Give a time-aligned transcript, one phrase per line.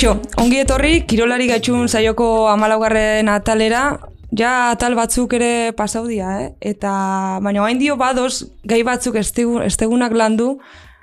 [0.00, 3.98] Kaixo, ongi etorri, kirolari gaitxun saioko amalaugarren atalera,
[4.32, 6.46] ja atal batzuk ere pasaudia, eh?
[6.70, 6.92] eta
[7.44, 10.54] baina oain dio badoz gai batzuk estegunak landu,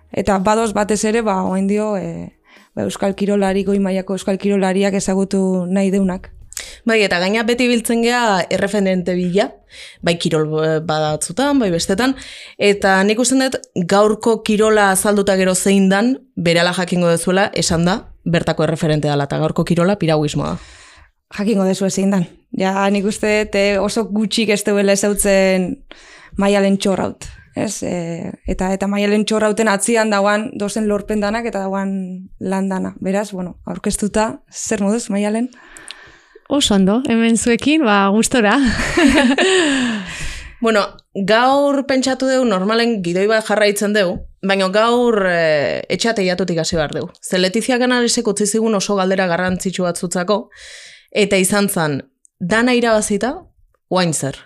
[0.10, 2.32] eta badoz batez ere, ba, oain dio e,
[2.74, 6.32] ba, Euskal Kirolari, goi maiako Euskal Kirolariak ezagutu nahi deunak.
[6.90, 9.52] Bai, eta gaina beti biltzen gea erreferente bila,
[10.02, 12.16] bai kirol eh, badatzutan, bai bestetan,
[12.58, 13.62] eta nik usten dut
[13.94, 17.98] gaurko kirola azalduta gero zein dan, berala jakingo dezuela, esan da,
[18.28, 20.58] bertako erreferente dela, eta gaurko kirola piraguismoa.
[21.38, 22.28] Jakingo dezu zein dan.
[22.56, 25.74] Ja, nik uste eh, oso gutxik ez duela ezautzen
[26.38, 27.28] maialen txorraut.
[27.58, 32.94] Ez, e, eta eta maialen txorrauten atzian dauan dozen lorpen danak eta dauan landana.
[33.02, 35.50] Beraz, bueno, aurkeztuta, zer moduz, maialen?
[36.48, 38.56] Oso ondo, hemen zuekin, ba, gustora.
[40.62, 40.86] bueno,
[41.26, 46.94] gaur pentsatu dugu, normalen gidoi bat jarraitzen dugu, baina gaur e, etxate jatutik hasi behar
[46.94, 47.10] dugu.
[47.22, 50.50] Ze Letizia Ganalesek utzi zigun oso galdera garrantzitsu bat zutzako,
[51.12, 52.02] eta izan zen,
[52.40, 53.34] dana irabazita,
[53.90, 54.38] oain zer.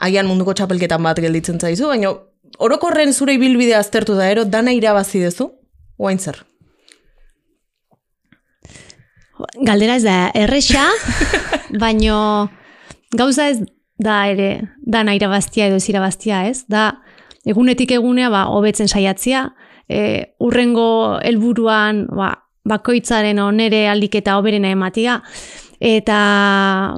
[0.00, 2.14] Agian munduko txapelketan bat gelditzen zaizu, baina
[2.58, 5.50] orokorren zure ibilbidea aztertu da ero, dana irabazi duzu,
[5.98, 6.40] oain zer.
[9.60, 10.88] Galdera ez da erresa,
[11.82, 12.48] baino
[13.12, 13.60] gauza ez
[13.98, 14.50] da ere
[14.84, 16.98] dana irabaztia edo ez irabaztia ez, da
[17.46, 19.46] egunetik egunea ba, hobetzen saiatzia,
[19.88, 22.32] e, urrengo helburuan ba,
[22.66, 25.20] bakoitzaren onere aldiketa oberena ematia,
[25.80, 26.18] eta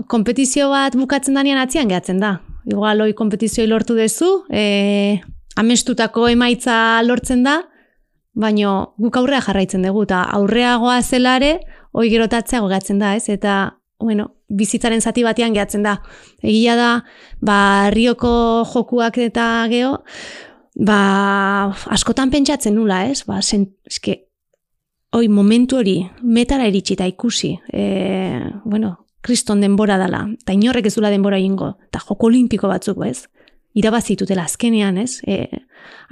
[0.09, 2.39] kompetizio bat bukatzen danean atzian gehatzen da.
[2.69, 5.21] Igual hoi kompetizioi lortu dezu, e,
[5.57, 7.61] amestutako emaitza lortzen da,
[8.39, 11.59] baino guk aurrea jarraitzen dugu, eta aurreagoa zelare,
[11.93, 13.29] hoi gerotatzea gogatzen da, ez?
[13.33, 15.99] Eta, bueno, bizitzaren zati batean gehatzen da.
[16.43, 16.91] Egia da,
[17.45, 17.59] ba,
[17.95, 19.99] rioko jokuak eta geho,
[20.79, 21.01] ba,
[21.93, 23.23] askotan pentsatzen nula, ez?
[23.29, 24.17] Ba, sen, eske,
[25.13, 27.85] hoi, momentu hori, metara iritsi eta ikusi, e,
[28.65, 33.27] bueno, kriston denbora dela, eta inorrek ez dula denbora ingo, eta joko olimpiko batzuk, ez?
[33.79, 35.21] Irabazitutela azkenean, ez?
[35.27, 35.45] E,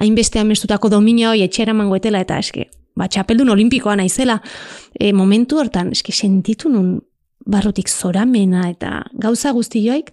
[0.02, 4.40] hainbeste amestutako domina hoi etxera mangoetela, eta eske, ba, txapeldun olimpikoa naizela,
[4.92, 6.98] e, momentu hortan, eski sentitu nun
[7.46, 10.12] barrutik zoramena eta gauza guzti joik,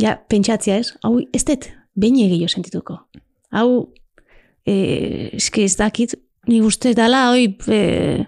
[0.00, 2.98] ja, pentsatzia ez, hau ez dut, behin egio sentituko.
[3.52, 3.92] Hau,
[4.66, 4.74] e,
[5.36, 6.16] eski ez dakit,
[6.48, 8.26] ni uste dala, hoi, e,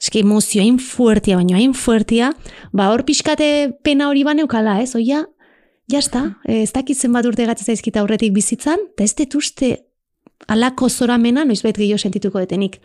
[0.00, 2.32] eski emozio hain fuertia, baina hain fuertia,
[2.72, 5.24] ba, hor pixkate pena hori baneukala, ez, oia,
[5.90, 9.72] jazta, ez dakit zenbat urte gatzea zaizkita aurretik bizitzan, eta ez dut uste
[10.48, 12.78] alako zoramena noizbait gehiago sentituko detenik.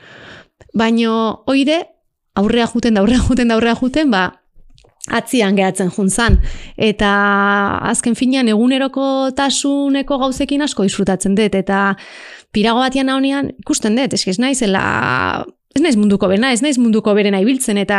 [0.76, 1.95] Baino oire,
[2.36, 4.26] aurrea juten da aurrea juten da aurrea juten, ba,
[5.08, 6.40] atzian gehatzen juntzan.
[6.78, 7.10] Eta
[7.92, 11.56] azken finean eguneroko tasuneko gauzekin asko disfrutatzen dut.
[11.56, 11.92] Eta
[12.56, 15.46] pirago batian haunean ikusten dut, eskiz naizela
[15.76, 17.98] ez naiz munduko bena, ez naiz munduko berena ibiltzen eta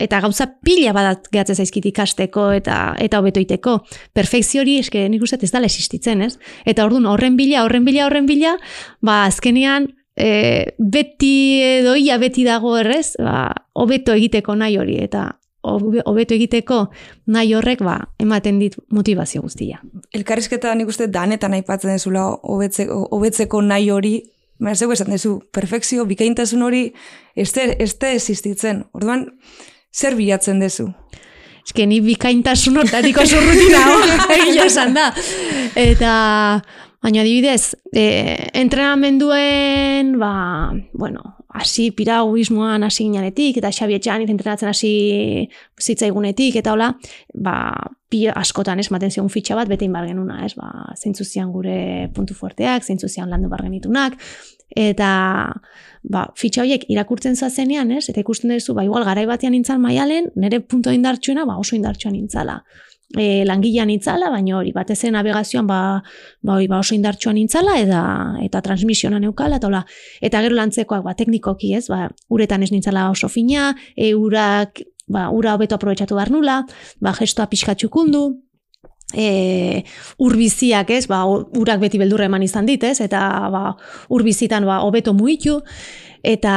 [0.00, 3.80] eta gauza pila badat gehatzen zaizkit ikasteko eta eta hobetoiteko.
[4.14, 6.36] Perfekzio hori eske nik uste ez dala existitzen, ez?
[6.64, 8.54] Eta ordun horren bila, horren bila, horren bila,
[9.02, 15.30] ba azkenean e, beti edo ia beti dago errez, ba hobeto egiteko nahi hori eta
[15.62, 16.88] hobeto egiteko
[17.30, 19.80] nahi horrek ba ematen dit motivazio guztia.
[20.12, 24.16] Elkarrizketa nik uste danetan aipatzen dezula hobetzeko hobetzeko nahi hori
[24.62, 26.84] Baina zego esan dezu, perfekzio, bikaintasun hori,
[27.34, 28.84] ez da existitzen.
[28.94, 29.24] Orduan,
[29.90, 30.86] zer bilatzen dezu?
[31.62, 33.82] Ez ni bikaintasun hortatik oso rutina,
[34.36, 35.08] egia esan da.
[35.74, 36.14] Eta,
[37.02, 44.92] baina adibidez, e, entrenamenduen, ba, bueno, hasi piraguismoan hasi ginanetik, eta xabi etxean entrenatzen hasi
[45.82, 46.92] zitzaigunetik, eta hola,
[47.34, 47.56] ba,
[48.08, 52.08] pi askotan ez, maten zion fitxa bat, bete inbar genuna, ez, ba, zeintzu zian gure
[52.14, 54.16] puntu fuerteak, zeintzu zian landu bar genitunak,
[54.72, 55.10] eta
[56.02, 60.30] ba, fitxa horiek irakurtzen zazenean, ez, eta ikusten duzu, ba, igual, garai batean nintzal maialen,
[60.38, 62.62] nire punto indartsuena, ba, oso indartsuan nintzala
[63.18, 65.80] e, langilean itzala, baina hori, batez ere navegazioan ba,
[66.42, 68.02] ba, ba oso indartsuan intzala, eta,
[68.44, 69.82] eta transmisiona neukala, eta, hola,
[70.20, 75.28] eta gero lantzekoak ba, teknikoki ez, ba, uretan ez nintzala oso fina, e, urak, ba,
[75.30, 76.62] ura hobeto aprobetsatu behar nula,
[77.00, 78.24] ba, gestoa pixkatxukundu,
[79.14, 79.84] e,
[80.18, 83.20] urbiziak ez, ba, urak beti beldurra eman izan dit, ez, eta
[83.52, 83.64] ba,
[84.14, 85.60] urbizitan ba, hobeto muitu,
[86.22, 86.54] eta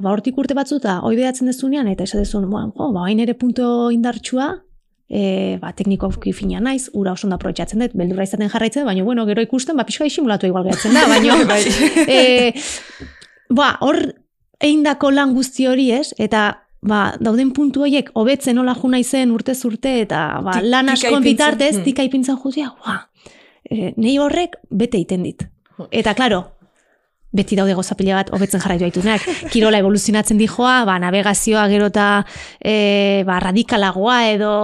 [0.00, 4.54] ba, hortik urte batzuta, hoi behatzen dezunean, eta esadezun, ba, ba, hain ere punto indartsua,
[5.08, 9.26] e, ba, teknikoki fina naiz, ura oso da proetxatzen dut, beldurra izaten jarraitzen, baina bueno,
[9.28, 11.62] gero ikusten, ba, pixka isimulatu igual gehatzen da, baina bai.
[12.08, 12.52] e,
[13.54, 14.00] ba, hor
[14.64, 16.46] eindako lan guzti hori ez, eta
[16.84, 21.76] ba, dauden puntu horiek hobetzen nola juna izen urte zurte, eta ba, lan askon bitartez,
[21.78, 21.88] hmm.
[21.88, 23.02] tika ipintzen juzia, ba,
[23.68, 25.48] e, nei horrek bete iten dit.
[25.90, 26.53] Eta, klaro,
[27.34, 29.26] beti daude gozapila bat hobetzen jarraitu aitunak.
[29.52, 32.08] Kirola evoluzionatzen dijoa, ba, navegazioa gero eta
[32.60, 34.54] e, ba, radikalagoa edo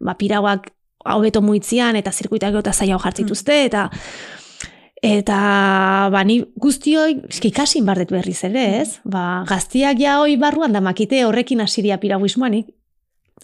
[0.00, 0.70] ba, pirauak
[1.08, 3.88] hobeto muitzian eta zirkuitak gero eta zaila jartzituzte eta
[4.98, 8.98] Eta ba, ni guztioi eski ikasi bardet berriz ere, ez?
[9.06, 12.72] Ba, gaztiak ja hoi barruan da makite horrekin hasiria piraguismoanik.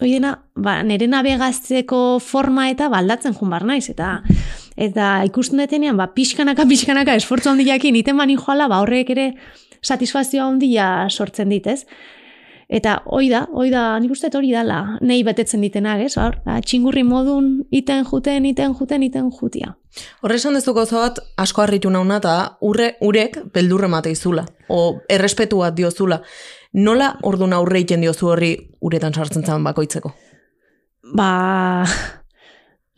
[0.03, 4.17] Oiena, ba, nire nabegazteko forma eta baldatzen jun bar naiz, eta
[4.75, 9.29] eta ikusten detenean, ba, pixkanaka, pixkanaka, esfortzu handiakin, iten bani joala, ba, horrek ere
[9.85, 11.85] satisfazioa handia sortzen dit, ez?
[12.65, 16.15] Eta hoi da, hoi da, nik uste hori dala, nahi betetzen ditenak, ez?
[16.17, 19.75] Hor, ba, txingurri modun, iten juten, iten juten, iten jutia.
[20.25, 25.61] Horre esan dezuko bat, asko harritu nauna, eta urre, urek beldurre mate izula, o errespetu
[25.61, 26.23] bat diozula.
[26.75, 30.11] Nola ordu aurre iten diozu horri uretan sartzen zan bakoitzeko?
[31.15, 31.85] Ba,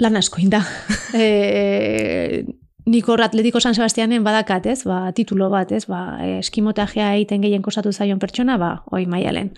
[0.02, 0.64] lan asko inda.
[1.14, 2.42] e,
[2.88, 4.80] nik hor atletiko San Sebastianen badakat, ez?
[4.88, 5.84] Ba, titulo bat, ez?
[5.86, 9.52] Ba, eskimotajea egiten gehien kosatu zaion pertsona, ba, oi maialen.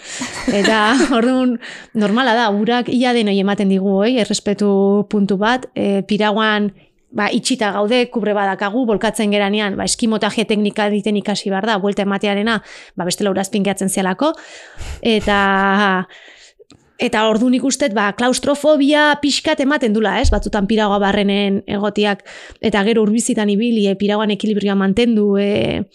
[0.52, 0.82] Eta,
[1.18, 1.56] orduan,
[1.94, 4.72] normala da, urak ia denoi ematen digu, oi, errespetu
[5.08, 6.74] puntu bat, e, piraguan
[7.12, 12.06] ba, itxita gaude, kubre badakagu, bolkatzen geranean, ba, eskimotaje teknika diten ikasi behar da, buelta
[12.06, 12.60] ematearena,
[12.96, 14.34] ba, beste laurazpin gehatzen zialako,
[15.02, 15.40] eta
[17.00, 17.64] eta ordu nik
[17.96, 22.26] ba, klaustrofobia pixkat ematen dula, ez, batzutan piragoa barrenen egotiak,
[22.62, 25.88] eta gero urbizitan ibili, e, piragoan ekilibrioa mantendu, e,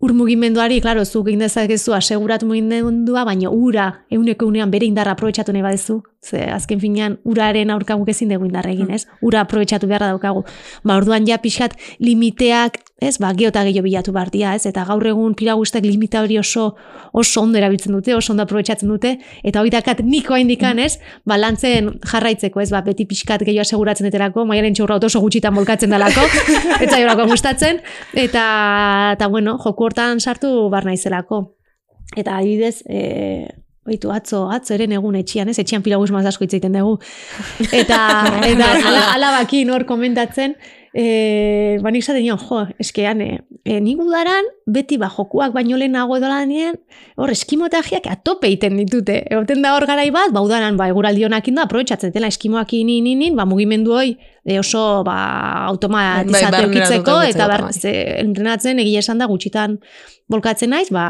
[0.00, 5.52] ur mugimenduari, klaro, zu egin dezakezu aseguratu mugimendua, baina ura, euneko unean bere indarra aprobetsatu
[5.52, 9.06] nahi badezu, ze azken finean uraren aurkagu ezin dugu indarra egin, ez?
[9.20, 10.44] Ura aprobetsatu beharra daukagu.
[10.84, 15.34] Ba, orduan ja pixat limiteak ez, ba, geota gehiago bilatu bardia, ez, eta gaur egun
[15.38, 16.74] piragustek limita hori oso,
[17.16, 21.38] oso ondo erabiltzen dute, oso ondo aprobetsatzen dute, eta hori dakat niko indikan, ez, ba,
[21.40, 26.26] lantzen jarraitzeko, ez, ba, beti pixkat gehiago aseguratzen deterako, maialen txurra oso gutxitan molkatzen dalako,
[26.84, 27.80] eta jorako gustatzen,
[28.12, 28.44] eta,
[29.16, 31.46] eta, bueno, joku hortan sartu barna izelako.
[32.16, 33.48] Eta, adibidez, e,
[33.90, 35.56] Oitu, atzo, atzo eren egun etxian, ez?
[35.58, 36.98] Etxian pilagusmaz asko hitz egiten dugu.
[37.72, 38.00] Eta,
[38.50, 40.54] eta ala, alabakin hor komentatzen,
[40.92, 42.36] e, ba nik zaten jo,
[42.82, 46.78] eskean, e, e, nik udaran, beti ba jokuak baino lehenago edo lanien,
[47.20, 49.20] hor eskimotagiak atope iten ditute.
[49.30, 53.06] Egoten da hor garai bat, ba udaran, ba eguraldi honakin da, aprobetsatzen dela eskimoak inin,
[53.06, 55.18] inin, ba mugimendu hoi, e, oso ba
[55.68, 57.94] automatizatu bai, eukitzeko, eta bar, ze,
[58.24, 59.78] entrenatzen egia esan da gutxitan
[60.30, 61.06] bolkatzen naiz, ba,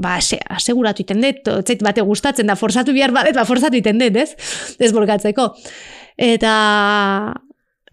[0.00, 4.00] ba ase, aseguratu iten dut, zait bate gustatzen da, forzatu bihar badet, ba forzatu iten
[4.00, 4.32] dut, ez?
[4.80, 5.50] Ez bolkatzeko.
[6.16, 6.52] Eta,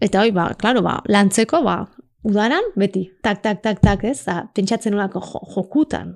[0.04, 1.78] Eta hoi, ba, klaro, ba, lantzeko, ba,
[2.28, 5.22] udaran, beti, tak, tak, tak, tak, ez, da, pentsatzen olako
[5.54, 6.14] jokutan.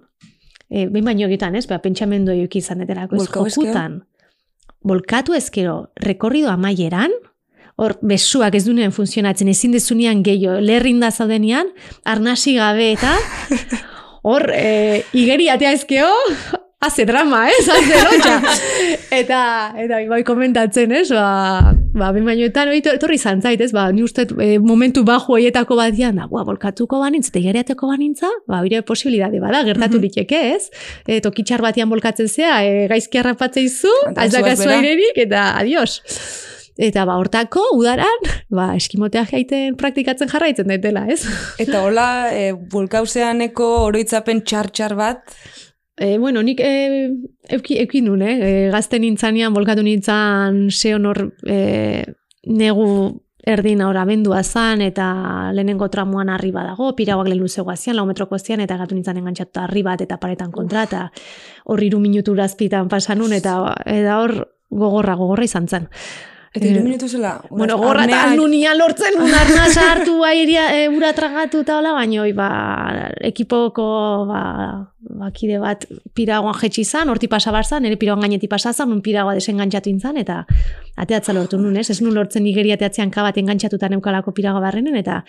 [0.68, 4.02] E, behin baino egiten, ez, ba, pentsamendu egin izan eterako, ez, jokutan.
[4.84, 7.14] Bolkatu ezkero, rekorrido amaieran,
[7.78, 11.72] hor, besuak ez dunean funtzionatzen, ezin dezunean gehiago, lerrinda zaudenean,
[12.04, 13.14] arnasi gabe eta,
[14.28, 16.12] hor, e, igeri atea ezkeo,
[16.80, 18.34] haze drama, ez, haze lotxa.
[19.20, 19.40] eta,
[19.82, 24.28] eta, bai, komentatzen, ez, ba, ba, ben bainoetan, oi, torri zantzait, ez, ba, ni uste,
[24.38, 28.84] e, momentu bajo horietako bat dian, da, ba, bolkatuko banintz, eta igeriateko banintza, ba, oire
[28.86, 30.54] posibilidade bada, gertatu mm -hmm.
[30.54, 30.70] ez,
[31.06, 36.02] e, tokitxar batian bolkatzen zea, e, gaizki harrapatzei zu, azakazu airerik, eta adios.
[36.78, 38.20] Eta ba, hortako, udaran,
[38.54, 41.24] ba, eskimotea jaiten praktikatzen jarraitzen daitela, ez?
[41.58, 45.34] Eta hola, e, volkauzeaneko oroitzapen txar-txar bat,
[45.98, 47.10] E, bueno, nik e,
[47.50, 48.36] euki, euki nun, eh?
[48.38, 52.04] E, gazten nintzanean, bolkatu nintzan, ze honor e,
[52.46, 52.86] negu
[53.42, 58.36] erdina ora bendua zan, eta lehenengo tramuan arriba dago, pirauak lehen luzego azian, lau metroko
[58.36, 61.06] azian, eta gatu nintzen engantzatu arribat eta paretan kontra, eta
[61.64, 64.36] hor iru minutu razpitan pasanun, eta, eta hor
[64.70, 65.88] gogorra, gogorra izan zen.
[66.54, 67.34] Eta iru minutu zela?
[67.50, 72.48] Bueno, gorra eta nunia lortzen, arna sartu airia, e, ura tragatu eta hola, baina ba,
[73.28, 73.88] ekipoko
[74.30, 74.42] ba,
[75.20, 75.84] bakide bat
[76.16, 80.16] piragoan jetxi zan, horti pasa barzan, ere piragoan gaineti pasa zan, un piragoa desengantzatu intzan,
[80.16, 80.44] eta
[80.96, 81.90] ateatza lortu nun, ez?
[81.90, 85.24] Ez nun lortzen nigeria ateatzean kabat engantzatuta neukalako pirago barrenen, eta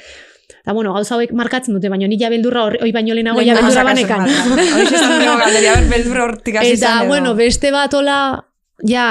[0.49, 4.25] Eta bueno, gauza hauek markatzen dute, baina nila beldurra hori baino lehenago ja beldurra banekan.
[6.65, 8.17] Eta, bueno, beste bat hola,
[8.81, 9.05] ja,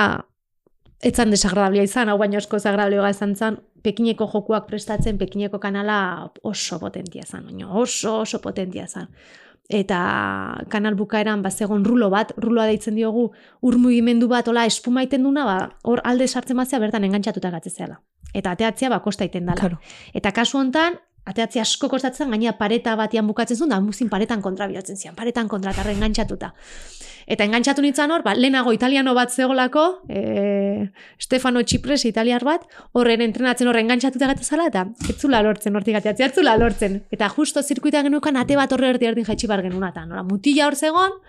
[1.05, 5.99] etzan desagradablia izan, hau baino esko desagradablea izan zen, pekineko jokuak prestatzen, pekineko kanala
[6.43, 9.09] oso potentia zen, baino oso oso potentia zen.
[9.69, 9.99] Eta
[10.73, 13.27] kanal bukaeran bazegon rulo bat, ruloa deitzen diogu,
[13.61, 15.59] ur mugimendu bat, ola, espumaiten duna, ba,
[16.09, 18.01] alde sartzen bazea bertan engantzatuta gatzezeala.
[18.35, 19.79] Eta ateatzea ba kosta iten dala.
[20.15, 20.99] Eta kasu hontan
[21.29, 25.49] ateatzi asko kostatzen, gaina pareta batian bukatzen zuen, da muzin paretan kontra bilatzen zian, paretan
[25.49, 26.53] kontra, eta engantzatuta.
[27.29, 30.89] Eta engantzatu nintzen hor, ba, lehenago italiano bat zegolako, e,
[31.21, 32.65] Stefano Txipres, italiar bat,
[32.97, 37.03] horren entrenatzen horren engantzatuta gata eta etzula lortzen hortik ateatzi, etzula lortzen.
[37.13, 40.67] Eta justo zirkuita genukan ate bat horre erdi erdin jaitsi bar genuen, eta nora, mutila
[40.71, 41.21] hor zegoen,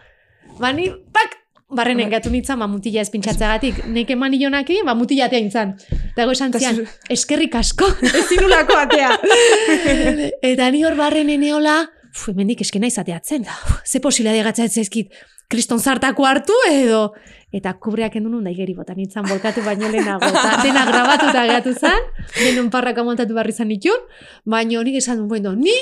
[0.60, 1.39] bani, pak,
[1.70, 5.76] barren engatu nintzen, ba, mutila ez pintxatzeagatik, neik eman ionak egin, ba, mutila atea nintzen.
[6.12, 7.88] Eta ego esan zian, eskerrik asko,
[8.20, 9.14] ez zirulako atea.
[10.52, 13.56] eta ni hor barren eneola, Fu, hemendik eskena izateatzen da.
[13.86, 15.14] Ze posibilidade gatzea zaizkit
[15.50, 17.12] kriston zartako hartu edo
[17.54, 20.26] eta kubreak endu nun daigeri bota nintzen bolkatu baino lehenago.
[20.26, 24.06] Eta dena grabatuta gehatu zen, denon parraka montatu barri zan itun,
[24.46, 25.74] baino nik esan duen, bueno, ni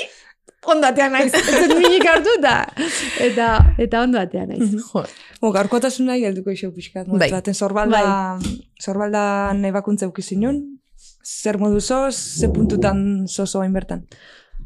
[0.66, 2.54] ondatean naiz, ez dut minik hartu eta,
[3.22, 4.72] eta, eta ondatean naiz.
[4.72, 5.04] Jo.
[5.40, 7.06] Bo, gaurkotasuna helduko iso pixkat.
[7.08, 7.30] Bai.
[7.30, 8.02] Baten zorbalda,
[8.82, 9.22] zorbalda
[9.54, 10.60] nebakuntza ukizinun,
[11.22, 14.06] zer modu zoz, ze puntutan zozo hain bertan.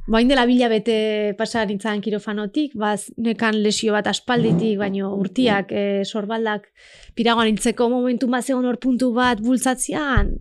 [0.07, 6.03] Bain dela bila bete pasa nintzen kirofanotik, baz nekan lesio bat aspalditik, baino urtiak, e,
[6.05, 6.67] sorbaldak
[7.15, 10.33] piragoan nintzeko momentu bat zegoen hor puntu bat bultzatzean,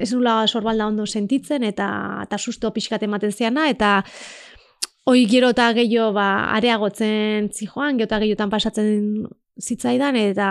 [0.00, 1.90] ez nula sorbalda ondo sentitzen, eta,
[2.24, 3.98] eta susto pixkat ematen ziana, eta
[5.04, 9.26] hoi gero eta gehiago ba, areagotzen zijoan, gero eta gehiotan pasatzen
[9.60, 10.50] zitzaidan, eta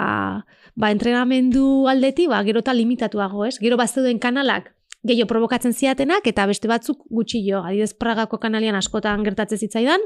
[0.76, 3.58] ba, entrenamendu aldeti, ba, gero eta limitatuago, ez?
[3.62, 4.72] Gero bat zeuden kanalak,
[5.08, 7.64] gehiago provokatzen ziatenak, eta beste batzuk gutxi jo.
[7.64, 10.04] Adidez, Pragako kanalian askotan gertatzen zitzaidan,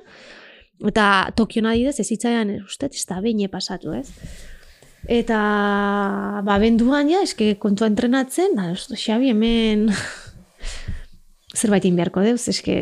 [0.89, 4.09] eta Tokion adidez, ez zitzaidan, uste, ez da behin pasatu, ez?
[5.11, 5.39] Eta,
[6.45, 9.89] ba, benduan, ja, eske kontua entrenatzen, da, uste, Xabi, hemen
[11.53, 12.75] zerbait egin beharko deuz, eske,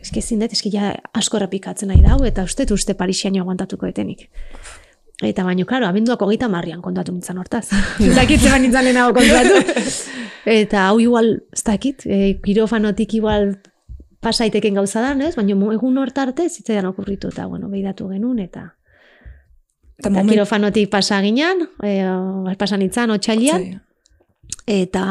[0.00, 4.26] eske zindet, eske ja asko errepikatzen nahi dau, eta uste, uste Parisiaino aguantatuko etenik.
[5.22, 7.68] Eta baino, klaro, abenduak hogeita marrian kontatu nintzen hortaz.
[8.02, 9.60] Ez dakit zeban nintzen lehenago kontatu.
[10.60, 13.54] Eta hau igual, ez dakit, e, kirofanotik igual
[14.20, 15.32] pasaiteken gauza da, ez?
[15.38, 18.66] Baina egun hortarte zitzaidan okurritu eta, bueno, behidatu genuen, eta...
[19.94, 21.94] Eta Eta moment- kirofanotik pasa ginen, e,
[22.60, 23.64] pasa nintzen, otxailian.
[24.66, 25.04] Eta...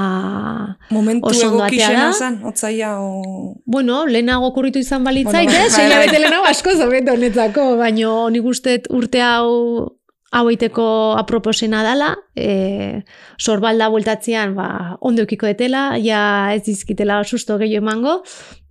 [0.90, 3.56] Momentu egokixena zan, otzaia o...
[3.66, 5.70] Bueno, lehenago okurritu izan balitzait, Bueno, eh?
[5.70, 6.06] bai, bai.
[6.08, 9.98] bete lehenago asko zobeto honetzako, baino nik uste urte hau
[10.34, 10.86] hau eiteko
[11.20, 13.04] aproposena dala, e,
[13.38, 16.24] sorbalda bueltatzean ba, ondo eukiko detela, ja
[16.56, 18.16] ez dizkitela susto gehiago emango,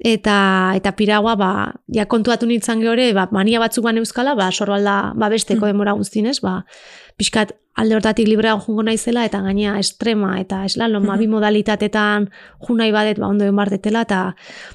[0.03, 0.35] eta
[0.79, 1.53] eta piragua ba,
[1.95, 6.41] ja kontuatu nintzen gehore, ba, mania batzuk ban euskala, ba, sorbalda ba, besteko demora guztinez,
[6.43, 6.65] ba,
[7.21, 12.29] pixkat alde hortatik librea jungo naizela, eta gaina estrema eta eslalom, ba, bi modalitatetan
[12.67, 14.21] junai badet, ba, ondo egon detela, eta,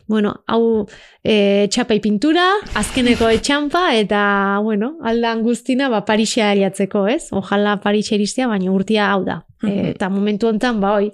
[0.10, 0.88] bueno, hau
[1.22, 4.24] e, txapei pintura, azkeneko etxampa, eta,
[4.66, 7.28] bueno, aldan guztina, ba, Parixea aliatzeko, ez?
[7.32, 9.44] Ojala Parixe iristea, baina urtia hau da.
[9.62, 11.12] E, eta momentu hontan, ba, oi,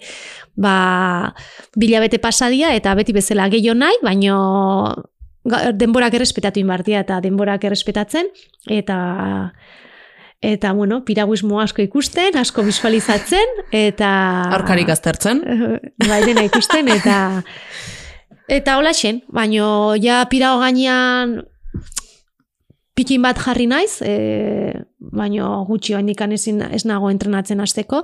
[0.56, 1.34] ba,
[1.76, 4.40] bilabete pasadia, eta beti bezala gehiago nahi, baino
[5.44, 8.30] denborak errespetatu inbartia, eta denborak errespetatzen,
[8.72, 9.00] eta
[10.44, 14.10] eta bueno, piraguismo asko ikusten, asko visualizatzen, eta...
[14.58, 15.40] Aurkarik aztertzen.
[16.10, 17.18] bai dena ikusten, eta
[18.52, 21.40] eta hola xen, baino ja pirago gainean
[22.94, 28.04] pikin bat jarri naiz, e, baino gutxi oindikan ezin ez nago entrenatzen hasteko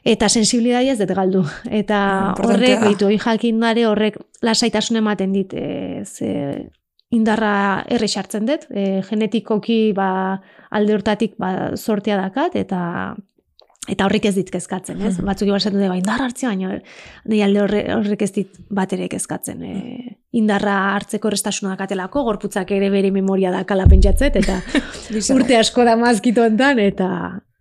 [0.00, 1.44] eta sensibilitatea ez dut galdu.
[1.68, 2.00] Eta
[2.32, 2.88] Importantea horrek, da.
[2.88, 6.70] bitu, hori jakindare horrek lasaitasun ematen dit, e, ze
[7.10, 10.40] indarra erre sartzen dut, e, genetikoki ba,
[10.70, 12.80] alde hortatik ba, sortea dakat, eta
[13.90, 15.16] eta horrek ez dit kezkatzen, ez?
[15.24, 16.76] Batzuk igual esaten dute, ba, indarra hartzea, baina
[17.26, 19.64] nahi alde horre, horrek ez dit bat ere kezkatzen.
[19.66, 24.60] E, indarra hartzeko errestasuna dakatelako, gorputzak ere bere memoria dakala pentsatzet, eta
[25.36, 27.10] urte asko da mazkito hontan, eta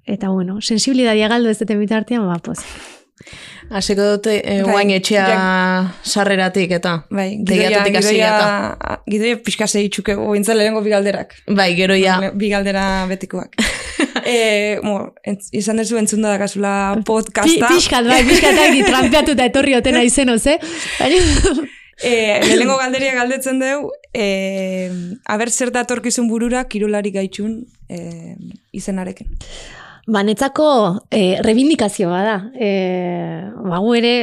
[0.09, 2.65] eta bueno, sensibilitatea galdu ez duten bitartean, ba, pues.
[3.69, 8.97] Hasiko dute e, Bai, guain etxea ja- sarreratik eta Bai, gidoia, tegiatutik hasi gidoia, eta.
[9.13, 11.35] gidoia pixka zeitzuke, ointza lehenengo bigalderak.
[11.47, 12.17] Bai, gero ja.
[12.33, 13.55] Bigaldera betikoak.
[14.25, 17.67] e, mo, entz, izan dezu entzun da dakazula Pi, podcasta.
[17.69, 20.57] pixkat, bai, pixkat agi trampeatu eta etorri otena izenoz, eh?
[20.99, 21.67] Baina,
[21.99, 24.88] E, lehenengo galderia galdetzen deu, e,
[25.27, 27.57] aber zer datorkizun burura kirolari gaitxun
[27.91, 28.38] e,
[28.71, 29.27] izenarekin.
[30.09, 30.65] Ba, netzako
[31.13, 32.37] e, rebindikazioa da.
[32.57, 32.69] E,
[33.69, 34.13] ba, gu ere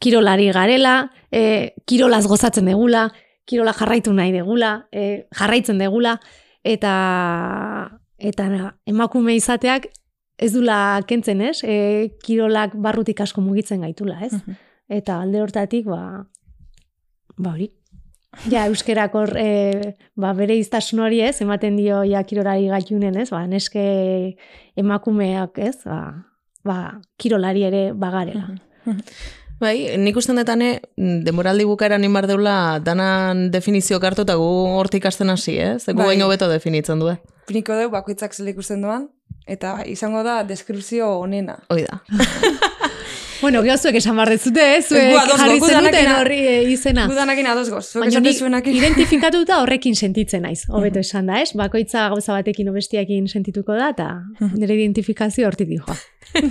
[0.00, 3.10] kirolari garela, e, kirolaz gozatzen degula,
[3.44, 6.16] kirola jarraitu nahi degula, e, jarraitzen degula,
[6.64, 6.94] eta
[8.16, 8.46] eta
[8.88, 9.90] emakume izateak
[10.40, 11.60] ez dula kentzen, ez?
[11.64, 14.32] E, kirolak barrutik asko mugitzen gaitula, ez?
[14.88, 16.24] Eta alde hortatik, ba,
[17.36, 17.70] ba hori.
[18.50, 23.30] Ja, euskerak hor, e, ba, bere iztasun hori ez, ematen dio ja kirolari gaitunen, ez?
[23.32, 23.82] Ba, neske
[24.78, 25.80] emakumeak, ez?
[25.88, 25.98] Ba,
[26.66, 26.76] ba
[27.18, 28.58] kirolari ere bagarela.
[29.56, 30.82] Bai, nik usten detane,
[31.24, 35.78] demoraldi bukaeran inbar deula danan definizio kartu eta gu hortik hasten hasi, eh?
[35.80, 36.12] Ze gu Bai.
[36.12, 37.16] baino beto definitzen du, eh?
[37.48, 39.08] Piniko dugu bakoitzak zela ikusten duan,
[39.48, 41.56] eta izango da deskripzio onena.
[41.72, 42.02] Hoi da.
[43.40, 44.82] Bueno, gero zuek esan behar dezute, eh?
[44.82, 47.06] Zuek jarri zenuten danakin- horri eh, izena.
[47.10, 48.32] Gudanakin ados goz, Baina ni
[48.80, 51.52] identifikatuta horrekin sentitzen naiz, hobeto esan da, ez?
[51.54, 54.08] Bakoitza gauza batekin obestiakin sentituko da, eta
[54.54, 55.96] nire identifikazio hortik dihoa.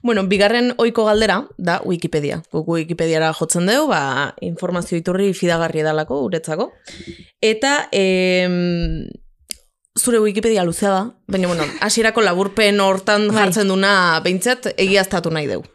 [0.00, 2.36] Bueno, bigarren oiko galdera da Wikipedia.
[2.54, 6.68] Guk Wikipediara jotzen dugu, ba, informazio iturri fidagarri edalako, uretzako.
[7.42, 9.08] Eta, em,
[9.98, 13.36] zure Wikipedia luzea da, baina, bueno, hasierako laburpen hortan Bai.
[13.42, 15.66] jartzen duna behintzat egiaztatu nahi dugu.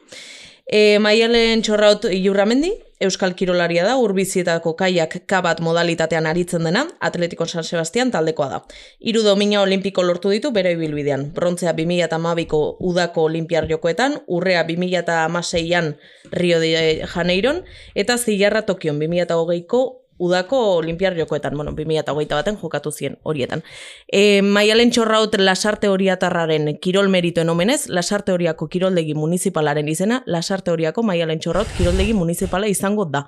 [0.63, 2.72] E, Maialen txorraut Ilurramendi,
[3.03, 8.60] Euskal Kirolaria da, urbizietako kaiak kabat modalitatean aritzen dena, Atletiko San Sebastian taldekoa da.
[9.03, 11.27] Hiru domina olimpiko lortu ditu bere ibilbidean.
[11.36, 15.98] Brontzea 2012ko udako olimpiar jokoetan, urrea 2016an
[16.32, 19.84] Rio de Janeiron, eta zilarra Tokion 2020ko
[20.17, 23.63] udako olimpiar jokoetan, bueno, 2008 baten jokatu zien horietan.
[24.08, 31.03] E, Maialen txorraut lasarte horiatarraren kirol meritoen omenez, lasarte horiako kiroldegi municipalaren izena, lasarte horiako
[31.03, 33.27] Maialen txorraut kiroldegi municipala izango da.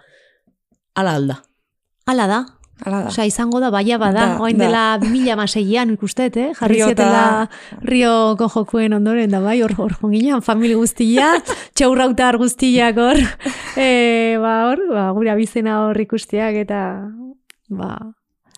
[0.95, 1.41] Ala alda.
[2.05, 2.45] Hala da,
[2.83, 3.11] Hala da.
[3.13, 6.49] Osea, izango da, baia bada, Da, oain dela 2006an ikustet, eh?
[6.57, 7.47] Jarri Rio zietela
[7.81, 11.31] Rioko jokuen ondoren, da bai, hor hor jonginan, famili guztia,
[11.77, 13.21] txaurrautar guztiak hor,
[13.79, 13.87] e,
[14.43, 16.81] ba, hor, ba, gure abizena hor ikustiak, eta,
[17.69, 17.95] ba,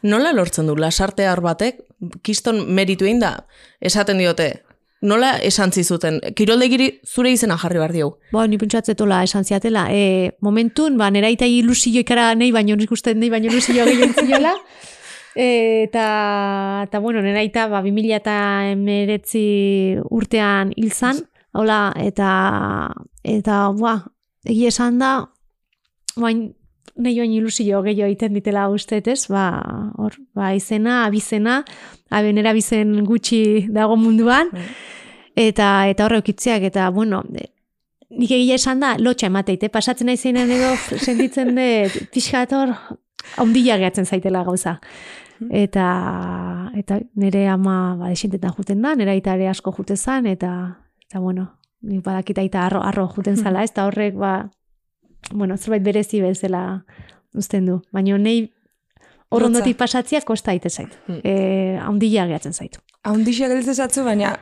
[0.06, 1.80] Nola lortzen du lasarte batek,
[2.22, 3.48] kiston meritu da,
[3.82, 4.67] esaten diote,
[5.02, 8.18] nola esan zizuten, kiroldegiri zure izena jarri behar diogu.
[8.34, 9.88] Ba, ni pentsatzetola esan ziatela.
[9.94, 14.16] E, momentun, ba, nera eta ilusio ikara nahi baino, nik uste nahi baino ilusio gehien
[14.18, 14.56] ziola.
[15.38, 16.08] E, eta,
[16.88, 18.38] eta, bueno, nera eta ba, 2000 eta
[18.72, 21.22] emeretzi urtean hil zan,
[21.54, 22.30] hola, eta,
[23.22, 24.00] eta, ba,
[24.50, 25.12] egia esan da,
[26.18, 26.48] bain,
[26.96, 29.28] nahi baino ilusio gehiago egiten ditela uste, ez?
[29.32, 29.48] Ba,
[29.98, 31.64] hor, ba, izena, abizena,
[32.10, 34.52] abenera bizen gutxi dago munduan,
[35.36, 37.50] eta eta horre okitzeak, eta bueno, e,
[38.10, 40.74] nik egia esan da, lotxa emateite, pasatzen nahi zeinen edo
[41.06, 42.74] sentitzen dut, pixkat hor,
[43.38, 44.78] haundila gehatzen zaitela gauza.
[45.54, 45.88] Eta,
[46.74, 51.52] eta nire ama ba, desintetan juten da, nire aita asko jute zan, eta, eta bueno,
[51.82, 54.50] nik badakita aita arro, arro juten zala, ez, eta horrek, ba,
[55.34, 56.86] bueno, zerbait berezi bezala
[57.34, 57.82] uzten du.
[57.92, 58.52] Baina nei
[59.30, 60.94] hor ondotik pasatzia kosta aite zait.
[61.08, 61.22] Hmm.
[61.24, 62.80] E, haundila gehatzen zaitu.
[63.08, 64.38] Haundixia gelditzen zatzu, baina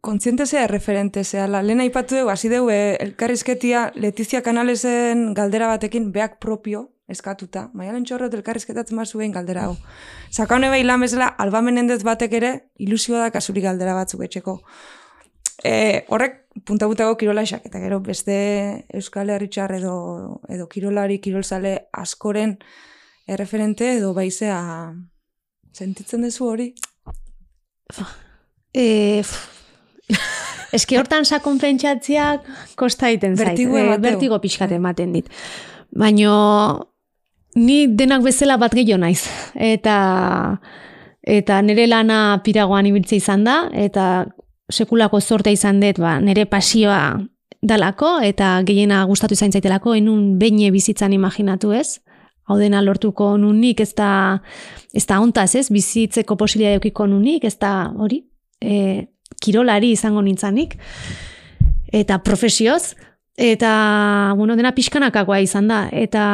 [0.00, 1.46] kontziente zea, referente zea.
[1.48, 7.68] La, lehen aipatu dugu, hasi dugu, eh, elkarrizketia Letizia Kanalesen galdera batekin beak propio eskatuta.
[7.74, 9.76] Maialen txorrot elkarrizketatzen bat zuen galdera hau.
[10.30, 14.60] Sakaune bai lan bezala, albamenendez batek ere, ilusioa da kasuri galdera batzuk etxeko.
[15.64, 22.58] E, horrek punta-puntako kirolaxak, eta gero beste Euskal Herritxar edo, edo kirolari, kirolzale askoren
[23.28, 24.60] erreferente edo baizea
[25.76, 26.72] sentitzen duzu hori?
[28.74, 29.22] E,
[30.72, 32.46] Eske hortan sakon pentsatziak
[32.78, 33.52] kosta egiten zait.
[33.52, 35.30] Bertigo E, bertigo pixkat ematen dit.
[35.90, 36.90] Baino
[37.58, 39.24] ni denak bezala bat gehiago naiz.
[39.54, 40.60] Eta
[41.20, 44.26] eta nire lana piragoan ibiltze izan da, eta
[44.70, 47.18] sekulako zortea izan dut, ba, nire pasioa
[47.62, 52.00] dalako, eta gehiena gustatu izan zaitelako, enun beine bizitzan imaginatu ez.
[52.48, 54.40] Hau dena lortuko nunik, ez da,
[54.96, 55.68] ez da ontaz, ez?
[55.70, 58.24] Bizitzeko posibilitatea eukiko nunik, ez da hori,
[58.58, 59.06] e,
[59.40, 60.74] kirolari izango nintzanik,
[61.92, 62.96] eta profesioz,
[63.38, 63.70] eta,
[64.38, 66.24] bueno, dena pixkanakakoa izan da, eta,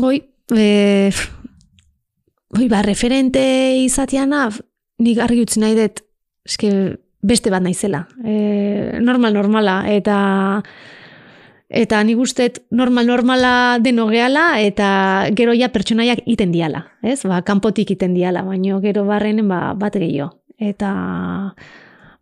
[0.00, 0.22] hoi,
[0.56, 1.10] e,
[2.56, 3.44] hoi, ba, referente
[3.82, 4.48] izatiana,
[5.02, 6.05] nik argi utzi nahi dut,
[6.46, 6.70] eske,
[7.26, 10.62] beste bat naizela, e, normal, normala, eta,
[11.66, 17.24] Eta nik ustet normal normala deno gehala eta gero ja pertsonaiak iten diala, ez?
[17.26, 20.30] Ba, kanpotik iten diala, baino gero barrenen ba, bat gehiago.
[20.62, 20.92] Eta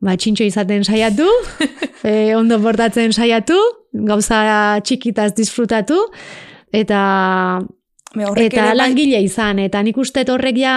[0.00, 1.28] ba, txintxo izaten saiatu,
[2.08, 3.58] e, ondo portatzen saiatu,
[3.92, 6.00] gauza txikitaz disfrutatu,
[6.72, 7.60] eta
[8.16, 10.76] Me eta bai- langile izan, eta nik uste horrek ja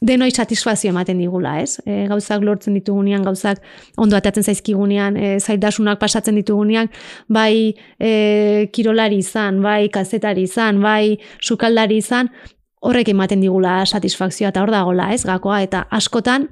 [0.00, 1.78] denoi satisfazio ematen digula, ez?
[1.84, 3.60] E, gauzak lortzen ditugunean, gauzak
[4.00, 6.88] ondo atatzen zaizkigunean, e, zaitasunak pasatzen ditugunean,
[7.28, 12.32] bai e, kirolari izan, bai kazetari izan, bai sukaldari izan,
[12.80, 15.24] horrek ematen digula satisfazioa eta hor dagola, ez?
[15.28, 16.48] Gakoa eta askotan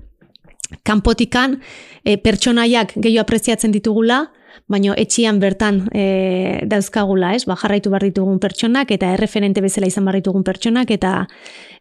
[0.84, 1.56] kanpotikan
[2.04, 4.26] e, pertsonaiak gehiago apreziatzen ditugula,
[4.68, 7.44] baino etxian bertan e, dauzkagula, ez?
[7.48, 11.14] Ba, jarraitu behar ditugun pertsonak eta erreferente bezala izan behar ditugun pertsonak eta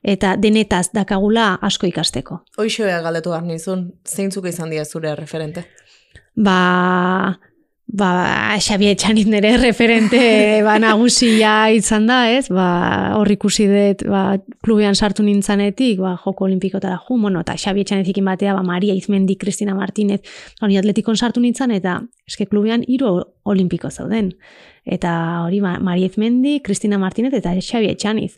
[0.04, 2.42] eta denetaz dakagula asko ikasteko.
[2.58, 5.66] Hoixo galdetu behar nizun, zeintzuk izan dira zure referente?
[6.36, 7.40] Ba,
[7.88, 10.20] ba, Xabi Etxanit nire referente
[10.68, 12.48] ba, nagusia izan da, ez?
[12.52, 17.86] Ba, hor ikusi dut, ba, klubean sartu nintzanetik, ba, joko olimpikotara ju, bueno, eta Xabi
[17.86, 20.20] Etxanetikin batea, ba, Maria Izmendi, Kristina Martinez,
[20.62, 24.34] hori atletikon sartu nintzen, eta eske klubean hiru olimpiko zauden.
[24.86, 25.14] Eta
[25.46, 28.36] hori, ba, Maria Izmendi, Kristina Martinez, eta Xabi Etxaniz.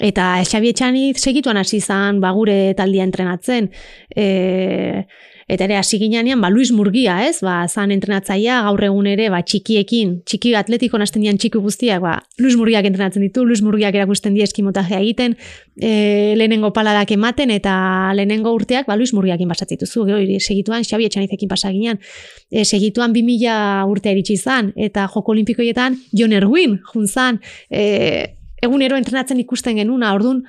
[0.00, 3.68] Eta Xabi Etxaniz segituan hasi izan, ba, gure taldia entrenatzen.
[4.16, 5.04] E,
[5.52, 7.42] Eta ere hasi ginean, ba, Luis Murgia, ez?
[7.44, 12.14] Ba, zan entrenatzaia, gaur egun ere, ba, txikiekin, txiki atletiko nasten dian txiki guztiak, ba,
[12.40, 15.36] Luis Murgiak entrenatzen ditu, Luis Murgiak erakusten die eskimotajea egiten,
[15.76, 15.92] e,
[16.40, 17.74] lehenengo paladak ematen, eta
[18.16, 22.00] lehenengo urteak, ba, Luis Murgiakin basatzituzu, gero, segituan, Xabi Etxanizekin pasaginean,
[22.48, 29.40] e, segituan 2000 urte eritsi izan, eta joko olimpikoietan, Jon Erwin, junzan, e, egunero entrenatzen
[29.42, 30.46] ikusten genuna, ordun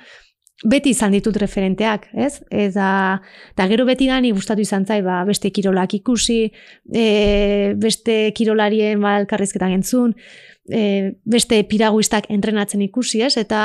[0.64, 2.38] beti izan ditut referenteak, ez?
[2.50, 2.88] Eta,
[3.54, 6.42] eta gero beti dani gustatu izan zai, ba, beste kirolak ikusi,
[6.94, 7.06] e,
[7.80, 10.14] beste kirolarien ba, elkarrizketan entzun,
[10.72, 13.36] e, beste piraguistak entrenatzen ikusi, ez?
[13.42, 13.64] Eta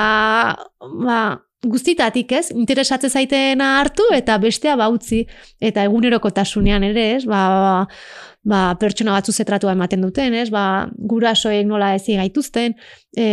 [1.04, 1.20] ba,
[1.66, 2.48] guztitatik, ez?
[2.54, 5.24] Interesatze zaitena hartu eta bestea bautzi.
[5.61, 7.24] Eta egunerokotasunean ere, ez?
[7.26, 7.87] Ba,
[8.48, 10.48] ba, pertsona batzu zetratua ematen duten, ez?
[10.54, 12.76] Ba, gurasoek nola ezi gaituzten,
[13.16, 13.28] e,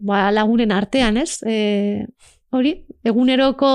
[0.00, 1.42] ba, lagunen artean, ez?
[1.44, 2.06] E,
[2.54, 3.70] hori, eguneroko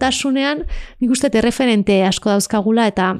[0.00, 0.64] tasunean,
[1.00, 3.14] nik uste erreferente asko dauzkagula eta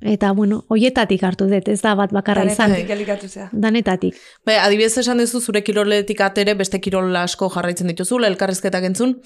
[0.00, 2.72] eta bueno, hoietatik hartu dut, ez da bat bakarra izan.
[2.72, 4.20] Danetatik Danetatik.
[4.46, 9.18] Bai, adibidez esan duzu zure kiroletik atere beste kirol asko jarraitzen dituzu, elkarrezketak entzun.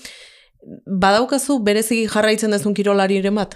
[0.86, 3.54] Badaukazu bereziki jarraitzen duzun kirolariren bat?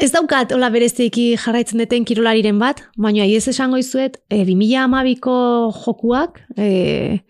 [0.00, 5.36] Ez daukat, hola bereziki jarraitzen duten kirolariren bat, baina ez esango izuet, e, 2012ko
[5.84, 7.20] jokuak, e,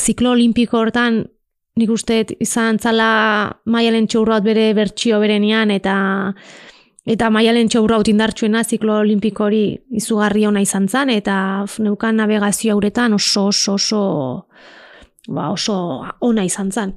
[0.00, 1.26] ziklo olimpiko hortan
[1.76, 5.96] nik uste izan zala maialen txaurraut bere bertsio berenian eta
[7.06, 11.36] eta maialen txaurraut indartsuena ziklo olimpiko hori izugarri ona izan zan eta
[11.78, 14.02] neukan navegazio hauretan oso oso oso
[15.28, 16.94] ba, oso ona izan zan.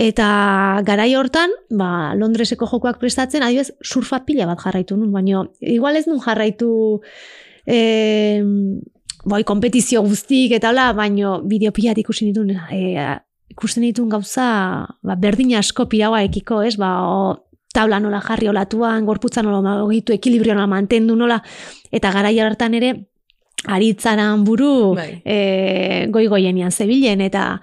[0.00, 5.98] Eta garai hortan, ba, Londreseko jokoak prestatzen, adibidez, surfa pila bat jarraitu nun, baina igual
[5.98, 6.70] ez nun jarraitu
[7.66, 8.40] e,
[9.28, 13.18] bai, kompetizio guztik eta hola, baina bideo pila ikusi nituen e,
[13.50, 14.46] ikusten ditun gauza
[15.02, 16.76] ba, berdin asko piraua ekiko, ez?
[16.80, 21.38] Ba, o, tabla nola jarri olatuan, gorputza nola ogitu, ekilibrio nola mantendu nola,
[21.92, 22.94] eta garai hartan ere,
[23.70, 25.20] aritzaran buru bai.
[25.24, 27.60] e, goi-goienian zebilen, eta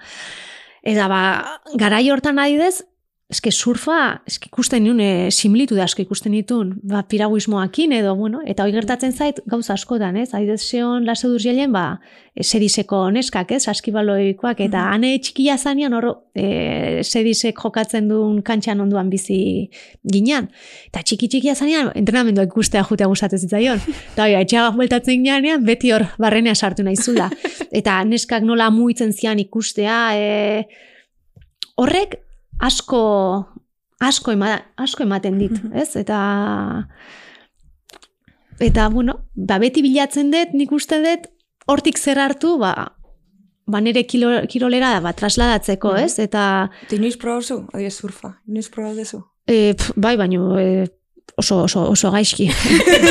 [0.86, 1.20] eta ba,
[1.76, 2.84] garai hortan adidez,
[3.28, 8.40] eske surfa, eske ikusten niun, e, similitu da asko ikusten ditun, ba, piraguismoakin edo, bueno,
[8.48, 10.30] eta hoi gertatzen zait, gauza askotan, ez?
[10.32, 12.00] Haidez seon lase jelen, ba,
[12.40, 13.66] sediseko neskak, ez?
[13.68, 19.68] Askibaloikoak, eta mm ane txikia zanean, hor, e, sedisek jokatzen duen kantxan onduan bizi
[20.10, 20.48] ginean.
[20.88, 23.82] Eta txiki txikia zanean, entrenamendua ikustea jutea gustatzen zitzaion.
[24.14, 27.28] Eta hoi, etxeagak bueltatzen ginean, beti hor, barrenea sartu nahi zula.
[27.82, 30.64] Eta neskak nola muitzen zian ikustea, e,
[31.76, 32.22] horrek,
[32.58, 33.02] asko
[34.00, 35.74] asko, ema, asko ematen dit, mhm.
[35.76, 35.96] ez?
[35.98, 36.18] Eta
[38.62, 41.28] eta bueno, ba beti bilatzen dut, nik uste dut
[41.68, 42.94] hortik zer hartu, ba
[43.68, 46.04] ba nere kilo, kirolera ba, trasladatzeko, mhm.
[46.06, 46.18] ez?
[46.24, 46.44] Eta...
[46.86, 49.20] Eta inoiz probazu, adio surfa, inoiz probazu?
[49.48, 50.86] E, bai, baino, e,
[51.36, 52.48] oso, oso, oso gaizki.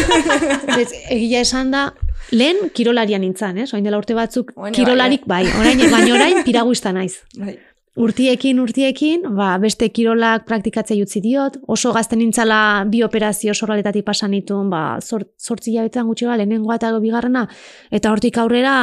[0.82, 1.92] ez, egia esan da,
[2.34, 3.70] lehen kirolarian nintzen, ez?
[3.76, 7.20] Oain dela urte batzuk, bueno, kirolarik, bai, orain, baina orain piraguista naiz.
[7.38, 7.60] Bai.
[7.98, 12.60] Urtiekin, urtiekin, ba, beste kirolak praktikatzea jutzi diot, oso gazten nintzala
[12.92, 17.48] bi operazio sorraletatik pasan ditun, ba, sortzi jabetan gutxi ba, lehenengoa eta bigarrena,
[17.90, 18.76] eta hortik aurrera,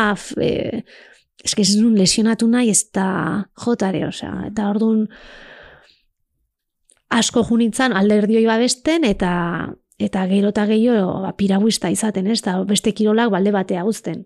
[0.42, 0.83] e,
[1.46, 3.07] eske ez nun lesionatu nahi, ez da
[3.64, 5.07] jotare, osea, eta orduan
[7.14, 9.35] asko junitzen alderdioi babesten, eta
[10.03, 14.24] eta gero eta gehiago ba, piraguista izaten, ez da, beste kirolak balde batea guzten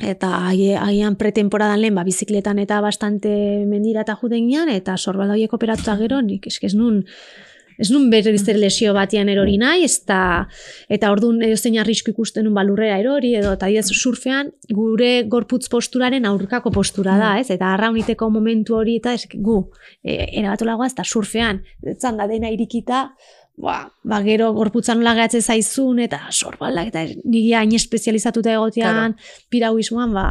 [0.00, 3.28] eta haian pretemporadan lehen ba, bizikletan eta bastante
[3.68, 7.04] mendira eta juden eta sorbala horiek operatuta gero, nik eske ez nun,
[7.78, 10.46] ez nun berriz lesio batian erori nahi, ez da,
[10.88, 15.68] eta orduan edo zein arrisku ikusten nun balurrera erori, edo eta ez surfean gure gorputz
[15.68, 17.50] posturaren aurkako postura da, ez?
[17.50, 19.70] Eta arrauniteko momentu hori eta ez, gu,
[20.04, 21.62] e, erabatolagoa ez da surfean,
[21.98, 23.10] zan da dena irikita,
[23.56, 29.40] ba, ba gero gorputzan nola gehatze zaizun, eta sorbalak, eta nire hain espezializatuta egotean, claro.
[29.50, 30.26] pirauismoan, ba,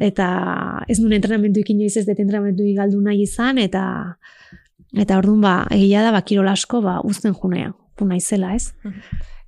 [0.00, 0.28] eta
[0.88, 3.84] ez nuen entrenamendu ikin joiz ez dut entrenamendu galdu nahi izan, eta
[4.92, 8.72] eta orduan ba, egia da, ba, kirol asko, ba, uzten junea, puna izela, ez?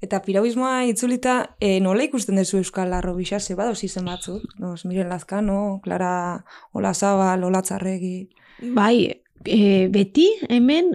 [0.05, 4.43] Eta pirauismoa itzulita, e, nola ikusten duzu Euskal Larro bixase, bado izen batzuk?
[4.61, 8.29] Nos, Miren Lazkano, Clara Olazabal, Olatzarregi...
[8.75, 10.93] Bai, e, beti hemen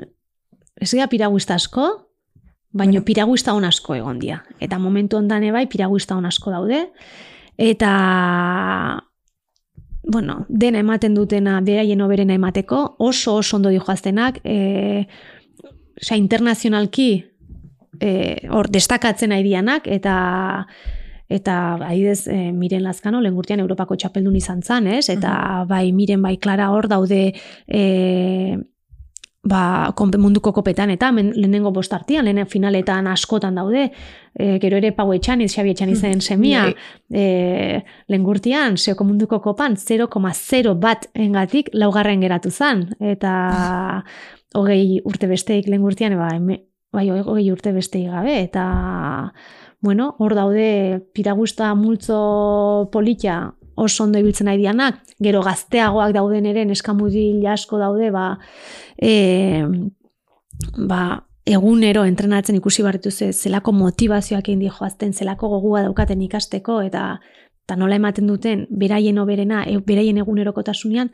[0.79, 2.09] ez gara piraguista asko,
[2.69, 4.43] Baina piraguista hon asko egon dira.
[4.61, 6.83] Eta momentu ondan ebai piraguista hon asko daude.
[7.57, 7.93] Eta
[10.09, 15.07] bueno, dena ematen dutena beraien oberena emateko, oso oso ondo dijoaztenak, e,
[15.99, 17.09] osea, internazionalki
[17.99, 18.11] e,
[18.49, 20.15] hor destakatzen nahi dianak, eta
[21.29, 25.09] eta adidez e, miren lazkano, lehen Europako txapeldun izan zan, ez?
[25.09, 27.33] Eta bai miren bai klara hor daude
[27.67, 28.57] e,
[29.49, 33.89] ba, munduko kopetan eta men, lehenengo bostartian, lehen finaletan askotan daude,
[34.33, 36.67] e, gero ere Pau Etxaniz, Xabi Etxaniz zen semia,
[37.12, 37.25] e,
[38.07, 44.03] lehen gurtian, zeoko munduko kopan 0,0 bat engatik laugarren geratu zan, eta
[44.55, 46.62] hogei urte besteik lehen gurtian, ba, eme,
[46.93, 48.67] bai, hogei urte besteik gabe, eta
[49.81, 56.65] bueno, hor daude piragusta multzo politia oso ondo ibiltzen nahi dianak, gero gazteagoak dauden ere,
[56.67, 58.27] neskamudil asko daude, ba,
[58.97, 59.65] e,
[60.77, 61.01] ba,
[61.49, 67.19] egunero entrenatzen ikusi barritu ze, zelako motivazioak egin joazten, zelako gogua daukaten ikasteko, eta,
[67.65, 71.11] eta nola ematen duten, beraien oberena, e, beraien egunerokotasunean,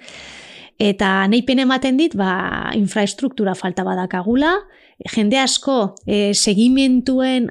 [0.80, 4.58] eta nahi pene ematen dit, ba, infraestruktura falta badakagula,
[5.16, 7.50] jende asko e, segimentuen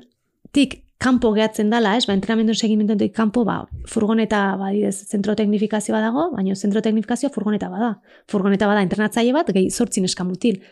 [0.54, 3.58] tik kanpo gehatzen dala, ez, ba, entrenamendu segimentuetik kanpo, ba,
[3.90, 7.94] furgoneta, ba, didez, zentro teknifikazioa dago, baina zentro teknifikazioa furgoneta bada.
[8.30, 10.62] Furgoneta bada entrenatzaile bat, gehi sortzin eskamutil.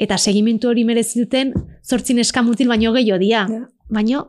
[0.00, 3.44] Eta segimentu hori merezi duten sortzin eskamutil baino gehiago dia.
[3.50, 3.68] Yeah.
[3.92, 4.24] Baino,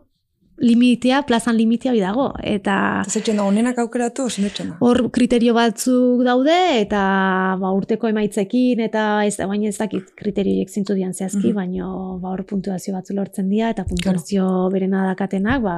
[0.58, 2.30] limitea, plazan limitea bi dago.
[2.44, 3.04] Eta...
[3.10, 4.28] Zetxen da, honenak aukeratu,
[4.86, 7.02] Hor kriterio batzuk daude, eta
[7.60, 11.92] ba, urteko emaitzekin, eta ez baina ez dakit kriterioiek zintzu dian zehazki, mm baina
[12.22, 14.74] ba, hor puntuazio batzu lortzen dira, eta puntuazio claro.
[14.74, 15.78] berena dakatenak, ba,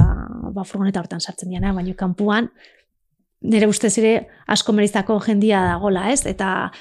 [0.54, 2.52] ba, furgoneta hortan sartzen dira, baina kanpuan,
[3.42, 4.14] nire ustez ere
[4.50, 6.24] asko merizako jendia dagola, ez?
[6.26, 6.72] Eta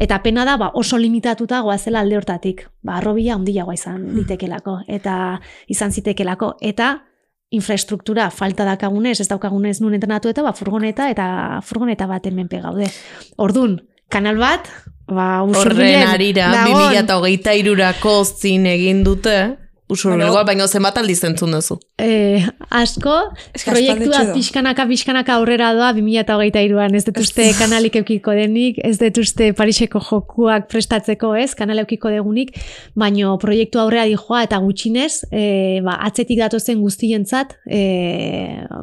[0.00, 2.66] eta pena da ba, oso limitatuta goazela alde hortatik.
[2.82, 5.14] Ba, arrobia ondilagoa izan litekelako eta
[5.72, 6.92] izan zitekelako eta
[7.52, 12.88] infrastruktura falta dakagunez, ez daukagunez nun entrenatu eta ba, furgoneta eta furgoneta bat hemen gaude.
[13.36, 13.78] Ordun,
[14.12, 14.68] kanal bat,
[15.06, 19.36] ba, Horren arira, 2008 irurako zin egin dute,
[19.92, 21.76] Bueno, baina zenbat aldiz entzun duzu?
[22.00, 23.12] Eh, asko,
[23.64, 30.00] proiektua pixkanaka, pixkanaka aurrera doa 2008 iruan, ez detuzte kanalik eukiko denik, ez detuzte Pariseko
[30.02, 32.54] jokuak prestatzeko ez, kanal eukiko degunik,
[32.98, 35.44] baina proiektu aurrera dijoa eta gutxinez, e,
[35.84, 37.82] ba, atzetik datozen guztientzat, e,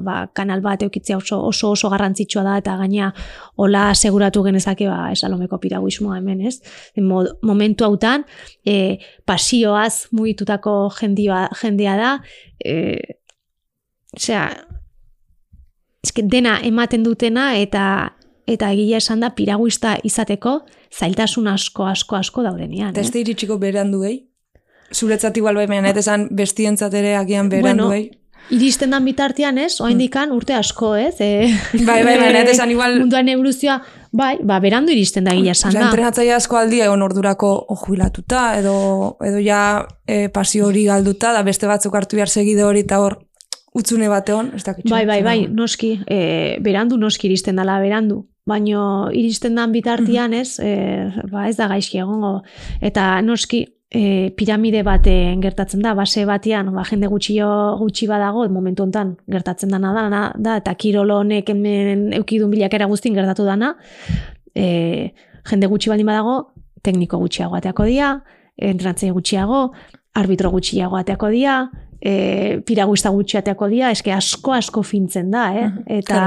[0.05, 3.11] ba, kanal bat eukitzea oso, oso oso garrantzitsua da, eta gaina
[3.57, 6.59] hola seguratu genezake ba, esalomeko piraguismoa hemen, ez?
[6.99, 8.25] momentu hautan,
[8.65, 12.11] e, pasioaz mugitutako jendia, jendia da,
[12.63, 12.75] e,
[14.15, 14.45] osea,
[16.03, 18.15] eske dena ematen dutena eta
[18.49, 20.59] eta egia esan da piraguista izateko
[20.89, 22.95] zailtasun asko asko asko daudenean.
[22.95, 23.25] Teste eh?
[23.27, 24.23] iritsiko berandu gehi?
[24.89, 28.07] Zuretzat igual bai, baina esan bestientzat ere agian berandu bueno,
[28.49, 31.19] Iristen dan bitartean ez, oa indikan urte asko ez.
[31.21, 31.51] E,
[31.85, 32.95] bai, bai, bai, esan igual...
[33.03, 33.75] Munduan evoluzioa,
[34.11, 35.87] bai, ba, berandu iristen da gila esan da.
[35.89, 37.51] Entrenatzaia asko aldi egon ordurako
[37.83, 38.75] jubilatuta, edo,
[39.25, 39.61] edo ja
[40.07, 43.19] e, pasio hori galduta, da beste batzuk hartu behar segide hori eta hor
[43.75, 44.91] utzune batean, ez dakitxo.
[44.93, 48.23] Bai, bai, bai, noski, e, berandu noski iristen dala berandu.
[48.49, 50.71] Baino iristen dan bitartean ez, e,
[51.29, 52.39] ba, ez da gaizki egongo.
[52.81, 57.39] Eta noski, e, piramide baten gertatzen da, base batean, ba, jende gutxi
[57.79, 63.17] gutxi badago, momentu hontan gertatzen dana da, da eta kirolo honek hemen eukidun bilakera guztin
[63.17, 63.75] gertatu dana,
[64.55, 65.13] e,
[65.49, 66.37] jende gutxi baldin badago,
[66.83, 68.13] tekniko gutxiago ateako dia,
[68.55, 69.69] entrantzei gutxiago,
[70.13, 71.59] arbitro gutxiago ateako dia,
[72.01, 75.67] e, piraguista gutxiateako dira, eske asko asko fintzen da, eh?
[75.99, 76.21] eta,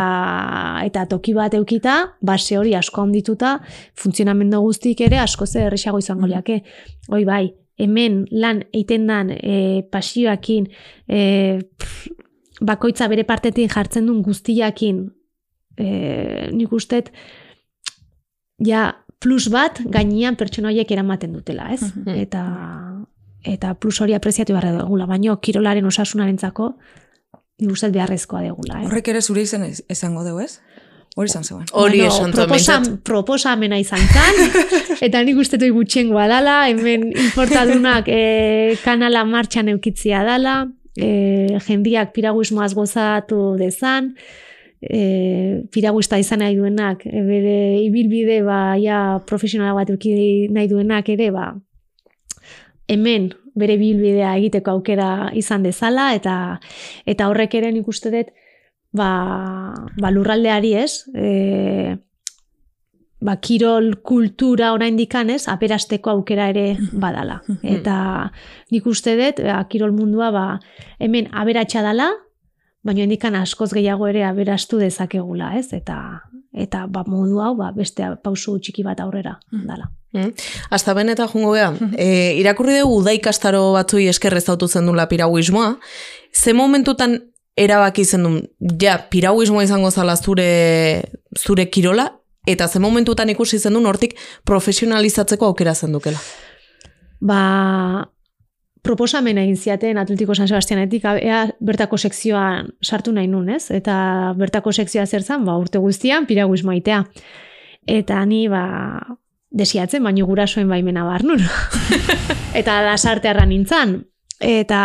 [0.87, 3.57] eta toki bat eukita, base hori asko ondituta,
[3.99, 6.63] funtzionamendu guztik ere asko ze erresago izango liake.
[7.09, 7.45] Hoi bai,
[7.81, 10.69] hemen lan eiten dan e, pasioakin,
[11.09, 11.61] e,
[12.61, 15.07] bakoitza bere partetik jartzen duen guztiakin,
[15.79, 15.87] e,
[16.53, 17.13] nik ustet,
[18.63, 18.91] ja,
[19.23, 21.93] plus bat gainean pertsonoiek eramaten dutela, ez?
[22.11, 22.43] Eta
[23.45, 26.75] eta plus hori apreziatu behar dugula, baino kirolaren osasunarentzako
[27.71, 28.81] uste beharrezkoa degula.
[28.81, 28.87] Eh?
[28.89, 30.59] Horrek ere zure izan esango dugu, ez?
[31.15, 31.67] Hori izan zegoen.
[31.77, 34.39] Hori bueno, esan proposam, Proposamena izan zan,
[35.07, 40.63] eta nik uste du gutxengoa dala, hemen importadunak e, kanala martxan eukitzia dala,
[40.97, 44.15] e, jendiak piraguismoaz gozatu dezan,
[44.81, 51.13] e, piraguista izan nahi duenak, e, bere ibilbide ba, ja, profesionala bat euki nahi duenak
[51.13, 51.51] ere, ba,
[52.93, 56.37] hemen bere bilbidea egiteko aukera izan dezala eta
[57.09, 58.33] eta horrek ere nik uste dut
[58.93, 59.11] ba,
[60.01, 61.97] ba lurraldeari ez e,
[63.23, 67.41] ba, kirol kultura oraindik ez, aperasteko aukera ere badala.
[67.63, 68.31] Eta
[68.71, 70.47] nik uste dut, ba, kirol mundua ba,
[70.99, 72.11] hemen aberatsa dala,
[72.83, 75.73] baina indikan askoz gehiago ere aberastu dezakegula, ez?
[75.73, 76.21] Eta
[76.53, 79.89] eta ba, modu hau ba, beste pausu txiki bat aurrera dala.
[80.13, 80.35] Mm.
[80.71, 85.79] Hasta ben eta jungo beha, e, irakurri dugu udaikastaro batzui eskerrez autu zen dula pirauismoa,
[86.33, 87.19] ze momentutan
[87.57, 88.43] erabaki zen duen,
[88.81, 91.03] ja, pirauismoa izango zala zure,
[91.39, 92.11] zure kirola,
[92.47, 96.21] eta ze momentutan ikusi zen duen hortik profesionalizatzeko aukera zen dukela?
[97.23, 98.11] Ba,
[98.83, 103.71] proposamen egin ziaten Atletiko San Sebastianetik, ea bertako sekzioan sartu nahi nun, ez?
[103.71, 107.05] Eta bertako sekzioa zer zan, ba, urte guztian, piraguismoa itea.
[107.87, 108.67] Eta ni, ba,
[109.53, 111.43] desiatzen, baino gurasoen baimena bar nun.
[112.61, 114.01] eta lasarte arra nintzan.
[114.43, 114.83] Eta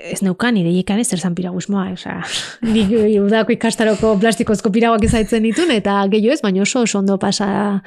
[0.00, 1.88] ez neukan, ideikan ez zer zan piragusmoa.
[1.92, 2.20] Osa,
[2.74, 7.80] nik udako ikastaroko plastikozko piraguak ezaitzen ditun, eta gehiago ez, baina oso oso ondo pasa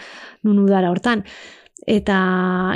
[0.44, 1.24] nun udara hortan.
[1.88, 2.18] Eta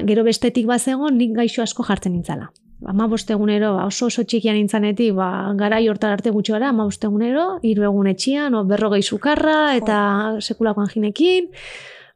[0.08, 2.50] gero bestetik bazegon, nik gaixo asko jartzen nintzala.
[2.86, 7.46] Ama bostegunero, ba, oso oso txikian nintzanetik, ba, gara jortar arte gutxi gara, ama bostegunero,
[7.66, 10.00] hiru egun etxian, o, berrogei sukarra, eta
[10.44, 11.50] sekulako anginekin.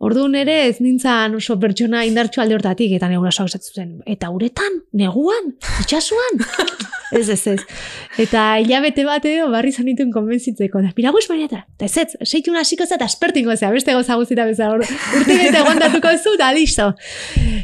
[0.01, 3.99] Orduan ere ez nintzan oso pertsona indartxo alde hortatik eta negura zen.
[4.09, 5.51] Eta uretan, neguan,
[5.83, 6.41] itxasuan.
[7.19, 7.59] ez ez ez.
[8.17, 10.81] Eta hilabete bat edo barri zanituen konbentzitzeko.
[10.81, 11.65] Da, piragu esmanieta.
[11.77, 14.71] Eta ez ez, seitun hasiko eta aspertingo zea, beste goza guztita beza.
[14.73, 16.93] Urte bete gondatuko zu, da listo.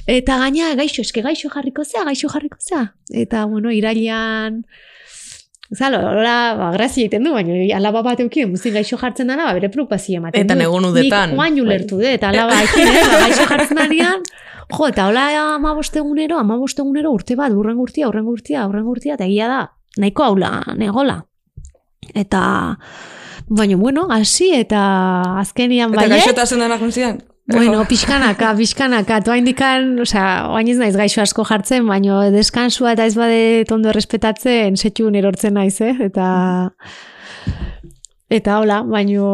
[0.06, 2.92] Eta gaina, gaixo, eske gaixo jarriko zea, gaixo jarriko zea.
[3.26, 4.62] Eta, bueno, irailan...
[5.76, 9.56] Zalo, hola, ba, grazia egiten du, baina alaba bat eukien, muzin gaixo jartzen dara, ba,
[9.58, 11.34] bere preocupazio ematen Eta negun udetan.
[11.34, 14.24] Nik oain ulertu dut, eta alaba ekin, eh, ba, gaixo jartzen darian,
[14.72, 15.28] jo, eta hola
[15.58, 19.62] ama bostegunero, ama bostegunero urte bat, urren gurtia, urren gurtia, urren gurtia, eta egia da,
[20.00, 21.20] nahiko haula, negola.
[22.16, 22.42] Eta,
[23.48, 24.86] baina, bueno, hasi eta
[25.44, 26.06] azkenian bai.
[26.06, 26.80] Eta gaixotasun dena?
[27.48, 33.06] Bueno, pixkanaka, pixkanaka, toa indikan, osea, oain ez naiz gaixo asko jartzen, baino deskansua eta
[33.08, 35.94] ez bade tondo errespetatzen, setxun erortzen naiz, eh?
[36.10, 36.28] Eta,
[38.28, 39.30] eta hola, baino,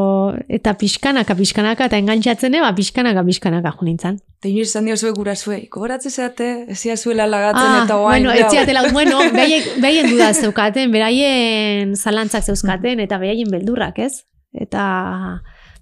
[0.46, 4.22] eta pixkanaka, pixkanaka, eta engantzatzen, ba, pixkanaka, pixkanaka junintzan.
[4.44, 8.30] Eta inoiz zan dio zue gura zue, kogoratze zeate, ezia zuela lagatzen eta oain.
[8.30, 14.28] Bueno, ez ziatela, bueno, behaien duda zeukaten, beraien zalantzak zeuzkaten, eta behaien beldurrak, ez?
[14.54, 14.86] Eta,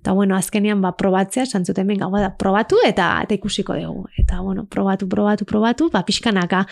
[0.01, 4.07] Eta, bueno, azkenean, ba, probatzea, santzuten benga, da, probatu eta eta ikusiko dugu.
[4.17, 6.63] Eta, bueno, probatu, probatu, probatu, ba, pixkanaka.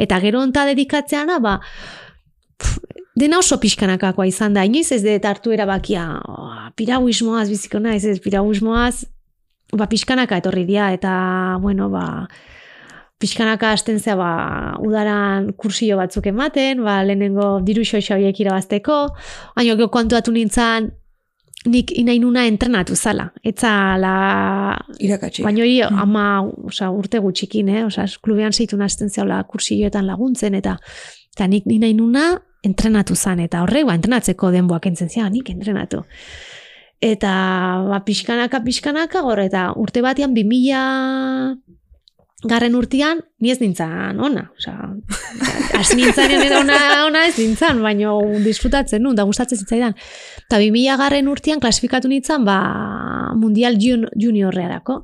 [0.00, 1.58] Eta gero onta dedikatzeana, ba,
[2.56, 2.78] pff,
[3.18, 4.64] dena oso pixkanakakoa izan da.
[4.64, 9.04] Inoiz ez dut hartu erabakia, oh, piraguismoaz, biziko naiz, ez piraguismoaz,
[9.76, 11.12] ba, pixkanaka etorri dira, eta,
[11.60, 12.06] bueno, ba,
[13.20, 14.30] pixkanaka hasten zea, ba,
[14.80, 18.98] udaran kursio batzuk ematen, ba, lehenengo diru xoxa horiek irabazteko,
[19.58, 20.88] baina gero kontuatu nintzen,
[21.66, 23.28] nik inainuna entrenatu zala.
[23.42, 24.14] Etza la...
[25.02, 25.42] Irakatxe.
[25.42, 26.26] Baina hori ama
[26.70, 27.84] oza, urte gutxikin, eh?
[27.86, 30.76] Oza, klubean zeitu nazten zehala kursioetan laguntzen, eta
[31.34, 32.30] eta nik inainuna
[32.66, 36.02] entrenatu zan, eta horrek, ba, entrenatzeko denboak entzen zia, nik entrenatu.
[37.00, 37.32] Eta,
[37.86, 41.77] ba, pixkanaka, pixkanaka, gore, eta urte batean, 2000
[42.46, 44.44] garren urtean, ni ez nintzen ona.
[44.58, 44.74] Osa,
[45.78, 49.96] az nintzen ona, ona ez nintzen, baina disfrutatzen nun, da gustatzen zitzaidan.
[50.46, 52.60] Eta 2000 garren urtean klasifikatu nintzen, ba,
[53.34, 55.02] mundial jun, juniorrearako.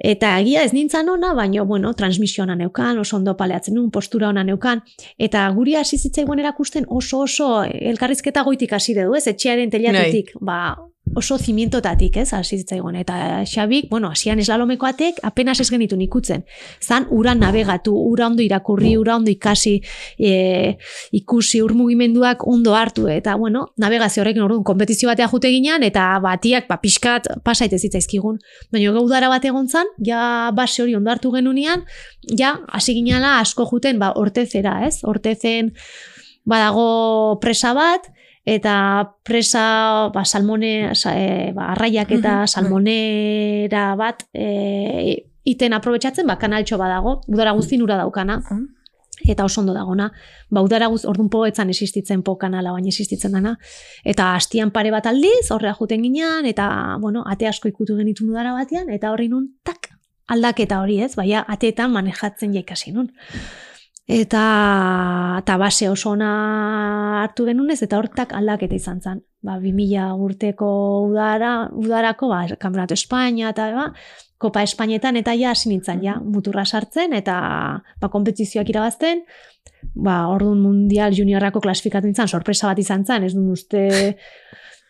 [0.00, 4.30] Eta egia ez nintzen ona, baina, bueno, transmisio ona neukan, oso ondo paleatzen nun, postura
[4.32, 4.80] ona neukan.
[5.20, 9.26] Eta guri hasi zitzaigun erakusten oso oso elkarrizketa goitik hasi du, ez?
[9.28, 10.32] Etxearen telatutik.
[10.40, 10.46] Bai.
[10.48, 12.96] Ba, oso zimientotatik, ez, hasi zitzaigun.
[12.96, 16.44] Eta Xabik, bueno, hasian eslalomekoatek apenas ez genitu nikutzen.
[16.80, 19.80] Zan, ura navegatu, ura ondo irakurri, ura ondo ikasi,
[20.18, 20.76] e,
[21.16, 26.06] ikusi, ur mugimenduak ondo hartu, eta, bueno, navegazio horrekin orduan, kompetizio batea jute ginean, eta
[26.22, 28.38] batiak, ba, pixkat, pasaite zitzaizkigun.
[28.72, 31.84] Baina gaudara bat egon zan, ja, base hori ondo hartu genunian,
[32.38, 35.74] ja, hasi ginala asko juten, ba, ortezera, ez, ortezen,
[36.46, 38.10] badago presa bat,
[38.44, 42.48] eta presa ba, salmone, e, ba, arraiak eta bai.
[42.48, 48.40] salmonera bat e, iten aprobetsatzen, ba, kanaltxo badago, udara guztin ura daukana,
[49.24, 50.10] eta oso ondo dagona,
[50.48, 53.56] ba, udara guz, orduan po etzan existitzen po kanala, baina existitzen dana,
[54.04, 58.54] eta hastian pare bat aldiz, horrea juten ginean, eta, bueno, ate asko ikutu genitun udara
[58.56, 59.92] batean, eta horri nun, tak,
[60.30, 63.10] aldaketa hori ez, baina ateetan manejatzen jaikasi nun
[64.10, 69.22] eta eta base oso ona hartu genunez eta hortak aldaketa izan zen.
[69.46, 70.70] Ba 2000 urteko
[71.06, 73.92] udara, udarako ba Campeonato España eta ba
[74.40, 77.36] Kopa Espainetan eta ja hasi nintzen ja muturra sartzen eta
[78.00, 79.22] ba konpetizioak irabazten.
[79.94, 83.86] Ba Ordun Mundial Juniorrako klasifikatu nintzen sorpresa bat izan zen, ez dut uste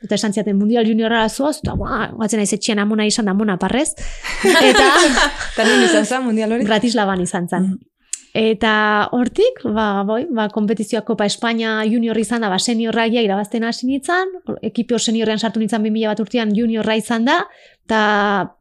[0.01, 3.59] Eta esan ziaten mundial juniorra zoaz, eta ba, batzen naiz etxean amona izan da amona
[3.61, 3.91] parrez.
[4.71, 6.65] Eta Eta izan zen mundial hori?
[6.65, 7.67] Bratislavan izan zen.
[7.75, 7.90] Mm.
[8.37, 13.89] Eta hortik, ba, boi, ba, kompetizioak Kopa Espainia junior izan da, ba, seniorraia irabazten hasi
[13.89, 14.31] nintzen,
[14.63, 17.41] ekipio seniorrean sartu nintzen 2000 bat urtean juniorra izan da,
[17.89, 18.03] eta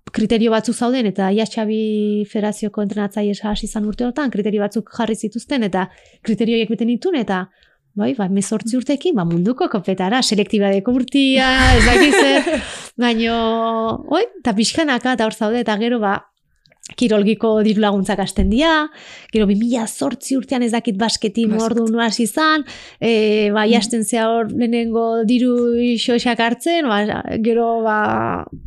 [0.10, 5.16] kriterio batzuk zauden, eta ia Xabi Federazioko entrenatzaile hasi izan urte hortan, kriterio batzuk jarri
[5.16, 5.86] zituzten, eta
[6.26, 7.46] kriterioiek beten ditun, eta
[7.94, 12.58] bai, ba, mezortzi urtekin, ba, munduko kopetara, selektibadeko urtia, ez dakiz
[13.06, 13.38] baino,
[14.10, 16.18] oi, eta pixkanaka, eta hor zaude, eta gero, ba,
[16.98, 18.90] kirolgiko diru laguntzak hasten dira,
[19.34, 21.62] gero 2000 zortzi urtean ez dakit basketi Basket.
[21.62, 22.66] mordu nu hasi izan,
[23.00, 25.56] e, ba, jasten zea hor lehenengo diru
[26.00, 28.00] xoxak hartzen, ba, gero, ba,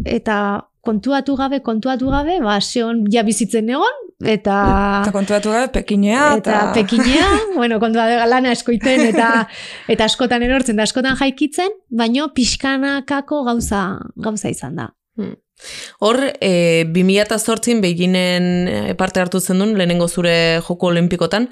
[0.05, 4.57] eta kontuatu gabe, kontuatu gabe, ba, seon ja bizitzen egon, eta...
[5.03, 6.73] Eta kontuatu gabe, pekinea, Eta eta...
[6.75, 9.47] pekinea, bueno, kontua da lana eskoiten eta
[9.93, 13.85] eta askotan erortzen da askotan jaikitzen, baino pixkanakako gauza
[14.17, 14.91] gauza izan da.
[16.01, 21.49] Hor, e, 2008 beginen e, parte hartu zen duen, lehenengo zure joko olimpikotan,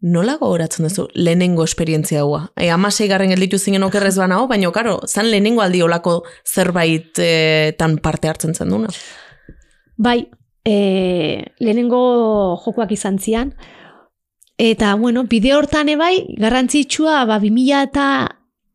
[0.00, 2.44] nola gogoratzen duzu lehenengo esperientzia haua?
[2.56, 7.18] E, amasei garren gelditu zinen okerrez bana hau, baina, karo, zan lehenengo aldi olako zerbait
[7.18, 8.92] e, tan parte hartzen zen duna.
[9.96, 10.28] Bai,
[10.64, 12.00] e, lehenengo
[12.64, 13.54] jokoak izan zian,
[14.58, 18.08] eta, bueno, bide hortan ebai, garrantzitsua, ba, 2000 eta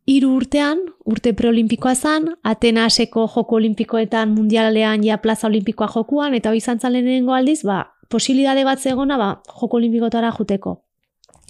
[0.05, 6.79] hiru urtean, urte preolimpikoa zan, Atenaseko joko olimpikoetan mundialean ja plaza olimpikoa jokuan, eta zen
[6.91, 10.81] lehenengo aldiz, ba, posibilidade bat zegona, ba, joko olimpikotara juteko.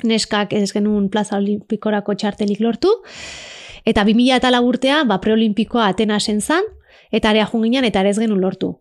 [0.04, 2.90] Neskak ez genuen plaza olimpikorako txartelik lortu,
[3.86, 6.64] eta 2000 eta lau urtean, ba, preolimpikoa Atenasen zan,
[7.12, 8.78] eta area junginan, eta ere ez genuen lortu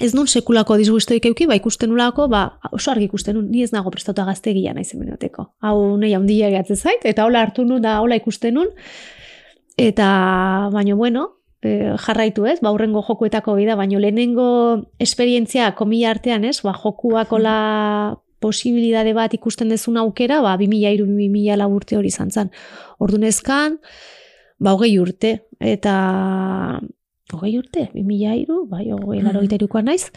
[0.00, 3.70] ez nun sekulako disgustoik euki, ba ikusten nulako, ba oso argi ikusten nun, ni ez
[3.74, 5.50] nago prestatuta gaztegia naiz hemenoteko.
[5.60, 8.72] Hau nei handia gehatzen zait, eta hola hartu nun da hola ikusten nun,
[9.78, 10.08] eta
[10.72, 11.26] baino bueno,
[11.62, 14.48] e, jarraitu ez, ba hurrengo jokuetako bida, baino lehenengo
[14.98, 21.98] esperientzia komila artean ez, ba jokuakola posibilidade bat ikusten dezun aukera, ba 2003 2004 urte
[21.98, 22.54] hori izan zen.
[23.04, 23.76] Ordunezkan,
[24.60, 26.80] ba hogei urte, eta
[27.32, 29.84] hogei urte, 2003, bai, hogei laro Mhm.
[29.84, 30.10] naiz.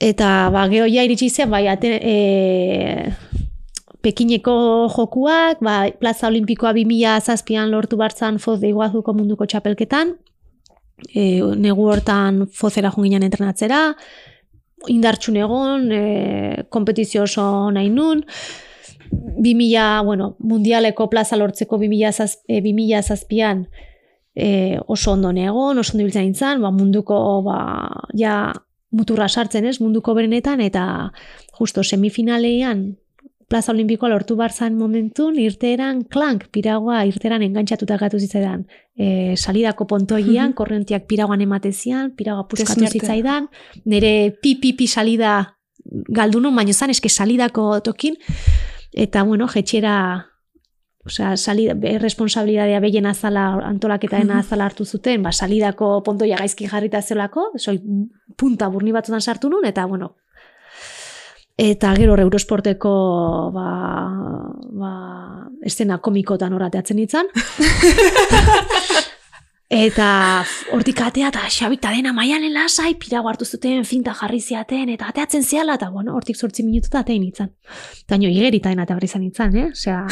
[0.00, 3.12] Eta, ba, geho ja iritsi zen, bai, ate, e,
[4.00, 10.14] Pekineko jokuak, ba, plaza olimpikoa 2000 zazpian lortu bartzan foz deiguazuko munduko txapelketan,
[11.14, 13.94] e, negu hortan fozera junginan entrenatzera,
[14.88, 18.24] indartxun egon, e, kompetizio oso nahi nun,
[19.12, 23.66] 2000, bueno, mundialeko plaza lortzeko 2000, zaz, e, 2000 zazpian
[24.40, 27.60] e, oso ondo egon, oso ondo ibiltzen nintzen, ba, munduko ba,
[28.16, 28.52] ja
[28.90, 31.12] muturra sartzen ez, munduko berenetan, eta
[31.58, 32.96] justo semifinalean
[33.50, 38.62] plaza olimpikoa lortu barzan momentun, irteeran klank, piragoa irteran engantxatuta gatu zitzaidan.
[38.94, 43.48] E, salidako pontoian, korrentiak piragoan ematezian, piragoa puskatu zitzaidan,
[43.90, 45.56] nire pi-pi-pi salida
[46.14, 48.14] galdu nun, baino zan eske salidako tokin,
[48.94, 50.29] eta bueno, jetxera
[51.06, 57.46] Osea, salida, responsabilidadea behien azala, antolaketaena azala hartu zuten, ba, salidako pontoia gaizki jarrita zelako,
[57.56, 57.78] soi
[58.36, 60.16] punta burni batzutan sartu nun, eta bueno,
[61.56, 62.92] eta gero Eurosporteko
[63.54, 63.70] ba,
[64.82, 64.92] ba,
[65.64, 67.32] estena komikotan horrateatzen nintzen.
[69.86, 70.10] eta
[70.76, 75.44] hortik atea eta xabita dena maialen lasai, pirago hartu zuten, finta jarri ziaten, eta ateatzen
[75.44, 77.54] ziala, eta bueno, hortik sortzi minututa atein nintzen.
[78.04, 79.68] Eta nio, igerita dena eta berri izan nintzen, eh?
[79.72, 80.04] Osea,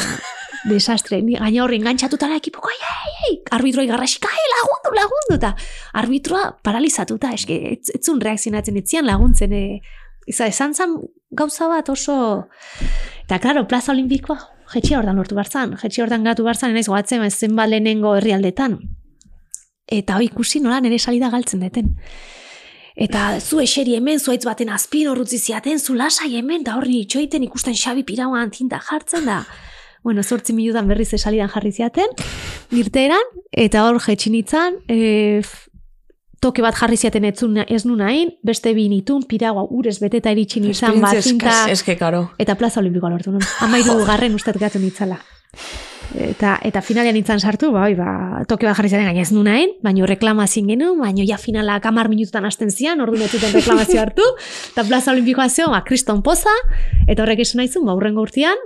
[0.67, 1.21] desastre.
[1.23, 5.53] Ni gaina horri engantzatutara ekipoko, ei, ei, ei, arbitroi garrasika, ei, lagundu, lagundu, eta
[6.01, 9.81] arbitroa paralizatuta, eske, ez, etzun reakzionatzen, etzian laguntzen, e,
[10.29, 10.95] Iza, esan zan
[11.33, 12.15] gauza bat oso...
[13.23, 14.37] Eta, klaro, plaza olimpikoa,
[14.73, 18.77] jetxe hortan lortu barzan, jetxe hortan gatu barzan, naiz goatzen, zenbat lehenengo herrialdetan.
[19.89, 21.95] Eta hoi ikusi nola nire salida galtzen deten.
[22.99, 27.45] Eta zu eseri hemen, zuaitz baten azpin horrutzi ziaten, zu lasai hemen, da horri itxoiten
[27.47, 29.43] ikusten xabi pirauan tinta jartzen da.
[30.03, 32.13] Bueno, sortzi minutan berriz esalidan jarri ziaten,
[32.71, 35.41] irteeran, eta hor jetxinitzan, e,
[36.39, 40.63] toke bat jarri ziaten etzun, ez nun hain, beste bi nitun, piragua urez beteta iritsi
[40.63, 42.29] nintzen, Esperientzia bat zinta, Eske, karo.
[42.39, 43.43] eta plaza olimpikoa lortu nun.
[43.65, 45.19] Amairu garren ustet gatu nitzala.
[46.09, 49.75] Eta, eta finalean nintzen sartu, bai, ba, toke bat jarri zaren gaina ez nun hain,
[49.85, 54.25] baino reklamazin genuen, baino ja finala kamar minututan hasten zian, ordu netzuten reklamazio hartu,
[54.71, 56.55] eta plaza olimpikoa zeo, ba, kriston poza,
[57.05, 58.57] eta horrek esan nahizun, ba, urrengo urtean,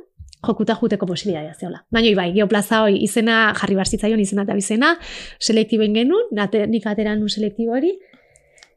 [0.45, 1.83] jokuta juteko posibilitatea zeola.
[1.91, 4.95] Baina bai, geoplaza hoi izena jarri barzitzaion izena eta bizena,
[5.39, 7.93] selektiboen genuen, nate, nik ateran nun selektibo hori,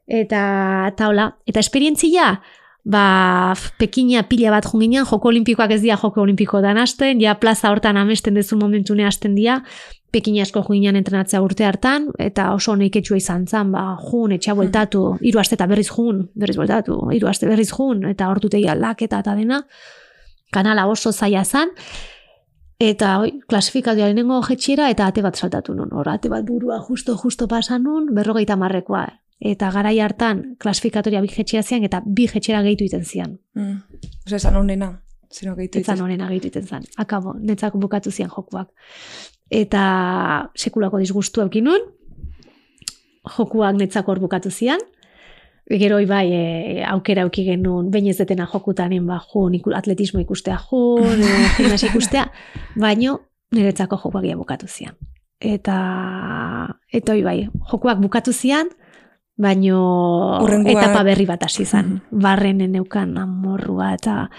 [0.07, 0.41] eta,
[1.09, 2.37] hola, eta esperientzia,
[2.87, 7.71] ba, pekina pila bat junginan, joko olimpikoak ez dira joko olimpiko dan hasten, ja plaza
[7.71, 9.59] hortan amesten dezu momentune hasten dira,
[10.11, 14.55] pekina asko junginan entrenatzea urte hartan, eta oso honek etxua izan zan, ba, jun, etxea
[14.55, 19.19] bueltatu, hiru aste eta berriz jun, berriz bueltatu, hiru aste berriz jun, eta hortutegi aldaketa
[19.25, 19.63] eta dena,
[20.51, 21.69] kanala oso zaila zan,
[22.77, 25.89] Eta oi, klasifikazioa lehenengo jetxiera eta ate bat saltatu nun.
[25.97, 29.07] Hor, ate bat burua justo, justo pasa nun, berrogeita marrekoa.
[29.41, 33.39] Eta garai hartan klasifikatoria bi jetxera zian eta bi jetxera gehitu iten zian.
[33.57, 33.79] Mm.
[34.27, 34.91] Osa, esan honena.
[35.33, 36.85] Zero gehitu Etzan honena gehitu iten zan.
[36.97, 38.69] Akabo, netzako bukatu zian jokuak.
[39.49, 39.83] Eta
[40.55, 41.89] sekulako disgustu eukin nun,
[43.37, 44.79] jokuak netzako hor bukatu zian,
[45.67, 51.23] Gero bai, e, aukera auki genuen, bain ez detena jokutanen ba, jun, atletismo ikustea jun,
[51.59, 52.29] e, ikustea,
[52.79, 53.19] baino
[53.51, 54.95] niretzako jokuak ia bukatu zian.
[55.39, 55.77] Eta,
[56.91, 57.39] eta hoi bai,
[57.71, 58.71] jokuak bukatu zian,
[59.37, 62.01] baino Hurrengoa- etapa berri bat hasi zan.
[62.11, 64.29] Barrenen neukan amorrua eta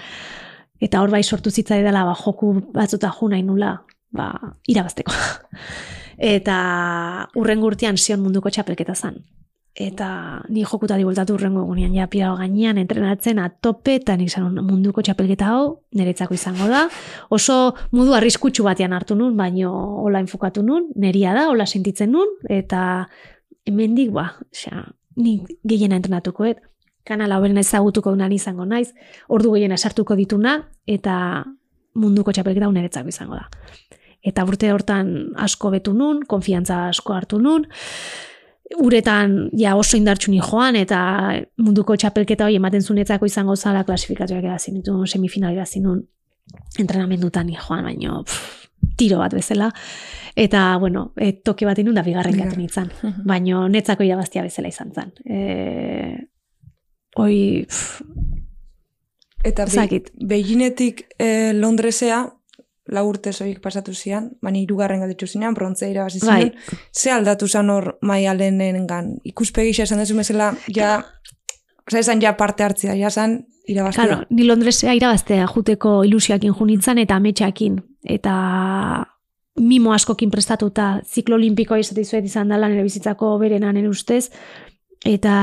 [0.81, 4.33] eta hor bai sortu zitzai dela ba, joku batzuta ju nahi nula, ba,
[4.67, 5.13] irabazteko.
[6.35, 9.23] eta urrengo urtean zion munduko txapelketa zan.
[9.79, 15.05] Eta ni jokutari bueltatu urrengo egunean ja pirago gainean entrenatzen atope eta nik zan munduko
[15.07, 15.61] txapelketa hau
[15.95, 16.89] niretzako izango da.
[17.31, 19.71] Oso modu arriskutsu batean hartu nun, baino
[20.03, 22.81] hola enfokatu nun, neria da, hola sentitzen nun, eta
[23.71, 24.83] hemendik ba, osea,
[25.23, 26.59] ni gehiena entrenatukoet,
[27.07, 28.91] kanala hoben ezagutuko dunan izango naiz,
[29.29, 30.59] ordu gehiena sartuko dituna,
[30.91, 31.45] eta
[31.95, 33.47] munduko txapelketa hau niretzako izango da.
[34.27, 37.69] Eta urte hortan asko betu nun, konfiantza asko hartu nun,
[38.77, 41.01] uretan ja oso indartxu ni joan eta
[41.57, 46.03] munduko txapelketa hori ematen zunetzako izango zala klasifikatuak edazin ditun, semifinal edazin nun
[46.79, 49.71] entrenamendutan joan, baino pff, tiro bat bezala.
[50.37, 52.53] Eta, bueno, e, toki bat inun da bigarren Bigarren.
[52.53, 52.91] gaten itzan.
[53.31, 55.13] Baino netzako irabaztia bezala izan zen.
[55.27, 55.39] E,
[57.17, 58.03] oi, pff,
[59.45, 60.01] Eta be.
[60.27, 62.25] Beginetik eh, Londresea,
[62.89, 66.41] lau urte zoik pasatu zian, baina irugarren galdetxu zinean, brontzea irabazi Bai.
[66.43, 66.81] zinean.
[66.93, 69.17] Ze aldatu zan hor maialenengan?
[69.25, 70.99] Ikuspegi xa esan dezu bezala, ja,
[71.87, 74.07] oza, esan ja parte hartzea, ja zan irabaztea.
[74.07, 77.79] Claro, ni Londresea irabaztea juteko ilusioakin junitzan eta ametxeakin.
[78.09, 78.35] Eta
[79.61, 84.29] mimo askokin prestatuta ziklo olimpikoa izate izuet izan dela nire bizitzako berena nire ustez.
[85.07, 85.35] Eta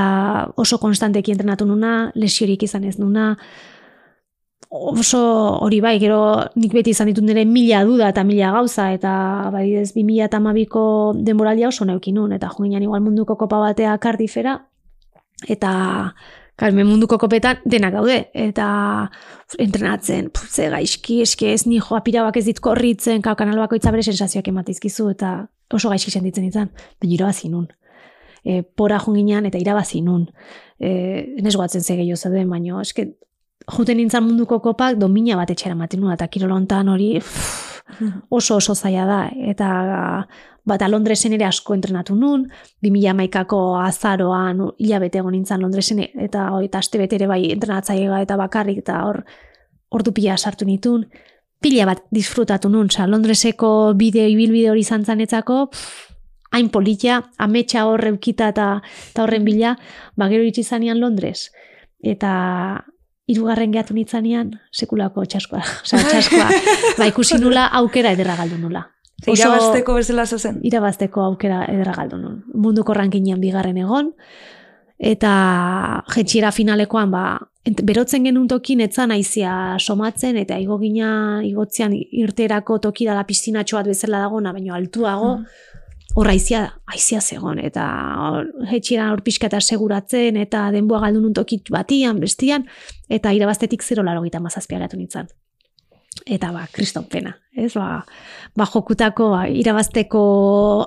[0.60, 3.36] oso konstanteki entrenatu nuna, lesiorik izan ez nuna.
[4.70, 5.20] Oso
[5.64, 6.20] hori bai, gero
[6.56, 10.26] nik beti izan ditut nire mila duda eta mila gauza, eta bai ez, bi mila
[10.26, 14.58] eta hamabiko denboralia oso neukin nun, eta joan igual munduko kopa batea kardifera,
[15.48, 15.72] eta
[16.56, 18.66] Karmen munduko kopetan denak daude, eta
[19.60, 23.92] entrenatzen, puf, ze gaizki, eske ez ni joa pirabak ez dit korritzen, kau kanal bakoitza
[23.92, 25.34] bere sensazioak ematizkizu, eta
[25.76, 26.70] oso gaizki sentitzen ditzen,
[27.02, 27.68] baina irabazi nun.
[28.46, 30.30] E, pora junginan eta irabazi nun.
[30.80, 30.94] E,
[31.44, 33.10] nes goatzen ze gehiago zeuden, baina eske
[33.72, 37.82] juten nintzen munduko kopak domina bat etxera ematen nuen, eta kirolontan hori pff,
[38.38, 39.20] oso oso zaila da,
[39.52, 39.70] eta
[40.66, 42.48] bata Londresen ere asko entrenatu nun,
[42.84, 48.38] 2000 maikako azaroan hilabete egon nintzen Londresen, eta hori, eta aste ere bai entrenatzailea eta
[48.38, 49.24] bakarrik, eta hor
[49.94, 51.06] ordu pila sartu nitun,
[51.62, 56.12] pila bat disfrutatu nun, oza, Londreseko bideo ibilbide hori izan zanetzako, pff,
[56.56, 58.68] hain politia, ametsa hor eukita eta,
[59.20, 59.76] horren bila,
[60.16, 61.50] ba gero itxi zanean Londres.
[62.00, 62.86] Eta
[63.28, 65.62] hirugarren gehatu nitzanean, sekulako txaskoa.
[65.86, 66.50] Osa, txaskoa.
[67.00, 68.86] ba, ikusi nula aukera ederra galdu nula.
[69.24, 70.60] Ze irabazteko bezala zozen.
[70.68, 72.44] irabazteko aukera ederra galdu nun.
[72.54, 74.12] Munduko rankinean bigarren egon,
[75.00, 77.24] eta jetxiera finalekoan, ba,
[77.68, 83.78] ent- berotzen genuen tokin etzan aizia somatzen, eta igo gina igotzean irterako toki dala piztinatxo
[83.80, 85.40] bat bezala dagona, baino altuago,
[86.16, 87.86] hor aizia, aizia zegon, eta
[88.24, 92.66] hor, jetxiera hor pixka seguratzen, eta denboa galdu nun tokit batian, bestian,
[93.10, 95.28] eta irabaztetik 0 laro gita mazazpia nintzen.
[96.26, 97.74] Eta ba, kriston pena, ez?
[97.76, 98.06] Ba,
[98.56, 100.22] ba jokutako ba, irabazteko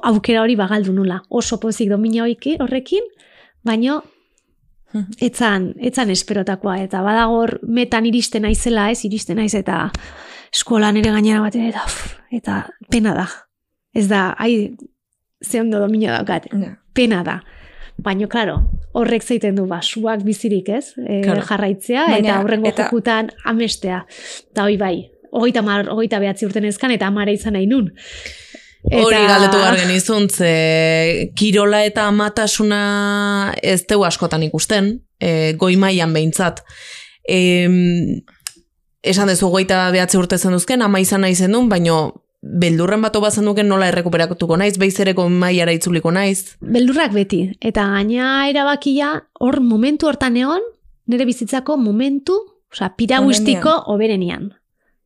[0.02, 1.22] aukera hori bagaldu nula.
[1.28, 3.04] Oso pozik domina horrekin,
[3.62, 4.02] baino
[5.20, 6.78] etzan, etzan esperotakoa.
[6.82, 9.90] Eta badagor metan iristen naizela, ez iristen naiz eta
[10.52, 11.84] eskolan ere gainera baten eta,
[12.32, 13.28] eta pena da.
[13.92, 14.72] Ez da, ai,
[15.44, 16.78] ze ondo domina daukat, Ja.
[16.92, 17.42] pena da.
[17.98, 18.60] Baino, claro,
[18.92, 20.92] horrek zeiten du basuak bizirik, ez?
[21.06, 21.42] E, Claro.
[21.42, 24.04] jarraitzea, Baina, eta horrengo eta- jokutan amestea.
[24.52, 27.92] Eta hoi bai, hogeita, mar, hogeita behatzi urten ezkan, eta amara izan nahi nun.
[28.84, 36.12] Hori galdetu behar genizun, ze kirola eta amatasuna ez teu askotan ikusten, e, goi mailan
[36.12, 36.62] behintzat.
[37.28, 37.66] E,
[39.02, 43.44] esan dezu goita behatzi urte zen duzken, ama izan nahi zen baino beldurren bat bazen
[43.48, 46.56] duken nola errekuperatuko naiz, beizereko mailara itzuliko naiz.
[46.60, 47.42] Beldurrak beti.
[47.60, 50.62] Eta gaina erabakia, hor momentu hortan egon,
[51.06, 52.38] nire bizitzako momentu,
[52.72, 54.52] osea, piragustiko oberenian.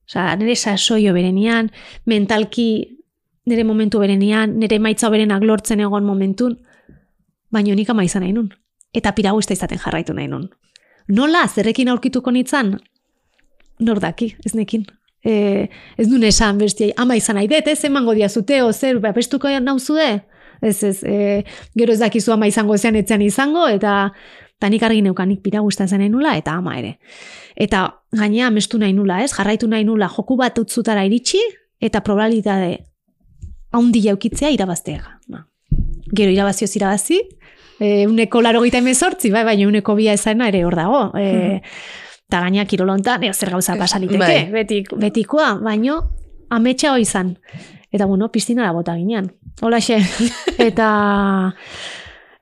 [0.08, 1.70] Osea, nire sasoi oberenian,
[2.06, 2.98] mentalki
[3.46, 6.58] nire momentu oberenian, nire maitza oberenak lortzen egon momentun,
[7.50, 8.52] baino nik ama izan nahi nun.
[8.92, 10.50] Eta piraguista izaten jarraitu nahi nun.
[11.08, 12.76] Nola, zerrekin aurkituko nitzan?
[13.80, 14.84] Nor daki, ez nekin.
[15.24, 19.50] E, ez duen esan bestiai, ama izan nahi dut, ez emango diazute, o zer, bapestuko
[19.60, 20.22] nauzude?
[20.62, 21.42] Ez ez, e,
[21.78, 24.12] gero ez dakizu ama izango zean etzean izango, eta
[24.62, 26.98] eta nik argi neukan nik piragusta zen nula, eta ama ere.
[27.58, 29.32] Eta gainea amestu nahi nula, ez?
[29.34, 31.40] Jarraitu nahi nula joku bat utzutara iritsi,
[31.82, 32.84] eta probabilitate
[33.74, 35.18] haundi jaukitzea irabazteega.
[35.28, 35.42] Ba.
[36.14, 37.18] Gero irabazio irabazi,
[37.80, 41.02] e, uneko laro gita emezortzi, bai, baina uneko bia ezana ere hor dago.
[41.18, 41.60] E,
[42.32, 44.44] eta gaina kirolontan, zer gauza pasaliteke, bai.
[44.54, 46.00] betik, betikoa, baino
[46.48, 47.34] ametsa hoi izan.
[47.92, 49.28] Eta bueno, piztina da bota ginean.
[49.60, 49.98] Hola xe.
[50.68, 50.88] eta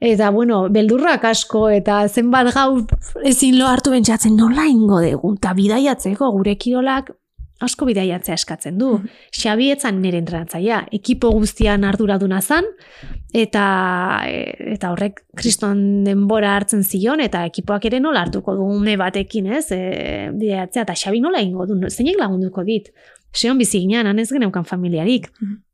[0.01, 2.85] eta bueno, beldurrak asko eta zenbat gau
[3.27, 5.35] ezin lo hartu bentsatzen nola ingo dugu.
[5.43, 7.11] Ta bidaiatzeko gure kirolak
[7.61, 8.89] asko bidaiatzea eskatzen du.
[8.97, 9.29] Mm -hmm.
[9.43, 12.65] Xabi etzan nire entrenatzaia, ekipo guztian arduraduna zan,
[13.33, 13.65] eta,
[14.75, 19.73] eta horrek kriston denbora hartzen zion, eta ekipoak ere nola hartuko du une batekin, ez,
[19.73, 22.93] e, bidaiatzea, eta Xabi nola ingo du, zeinek lagunduko dit.
[23.33, 25.31] Seon bizi ginean, anez geneukan familiarik.
[25.41, 25.70] Mm -hmm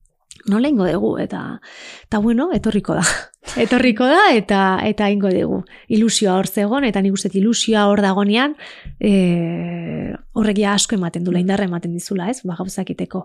[0.47, 1.61] nola ingo dugu, eta,
[2.07, 3.07] eta bueno, etorriko da.
[3.63, 5.61] Etorriko da, eta eta ingo dugu.
[5.93, 8.57] Ilusioa hor zegon, eta nik uste ilusioa hor dagonean,
[8.99, 13.25] e, horrek ja asko ematen dula, indarra ematen dizula, ez, ba, gauzakiteko.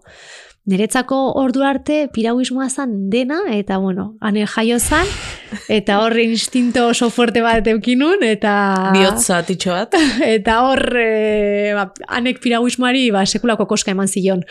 [0.69, 5.09] Neretzako ordu arte pirauismoa zan dena, eta bueno, ane jaio zan,
[5.67, 8.53] eta hor instinto oso fuerte bat eukinun, eta...
[8.93, 9.97] Biotza titxo bat.
[10.38, 11.89] Eta hor, e, ba,
[12.22, 14.45] anek pirauismoari, ba, sekulako koska eman zion.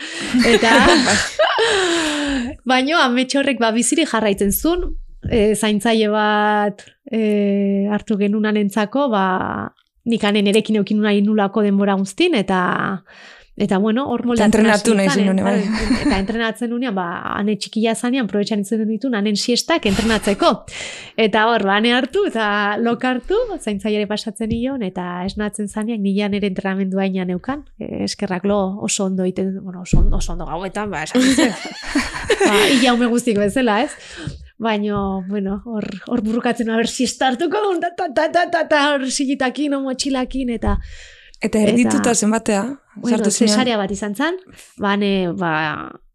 [0.51, 0.75] Eta...
[2.67, 4.89] Baino, ametxe horrek ba, biziri jarraitzen zuen,
[5.29, 9.25] e, zaintzaile bat e, hartu genunan entzako, ba,
[10.05, 12.61] nik anen erekin eukin nahi nulako denbora guztin, eta
[13.61, 15.57] Eta bueno, hor moldatzen entrenatu nahi zen bai.
[15.99, 20.49] Eta entrenatzen unean, ba, ane txikia zanean, proetxan itzen ditu, anen siestak entrenatzeko.
[21.19, 22.45] Eta hor, ba, hartu, eta
[22.79, 27.65] lok hartu, zaintzaiare pasatzen nion, eta esnatzen zanean, nilan ere entrenamendu hainan neukan.
[27.77, 31.21] E, eskerrak lo oso ondo iten, bueno, oso, oso ondo gauetan, ba, esan
[32.41, 33.91] ba, Ia hume guztik bezala, ez?
[34.61, 39.77] Baina, bueno, hor, hor burrukatzen, haber, siestartuko, ta, ta, ta, ta, ta, ta, hor sigitakin,
[39.81, 40.77] motxilakin, eta...
[41.41, 42.61] Eta erdituta zenbatea?
[43.01, 44.37] Bueno, cesárea bat izan zen,
[44.77, 45.53] bane, ba,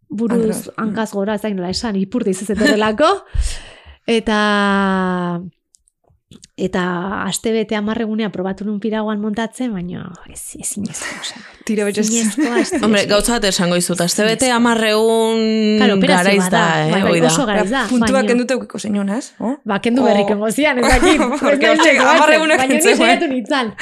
[0.09, 3.11] buruz hankaz gora ez nola esan, ipurte izazetorelako,
[4.07, 4.39] eta
[6.57, 11.34] eta aste bete amarregunea probatu nun piraguan montatzen, baina ez, ez inezko,
[11.68, 12.70] betxez.
[12.80, 15.42] Hombre, gauza bat esango izut, aste bete amarregun
[15.76, 16.88] claro, garaiz da, eh?
[16.94, 17.84] Bai, bai, oso garaiz da.
[17.90, 19.34] Puntua kendu teukiko zeinon, ez?
[19.36, 19.59] Oh?
[19.68, 20.09] Ba, kendu oh.
[20.09, 21.20] berrik engozian, ez dakit.
[21.44, 23.74] Porque, oxe, amarregunak Baina ni segatu nintzen.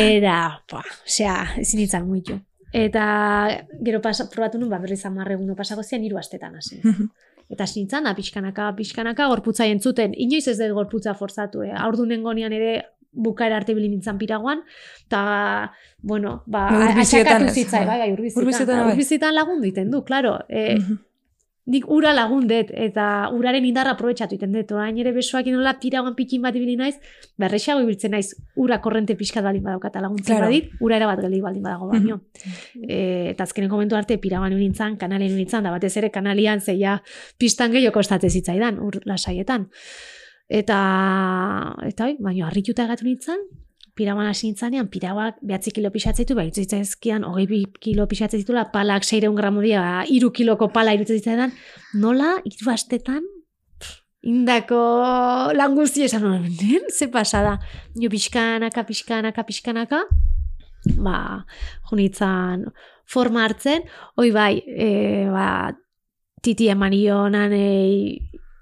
[0.00, 0.38] Era,
[0.72, 2.40] ba, osea, ezin nintzen muitu.
[2.74, 3.04] Eta
[3.84, 6.80] gero pasa, probatu nun, ba, berriz amarregun pasako zian, hiru astetan hasi.
[7.54, 10.14] Eta sintzan, pixkanaka, pixkanaka, gorputza entzuten.
[10.18, 11.72] Inoiz ez dut gorputza forzatu, eh?
[11.86, 12.74] Aurdu nengonian ere
[13.14, 14.64] bukaera arte bilin nintzen piraguan,
[15.06, 19.36] eta, bueno, ba, atxakatu zitzai, bai, bai, urbizitan, urbizitan bai.
[19.38, 20.40] lagundu iten du, klaro.
[20.48, 20.80] E,
[21.66, 24.72] nik ura lagundet eta uraren indarra aprobetsatu iten dut.
[24.76, 26.94] Orain ere besoak inola tiragoan pikin bat ibili naiz,
[27.40, 30.50] berrexago ibiltzen naiz ura korrente pixkat baldin badaukat laguntzen claro.
[30.50, 32.20] badit, ura era bat geldi baldin badago baino.
[32.88, 36.98] e, eta azkenen komentu arte piragoan nintzen, kanalien nintzen, da batez ere kanalian zeia
[37.40, 39.70] pistan gehiago kostatze zitzaidan, ur lasaietan.
[40.44, 40.78] Eta,
[41.88, 43.40] eta oi, baino, harrituta egatu nintzen,
[43.94, 49.36] piraguan hasi nintzanean, piraguak behatzi kilo pixatzeitu, bai, zitzaizkian, hogei bi kilo pixatzeitu, palak seireun
[49.38, 51.52] gramo dia, iru kiloko pala irutzen
[51.94, 53.22] nola, iru astetan,
[54.24, 54.80] indako
[55.54, 56.48] languzi esan nuen,
[56.98, 57.58] ze pasada,
[57.94, 60.02] jo pixkanaka, pixkanaka, pixkanaka,
[60.96, 61.44] ba,
[61.90, 62.66] junitzan
[63.06, 63.84] forma hartzen,
[64.16, 65.48] hoi bai, e, ba,
[66.42, 67.52] titi emanionan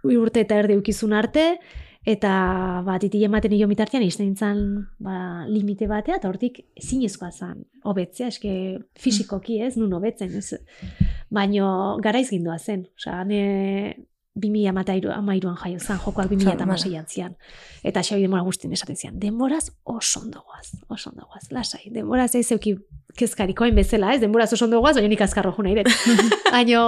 [0.03, 1.55] urte eta erdi ukizun arte,
[2.03, 4.63] Eta bat iti ematen nio mitartean izten nintzen
[4.99, 7.61] ba, limite batea, eta hortik zinezkoa zen.
[7.87, 8.55] Hobetzea, eske
[8.99, 10.59] fisikoki ez, nun hobetzen ez.
[11.31, 11.69] Baino
[12.03, 13.43] garaiz gindua zen, osea, ne
[14.35, 14.73] bi mila
[15.15, 17.37] amairuan jaio zen, jokoak bi mila eta zian.
[17.85, 22.77] Eta xabi demora guztien esaten zian, denboraz oso ondogoaz, oso ondogoaz, lasai, denboraz ez zeuki
[23.17, 25.91] kezkarikoen bezala, ez, denbora oso ondo guaz, baina nik azkarro juna iret.
[26.55, 26.85] baina,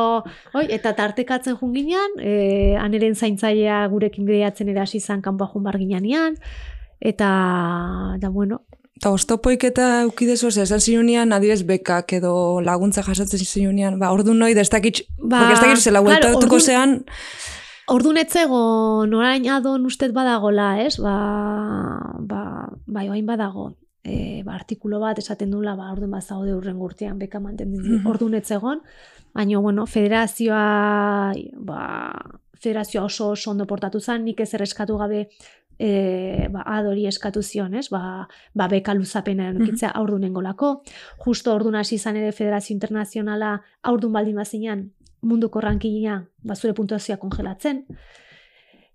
[0.56, 5.78] oi, eta tartekatzen jun ginean, e, aneren zaintzailea gurekin bideatzen erasi izan kanpoa jun bar
[5.80, 6.38] ginean,
[7.00, 7.28] eta,
[8.20, 8.62] da, bueno,
[8.96, 14.34] Eta oztopoik eta eukidezu, ose, esan zinunian, adibes bekak edo laguntza jasotzen zinunian, ba, ordu
[14.34, 17.00] noi, destakitz, ba, porque ez dakitz, zela, claro, zean...
[17.90, 20.96] Ordu netzego, norain adon ustet badagola, ez?
[21.02, 21.16] Ba,
[22.20, 22.44] ba,
[22.86, 23.74] bai, oain badago
[24.04, 27.98] e, ba, artikulo bat esaten dula, ba, orduan bat zaude urren gurtean beka mantendu, mm
[27.98, 28.06] Mhm.
[28.06, 28.82] orduan ez egon,
[29.34, 31.82] baina, bueno, federazioa, ba,
[32.60, 35.28] federazioa oso oso ondo portatu zen, nik ez erreskatu gabe
[35.78, 37.88] e, ba, adori eskatu zion, ez?
[37.90, 39.98] Ba, ba beka luzapena edukitzea Mhm.
[39.98, 40.82] aurdun engolako.
[41.24, 44.90] Justo aurdun hasi izan ere Federazio Internazionala aurdun baldin bazinean
[45.22, 47.86] munduko rankingina ba zure puntuazioa kongelatzen.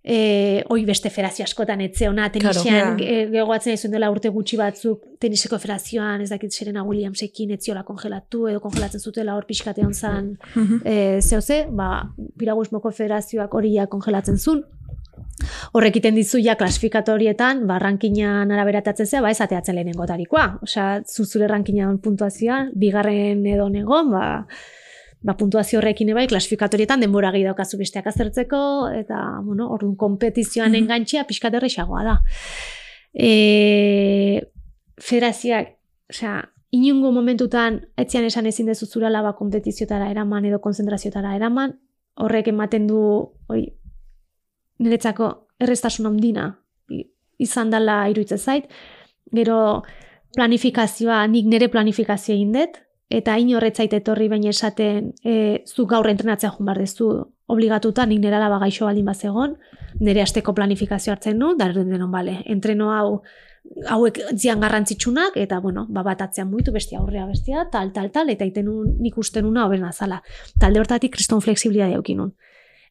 [0.01, 4.55] E, hoi beste federazio askotan etze ona tenisean Claro, e, gegoatzen izan dela urte gutxi
[4.57, 9.93] batzuk teniseko federazioan ez dakit Serena Williamsekin etziola kongelatu edo kongelatzen zutela hor pixkate hon
[9.93, 10.81] zan Mhm.
[10.85, 14.63] e, zeo ze, ba, Piragüismoko federazioak hori ja kongelatzen zuen.
[15.73, 20.59] Horrek iten dizu ja klasifikatorietan, ba, rankinan araberatatzen zea, ba, ez ateatzen lehenengo tarikoa.
[20.63, 24.47] Osea, zu zure rankinan puntuazioa, bigarren edo negon, ba,
[25.21, 30.83] ba, puntuazio horrekin bai, klasifikatorietan denbora gehi daukazu besteak azertzeko, eta, bueno, orduan kompetizioan Mhm.
[30.83, 32.15] engantxea pixkat errexagoa da.
[33.13, 34.41] E,
[35.01, 35.75] federazioak,
[36.09, 41.79] osea, inungo momentutan etzian esan ezin dezu zure alaba kompetiziotara eraman edo konzentrazioetara eraman,
[42.15, 42.99] horrek ematen du,
[43.49, 43.63] oi,
[44.79, 46.59] niretzako errestasun handina
[46.89, 47.09] i-
[47.39, 48.69] izan dela iruditzen zait.
[49.33, 49.83] Gero
[50.35, 52.77] planifikazioa, nik nire planifikazioa egin dut,
[53.09, 57.09] eta inorretzait etorri baina esaten e, zu gaur entrenatzea joan behar dezu
[57.49, 59.55] obligatuta, nik nire alaba gaixo baldin bazegon,
[59.99, 63.21] nire asteko planifikazio hartzen nu, da denon, bale, entreno hau
[63.89, 68.29] hauek zian garrantzitsunak, eta, bueno, ba, bat atzean muitu, bestia aurrea bestia, tal, tal, tal,
[68.29, 70.21] eta iten nun, nik uste nuna hobena zala.
[70.59, 72.31] Talde hortatik kriston flexibilidade eukinun.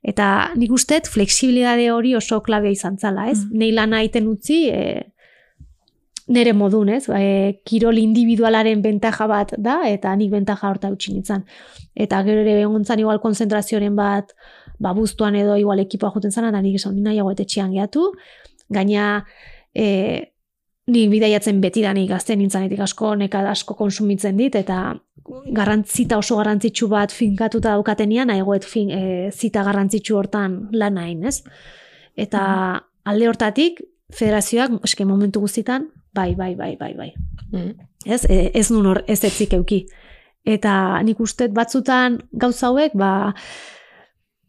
[0.03, 3.41] Eta nik usteet flexibilidade hori oso klabea izan zala, ez?
[3.45, 3.59] Mm.
[3.59, 5.09] Nei lana egiten utzi, e,
[6.29, 7.07] nere modun, ez?
[7.09, 11.45] E, kirol individualaren bentaja bat da, eta nik bentaja horta utzi nintzen.
[11.97, 14.35] Eta gero ere egontzan igual konzentrazioaren bat,
[14.79, 18.11] ba, buztuan edo igual ekipoa joten zana, eta nik esan nina nahiago etxean gehatu.
[18.75, 19.25] Gaina,
[19.75, 19.89] e,
[20.93, 24.95] ni bidaiatzen beti da nik gazte nintzanetik asko, nekad asko konsumitzen dit, eta
[25.57, 31.41] garrantzita oso garrantzitsu bat finkatuta daukatenean, nahiagoet fin, e, zita garrantzitsu hortan lan hain, ez?
[32.17, 32.43] Eta
[33.09, 33.81] alde hortatik,
[34.13, 37.13] federazioak, eske momentu guztitan, bai, bai, bai, bai, bai.
[37.53, 37.73] Mm.
[38.05, 39.85] Ez, e, ez nun hor, ez etzik euki.
[40.49, 43.33] Eta nik uste batzutan gauza hauek, ba,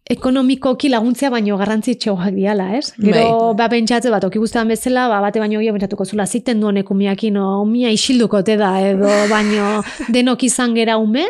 [0.10, 2.94] ekonomikoki laguntzea baino garrantzitsuak diala, ez?
[2.98, 7.34] Gero, ba, pentsatze bat, oki bezala, ba, bate baino gehiago pentsatuko zula, ziten duen ekumiakin,
[7.34, 11.28] no, umia isilduko te da, edo baino denok izan gera ume,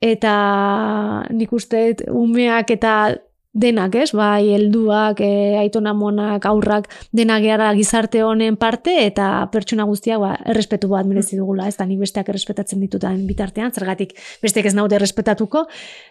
[0.00, 3.14] eta nik uste umeak eta
[3.52, 4.12] denak, ez?
[4.12, 10.32] Bai, helduak, e, aitona monak, aurrak, denak gara gizarte honen parte eta pertsona guztiak ba,
[10.52, 14.98] errespetu bat merezi dugula, ez da nik besteak errespetatzen ditutan bitartean, zergatik besteak ez naute
[14.98, 15.66] errespetatuko,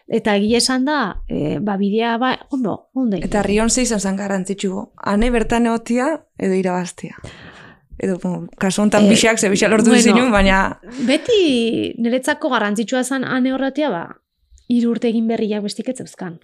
[0.08, 3.22] eta egia esan da, e, ba, bidea, ba, ondo, ondo.
[3.22, 4.88] Eta rion ze izan zen garrantzitsu.
[4.98, 7.16] Hane bertan egotia edo irabaztia.
[7.98, 8.20] Edo,
[8.62, 10.04] kasu honetan Eh, bixak, ze bixak lortu bueno.
[10.04, 14.22] zinun, baina Beti niretzako garrantzitsua zen ane horretia, ba,
[14.68, 16.40] irurte egin berriak bestik ez zeuzkan.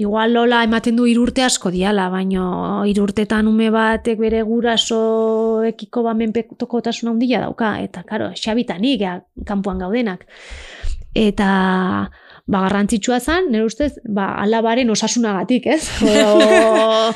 [0.00, 7.12] Igual lola ematen du irurte asko diala, baino irurtetan ume batek bere gurasoekiko ba menpekotasuna
[7.12, 10.24] handia dauka, eta karo, xabitanik, ja, kanpoan gaudenak.
[11.12, 11.48] Eta
[12.46, 15.82] ba, garrantzitsua zen, nire ustez, ba, alabaren osasunagatik, ez?
[16.22, 17.12] O,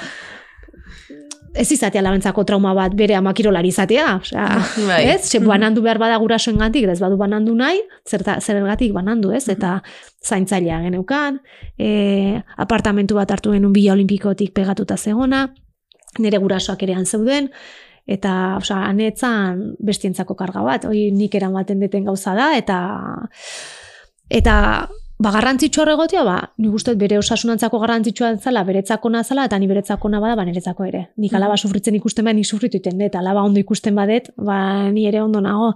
[1.57, 4.46] ez izatea labentzako trauma bat bere amakirolari izatea, osea,
[4.86, 5.00] Bai.
[5.14, 5.22] ez?
[5.30, 9.46] Se banandu behar bada gurasoen gantik, ez badu banandu nahi, zerta, zergatik banandu, ez?
[9.52, 9.80] Eta
[10.24, 11.40] zaintzailea geneukan,
[11.78, 15.46] e, apartamentu bat hartu genuen bila olimpikotik pegatuta zegona,
[16.18, 17.50] nire gurasoak ere han zeuden,
[18.07, 22.78] eta osea, anetzan bestientzako karga bat, hori nik eramaten deten gauza da, eta
[24.30, 24.57] eta
[25.18, 29.66] ba, garrantzitsu horregotia, ba, nik uste dut bere osasunantzako garrantzitsua zala, beretzako zala, eta ni
[29.66, 31.08] beretzako bada, ba, niretzako ere.
[31.16, 35.06] Nik alaba sufritzen ikusten bat, nik sufritu iten dut, alaba ondo ikusten badet, ba, ni
[35.06, 35.74] ere ondo nago.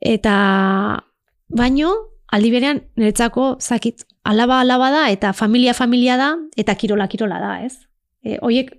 [0.00, 1.02] Eta,
[1.48, 1.92] baino,
[2.32, 7.60] aldi berean, niretzako, zakit, alaba alaba da, eta familia familia da, eta kirola kirola da,
[7.64, 7.86] ez?
[8.24, 8.74] E, oiek,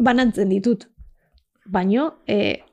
[0.00, 0.88] banantzen ditut.
[1.66, 2.64] Baino, e,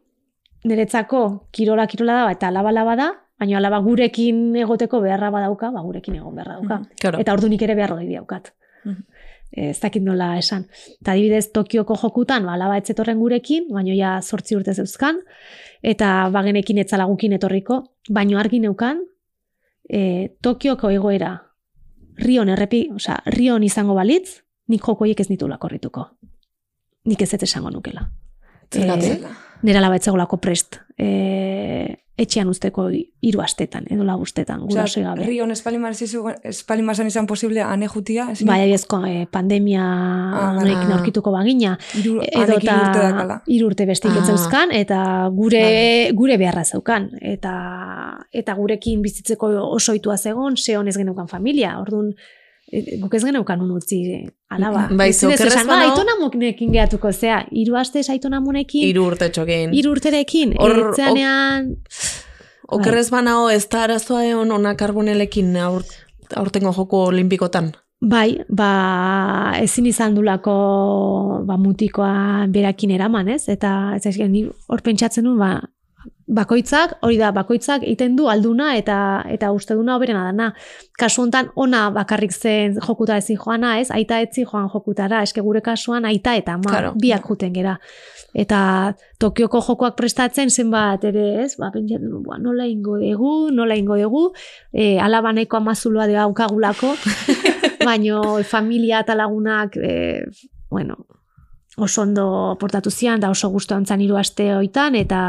[0.64, 3.12] niretzako kirola kirola da, eta alaba alaba da,
[3.42, 6.82] baina alaba gurekin egoteko beharra badauka, ba gurekin egon beharra dauka.
[7.02, 7.22] Claro.
[7.24, 8.54] Eta ordunik ere behar hori daukat.
[8.86, 9.04] Mhm.
[9.52, 10.68] Ez dakit nola esan.
[11.02, 15.20] Eta adibidez Tokioko jokutan, ba, alaba etzetorren gurekin, baino ja sortzi urte zeuzkan,
[15.84, 19.02] eta bagenekin etzala gukin etorriko, baino argi neukan,
[19.90, 21.34] e, Tokioko egoera,
[22.22, 24.40] Rion errepi, osea, Rion izango balitz,
[24.72, 26.08] nik jokoiek ez nitu lakorrituko.
[27.12, 28.08] Nik ez esango nukela.
[28.72, 29.26] Zergatik?
[29.64, 30.80] Nera laba etzegolako prest.
[30.98, 32.84] E, etxean usteko
[33.26, 35.24] hiru astetan, edo lau astetan, guraso gabe.
[35.26, 35.50] Rion
[36.44, 38.28] espalimasan izan posible ane jutia?
[38.34, 38.46] ezin?
[38.48, 40.98] Bai, abiezko eh, pandemia Ah, honekin ah.
[41.34, 41.78] bagina.
[41.98, 42.68] Hiru- Edo anek
[43.48, 44.20] hiru urte bestik Ah.
[44.72, 47.10] eta gure, gure beharra zeukan.
[47.22, 47.56] Eta,
[48.32, 51.80] eta gurekin bizitzeko oso itua zegon, ze honez geneukan familia.
[51.80, 52.41] Orduan, eh,
[53.02, 54.00] guk ez geneukan un utzi
[54.50, 54.88] alaba.
[54.96, 57.46] Bai, esan, ba, banago- aitonamunekin gehatuko zea.
[57.52, 59.74] Hiru aste aitonamunekin, Hiru urte txokin.
[59.74, 61.76] hiru urterekin, Hor- etzeanean,
[62.72, 65.84] Okerrez banao ez da arazoa egon ona karbonelekin aur,
[66.40, 67.74] aurtengo joko olimpikotan.
[68.02, 73.44] Bai, ba, ezin izan dulako ba, mutikoa berakin eraman, ez?
[73.50, 75.52] Eta ez ez, ni hor pentsatzen duen, ba,
[76.32, 78.98] bakoitzak, hori da, bakoitzak egiten du alduna eta
[79.32, 80.52] eta uste duna hoberena dana.
[81.00, 83.90] Kasu hontan ona bakarrik zen jokutara ezin joana, ez?
[83.92, 86.94] Aita etzi joan jokutara, eske gure kasuan aita eta ama Claro.
[86.96, 87.78] biak juten gera.
[88.34, 91.58] Eta Tokioko jokoak prestatzen zenbat ere, ez?
[91.60, 94.32] Ba, pentsatzen ba, nola ingo dugu, nola ingo dugu,
[94.74, 96.96] e, alabaneko amazuloa de daukagulako,
[97.88, 100.24] baino familia eta lagunak, e,
[100.70, 101.06] bueno,
[101.78, 105.22] oso ondo portatu zian, da oso gustu antzan hiru aste hoitan, eta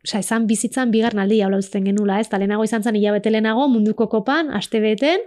[0.00, 2.28] Osa, izan bizitzan bigarren aldia hola uzten genula, ez?
[2.32, 5.26] Ta lehenago izan zen hilabete lehenago munduko kopan, aste beten,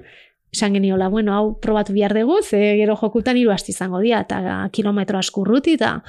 [0.54, 4.70] esan geniola, bueno, hau probatu bihar dugu, ze gero jokutan hiru aste izango dira, eta
[4.74, 6.00] kilometro askurruti, eta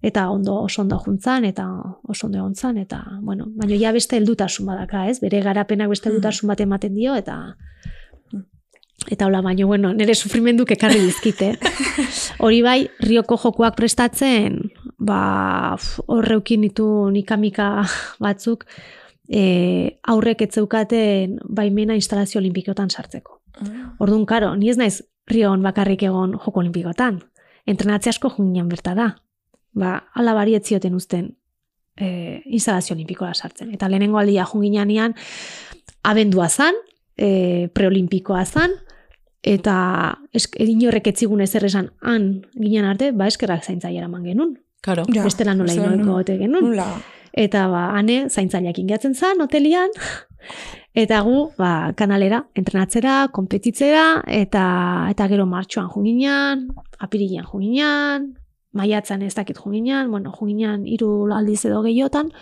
[0.00, 1.66] eta ondo oso ondo juntzan, eta
[2.06, 5.20] oso ondo egon eta, bueno, baina ja beste heldutasun badaka, ez?
[5.20, 7.56] Bere garapenak beste heldutasun bat ematen dio, eta
[9.06, 11.52] Eta hola, baino, bueno, nire sufrimenduk ekarri dizkite.
[12.44, 14.58] Hori bai, rioko jokuak prestatzen,
[14.98, 15.76] ba,
[16.10, 17.68] horreukin ditu nikamika
[18.20, 18.66] batzuk,
[19.28, 19.42] e,
[20.02, 23.38] aurrek etzeukaten baimena instalazio olimpikotan sartzeko.
[24.02, 24.98] Orduan, karo, ni ez naiz
[25.30, 27.22] rion bakarrik egon joko olimpikotan.
[27.68, 29.12] Entrenatze asko junginen bertara.
[29.78, 31.30] Ba, ala bari ez zioten uzten
[31.96, 33.72] e, instalazio olimpikoa sartzen.
[33.74, 35.14] Eta lehenengo aldia junginean
[36.02, 36.74] abendua zan,
[37.16, 38.74] e, preolimpikoa zan,
[39.42, 44.56] eta esk, inorrek etzigun ezer esan han ginen arte, ba eskerrak zaintzaile eraman genuen.
[44.82, 45.04] Karo.
[45.14, 46.64] Ja, Bestela nola nola- gote genuen.
[46.64, 46.86] Nula.
[47.32, 49.90] Eta ba, ane, zaintzaileak ingatzen zan, hotelian,
[50.94, 56.68] eta gu, ba, kanalera, entrenatzera, kompetitzera, eta, eta gero martxoan junginan,
[56.98, 58.32] apirilean junginan,
[58.72, 62.32] maiatzan ez dakit junginan, bueno, junginan hiru aldiz edo gehiotan,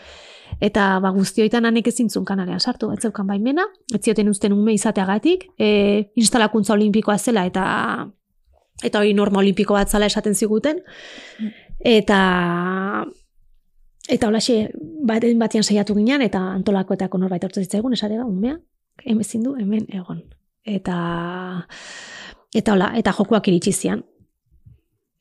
[0.61, 5.50] eta ba, guztioitan anek ezintzun kanalean sartu, ez zeukan baimena, ez zioten uzten ume izateagatik,
[5.59, 8.09] e, instalakuntza olimpikoa zela, eta
[8.84, 10.82] eta hori norma olimpiko bat zala esaten ziguten,
[11.80, 13.07] eta
[14.07, 14.68] Eta holaxe,
[15.07, 18.54] baten batean saiatu ginen, eta antolakoetako norbait hortu zitzaigun, esate da, umea,
[19.02, 20.20] ezin du, hemen egon.
[20.62, 20.98] Eta,
[22.54, 24.04] eta hola, eta jokoak iritsi zian.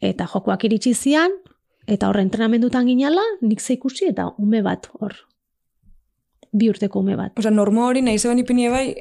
[0.01, 1.33] Eta jokoak iritsi zian,
[1.87, 5.13] eta horre entrenamendutan ginala, nik ze ikusi, eta ume bat hor.
[6.51, 7.37] Bi urteko ume bat.
[7.39, 8.95] Osa, normo hori nahi zeben ipini bai,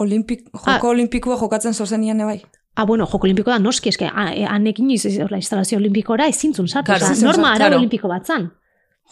[0.00, 0.90] olimpik, joko Ah.
[0.90, 2.42] olimpikoa jokatzen zozenian bai.
[2.74, 6.68] Ah, bueno, joko olimpiko da, noski, eske, ah, e, anekin iz, horla, instalazio olimpikora ezintzun
[6.68, 6.86] sartu.
[6.92, 7.78] Claro, ezintzun norma arau claro.
[7.78, 8.50] olimpiko bat zan.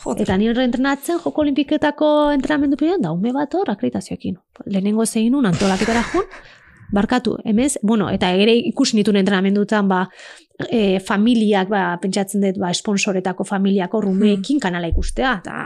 [0.04, 0.22] Joder.
[0.22, 4.36] Eta ni entrenatzen joko olimpiketako entrenamendu periodan da ume bat hor akreditazioekin.
[4.66, 6.24] Lehenengo zein nun antolaketara jun,
[6.94, 10.04] barkatu, emez, bueno, eta ere ikusi nituen entrenamendutan, ba,
[10.68, 15.56] e, familiak, ba, pentsatzen dut, ba, sponsoretako familiako rumeekin kanala ikustea, eta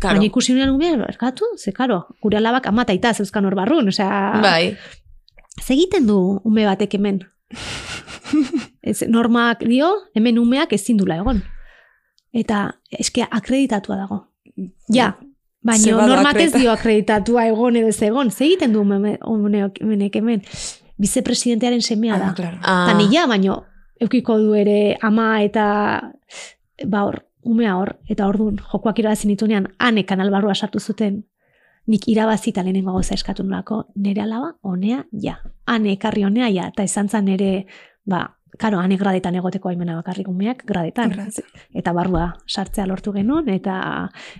[0.00, 0.14] Karo.
[0.14, 3.88] baina ikusi nuen umea, barkatu, ze, karo, gure alabak ama eta aita zeuzkan hor barrun,
[3.92, 4.76] osea, Bai.
[5.60, 7.20] ze egiten du ume batek hemen?
[8.82, 11.42] Ez, normak dio, hemen umeak ezin dula egon.
[12.34, 14.18] Eta eske akreditatua dago.
[14.92, 15.33] Ja, Ze
[15.64, 18.30] baina badu normak ez akredita- dio akreditatua egon edo ez egon.
[18.30, 20.42] Ze egiten du umenek hemen?
[21.00, 22.28] Bizepresidentearen semea da.
[22.28, 22.58] Ah, claro.
[22.62, 23.64] Ah, baino,
[24.00, 26.12] eukiko du ere ama eta
[26.86, 31.24] ba hor, umea hor, eta ordun jokoak irabazi nitunean, ane kanal barrua sartu zuten,
[31.86, 35.38] nik irabazi eta lehenengo gauza eskatu nolako, nire alaba, honea, ja.
[35.66, 37.66] Ane ekarri honea, ja, eta izan zen nire,
[38.04, 41.10] ba, karo, ane gradetan egoteko aimena bakarrik umeak, gradetan.
[41.14, 41.62] Gradetan.
[41.74, 43.76] Eta barrua sartzea lortu genuen, eta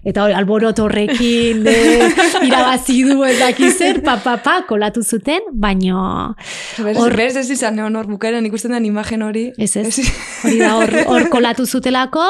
[0.05, 1.77] eta hori, alborot horrekin de,
[2.49, 6.35] irabazi du ez dakiz zer, pa, pa, kolatu zuten, baino
[6.79, 9.49] Hor- berez ez izan neon hor bukaeran ikusten den imagen hori.
[9.59, 9.99] Ez ez,
[10.45, 12.25] hori da hor, hor kolatu zutelako,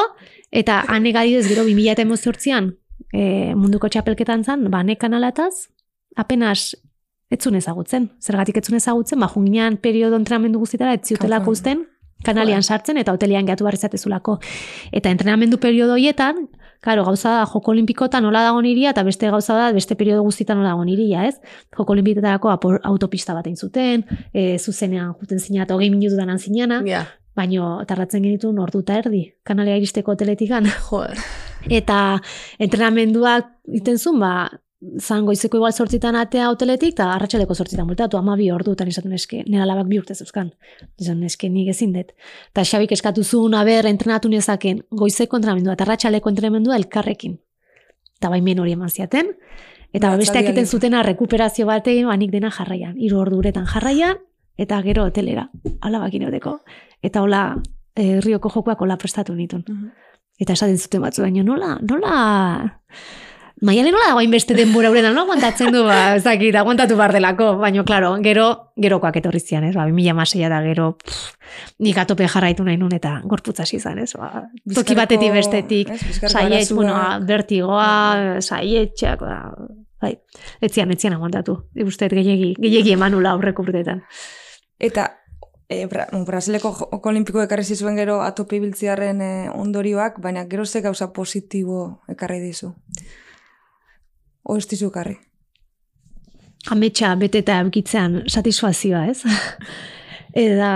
[0.51, 2.73] eta hanek adidez gero 2018an
[3.11, 5.69] e, munduko txapelketan zan, ba, kanalataz,
[6.15, 6.75] apenas
[7.31, 8.11] etzun ezagutzen.
[8.21, 11.47] Zergatik etzun ezagutzen, ba, jungian periodo entrenamendu guztitara Kanpoan.
[11.51, 11.85] uzten,
[12.23, 14.39] kanalian sartzen eta hotelian gehatu barri zatezulako.
[14.91, 16.47] Eta entrenamendu periodo hoietan,
[16.85, 20.57] Karo, gauza da, joko olimpikotan nola dago niria, eta beste gauza da, beste periodo guztietan
[20.59, 21.39] nola dago niria, ez?
[21.75, 22.51] Joko olimpiketarako
[22.83, 27.07] autopista bat zuten, e, zuzenean juten zinat, hogei minututan zinana, Ja.
[27.35, 30.65] baino tardatzen genituen ordu eta erdi, kanalea iristeko hoteletikan.
[30.89, 31.17] Joder.
[31.69, 32.21] Eta
[32.59, 34.49] entrenamenduak iten zuen, ba,
[34.99, 39.13] zan goizeko igual sortzitan atea hoteletik, eta arratsaleko sortzitan bultatu, ama bi ordu, eta nisatzen
[39.17, 40.51] eske, nera labak bi urte zeuzkan.
[41.01, 42.13] Esan eske nik ezin dut.
[42.51, 47.39] Eta xabik eskatu zuen, aber, entrenatu nezaken, goizeko entrenamendua, eta arratsaleko entrenamendua elkarrekin.
[48.19, 49.33] Eta baimen hori eman ziaten.
[49.95, 52.97] Eta Ba, besteak egiten zutena rekuperazio batean, banik dena jarraian.
[52.99, 54.17] Hiru ordu uretan jarraian,
[54.57, 55.49] eta gero hotelera.
[55.81, 56.59] Hala bakin euteko.
[57.03, 57.45] Eta hola,
[57.95, 59.63] eh, rioko jokoak hola prestatu nitun.
[59.67, 59.91] Mhm.
[60.39, 62.81] Eta esaten zuten batzu, baina nola, nola...
[63.61, 65.23] Maialen nola dagoain beste denbora uretan, no?
[65.23, 69.71] Aguantatzen du, ba, ez dakit, aguantatu bar delako, baina, klaro, gero, gerokoak etorri zian, ez,
[69.77, 71.37] ba, 2000 amaseia da gero, pff,
[71.79, 74.43] nik atope jarraitu nahi nun, eta gorputza izan, ez, ba,
[74.75, 79.39] toki batetik bestetik, saiet, bueno, vertigoa, saietxak, ba,
[80.03, 80.17] bai,
[80.59, 84.03] etzian, etzian aguantatu, uste, gehiegi, gehiegi emanula aurreko urteetan.
[84.83, 85.13] Eta
[85.69, 90.81] e, Bra Brasileko Joko Olimpiko ekarri zizuen gero atope ibiltziarren e, ondorioak, baina gero ze
[90.81, 92.73] gauza positibo ekarri dizu.
[94.45, 95.17] O ez dizu ekarri.
[96.71, 99.21] ametsa beteta eukitzean satisfazioa, ez?
[100.45, 100.71] eta,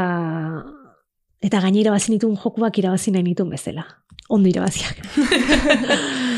[1.41, 3.85] eta gainera irabazi nituen jokuak irabazi nahi nituen bezala.
[4.29, 4.99] Ondo irabaziak.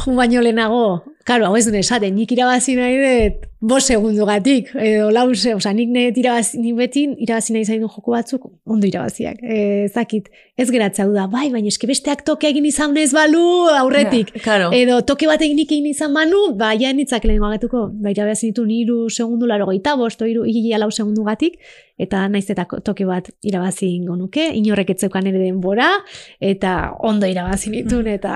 [0.00, 4.72] Jo baino lehenago, karo, hau ez duen esaten, nik irabazi nahi dut bos segundu gatik,
[4.74, 8.88] edo lau se, oza, nik nahi irabazi, nik beti irabazi nahi zain joku batzuk, ondo
[8.88, 9.38] irabaziak.
[9.42, 13.44] E, zakit, ez geratzea du da, bai, baina eske besteak toke egin izan ez balu
[13.76, 14.32] aurretik.
[14.42, 14.72] Claro.
[14.74, 18.66] Edo toke bat egin egin izan manu, ba, ja nitzak lehen magatuko, ba, irabazi nitu
[18.66, 21.60] niru segundu laro goita bost, iru, higi lau segundu gatik,
[22.02, 25.92] eta naiz eta toke bat irabazi ingo nuke, inorrek etzeukan ere denbora,
[26.40, 28.34] eta ondo irabazi nitun, eta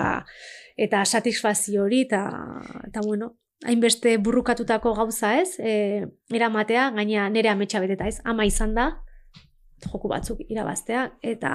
[0.76, 2.22] eta satisfazio hori, eta,
[2.86, 3.32] eta bueno,
[3.64, 6.04] hainbeste burrukatutako gauza ez, e,
[6.34, 8.90] eramatea, gaina nire ametsa beteta ez, ama izan da,
[9.86, 11.52] joku batzuk irabaztea, eta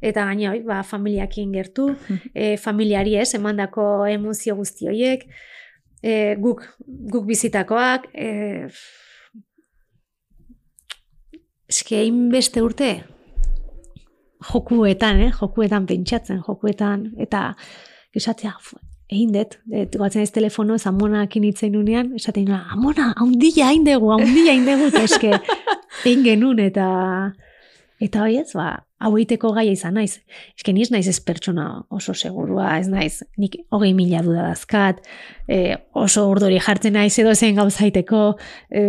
[0.00, 1.90] eta gaina hoi, ba, familiakin gertu,
[2.34, 5.28] e, familiari ez, emandako emozio guzti horiek,
[6.00, 6.64] e, guk,
[7.12, 8.68] guk bizitakoak, e,
[11.70, 12.94] eske beste urte,
[14.50, 15.30] jokuetan, eh?
[15.36, 17.50] jokuetan pentsatzen, jokuetan, eta
[18.16, 18.54] esatea,
[19.10, 23.84] egin dut, et, gatzen ez telefono, ez amonakin itzen unean, esaten nuen, amona, haundia hain
[23.86, 25.32] dugu, haundia hain dugu, eta eske,
[26.04, 26.86] egin genuen, eta
[28.00, 28.68] eta hoi ez, ba,
[29.04, 30.20] hau egiteko gaia izan naiz.
[30.56, 35.02] Eske ni ez naiz ez pertsona oso segurua, ez naiz, nik hogei mila duda dazkat,
[35.44, 38.22] e, oso urdori jartzen naiz edo zen gauzaiteko,
[38.72, 38.84] e,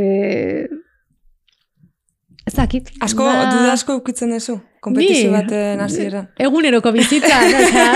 [2.48, 2.94] ez dakit.
[3.04, 6.32] Asko, ba- duda asko ukitzen duzu, kompetizio baten hasieran.
[6.40, 7.92] Eguneroko bizitzan, osea.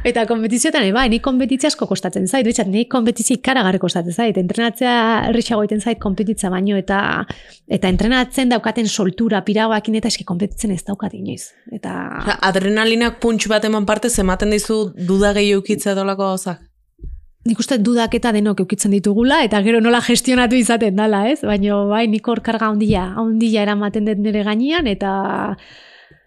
[0.00, 4.38] Eta kompetizioetan, ere, bai, nik kompetizia asko kostatzen zait, bitxat, nik kompetizia ikaragarri kostatzen zait,
[4.40, 4.94] entrenatzea
[5.28, 7.00] errixago egiten zait kompetitza baino, eta
[7.68, 11.50] eta entrenatzen daukaten soltura, piragoakin eta eski kompetitzen ez daukat inoiz.
[11.68, 11.92] Eta,
[12.22, 16.64] Osea, Adrenalinak puntx bat eman parte ematen dizu duda gehiago ukitzea dolako gauzak.
[17.44, 21.40] nik uste dudak eta denok eukitzen ditugula, eta gero nola gestionatu izaten dala, ez?
[21.42, 25.56] Baina, bai, nik hor karga handia, handia eramaten dut nire gainean, eta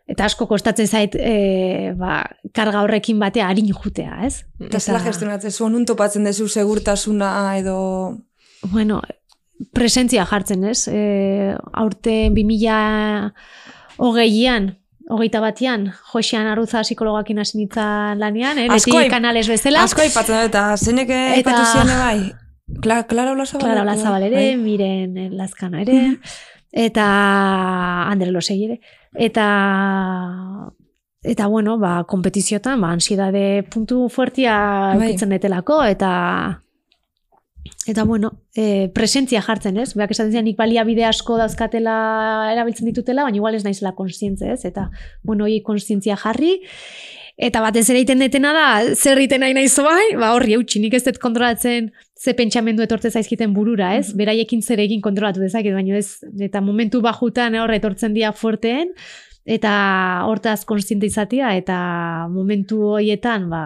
[0.08, 2.22] eta asko kostatzen zait e, ba,
[2.54, 4.44] karga horrekin batea harin jutea, ez?
[4.60, 7.78] Eta zela gestionatzen zu, nun topatzen duzu segurtasuna edo...
[8.72, 9.02] Bueno,
[9.74, 10.88] presentzia jartzen, ez?
[10.92, 13.32] E, aurten 2000
[14.04, 14.74] hogeian,
[15.10, 18.70] hogeita batian, Josean Arruza psikologakin hasi nintzen lanean, eh?
[18.72, 19.84] Asko kanales bezala.
[19.88, 22.34] Asko aipatzen eta zeinek Eta- zian bai?
[22.82, 23.68] Kla, Clara Olazabal?
[23.68, 24.58] Clara Olazabal ere, Bai.
[24.58, 26.18] Miren Lazkana ere,
[26.72, 27.06] eta
[28.10, 28.80] Andre Losei ere.
[29.16, 29.48] Eta
[31.24, 35.16] eta bueno, ba, kompetiziotan, ba, ansiedade puntu fuertia Bai.
[35.16, 36.60] detelako, eta
[37.88, 39.94] eta bueno, e, presentzia jartzen, ez?
[39.96, 44.66] Beak esaten zian, nik baliabide asko dauzkatela erabiltzen ditutela, baina igual ez naizela konstientze, ez?
[44.66, 44.90] Eta,
[45.24, 46.60] bueno, hori konstientzia jarri,
[47.34, 50.94] Eta batez ere egiten detena da, zer egiten nahi naiz bai, ba horri eutxi, nik
[50.94, 54.14] ez dut kontrolatzen ze pentsamendu etortze zaizkiten burura, ez?
[54.14, 58.94] Beraiekin zer egin kontrolatu dezaket, baina ez, eta momentu bajutan horre etortzen dira fuerteen,
[59.50, 59.72] eta
[60.30, 61.80] hortaz konstiente izatea, eta
[62.30, 63.64] momentu horietan, ba,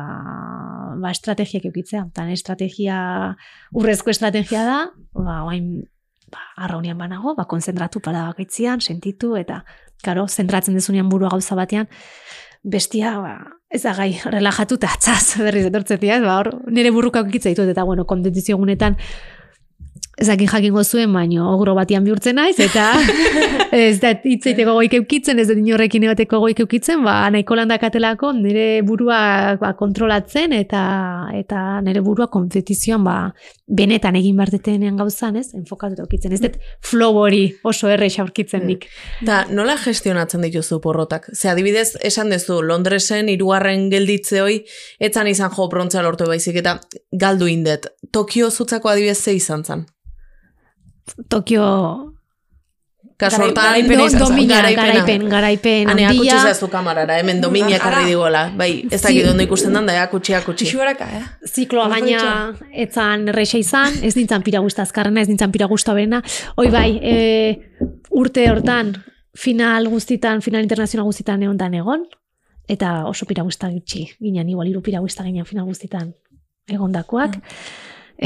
[1.03, 2.07] ba estrategiak eukitzea.
[2.15, 3.35] Tan estrategia,
[3.75, 4.79] urrezko estrategia da,
[5.11, 5.83] ba, oain,
[6.31, 9.65] ba, arraunian banago, ba, konzentratu para bakaitzian, sentitu, eta,
[10.07, 11.91] karo, zentratzen dezunean burua gauza batean,
[12.63, 17.23] bestia, ba, ez da gai, relajatu eta atzaz berriz etortzetia, ez, ba, hor, nire burruka
[17.25, 18.97] ukitza ditut, eta bueno, kompetizio egunetan,
[20.17, 22.87] ezakin jakingo zuen, baino ogro batian bihurtzen naiz, eta
[23.77, 28.65] ez da hitzeiteko goik eukitzen, ez da inorrekin egoteko goik eukitzen, ba, nahiko landakatelako nire
[28.87, 29.19] burua
[29.61, 30.81] ba, kontrolatzen, eta
[31.37, 33.17] eta nire burua kompetizioan ba,
[33.67, 35.51] benetan egin bartetenean gauzan, ez?
[35.57, 38.87] Enfokatu eukitzen, ez dut flow hori oso erre aurkitzen nik.
[39.27, 41.27] Da, nola gestionatzen dituzu porrotak?
[41.35, 44.57] Ze adibidez, esan dezu, Londresen hirugarren gelditze hoi,
[44.97, 46.79] etzan izan jo brontza lortu baizik, eta
[47.11, 47.91] galdu indet.
[48.11, 49.85] Tokio zutzako adibidez ze izan zen?
[51.29, 52.17] Tokio
[53.17, 53.87] Kasu hortan,
[54.19, 56.35] domina, garaipen, garaipen, Hane, handia.
[56.35, 57.79] akutsi zazu kamarara, hemen domina Ara.
[57.79, 58.43] karri digola.
[58.55, 60.67] Bai, ez dakit ondo ikusten dan, da, akutsi, akutsi.
[60.69, 61.23] Txuaraka, eh?
[61.49, 62.19] Zikloa gaina
[62.85, 66.21] etzan erreixa izan, ez nintzen pira guzta azkarrena, ez nintzen pira guzta berena.
[66.61, 67.89] Hoi bai, e,
[68.21, 68.93] urte hortan,
[69.33, 72.05] final guztitan, final internazional guztitan egon dan egon,
[72.69, 76.13] eta oso pira guzta gitxi, ginen, igual iru pira guzta ginen final guztitan
[76.69, 77.41] egondakoak.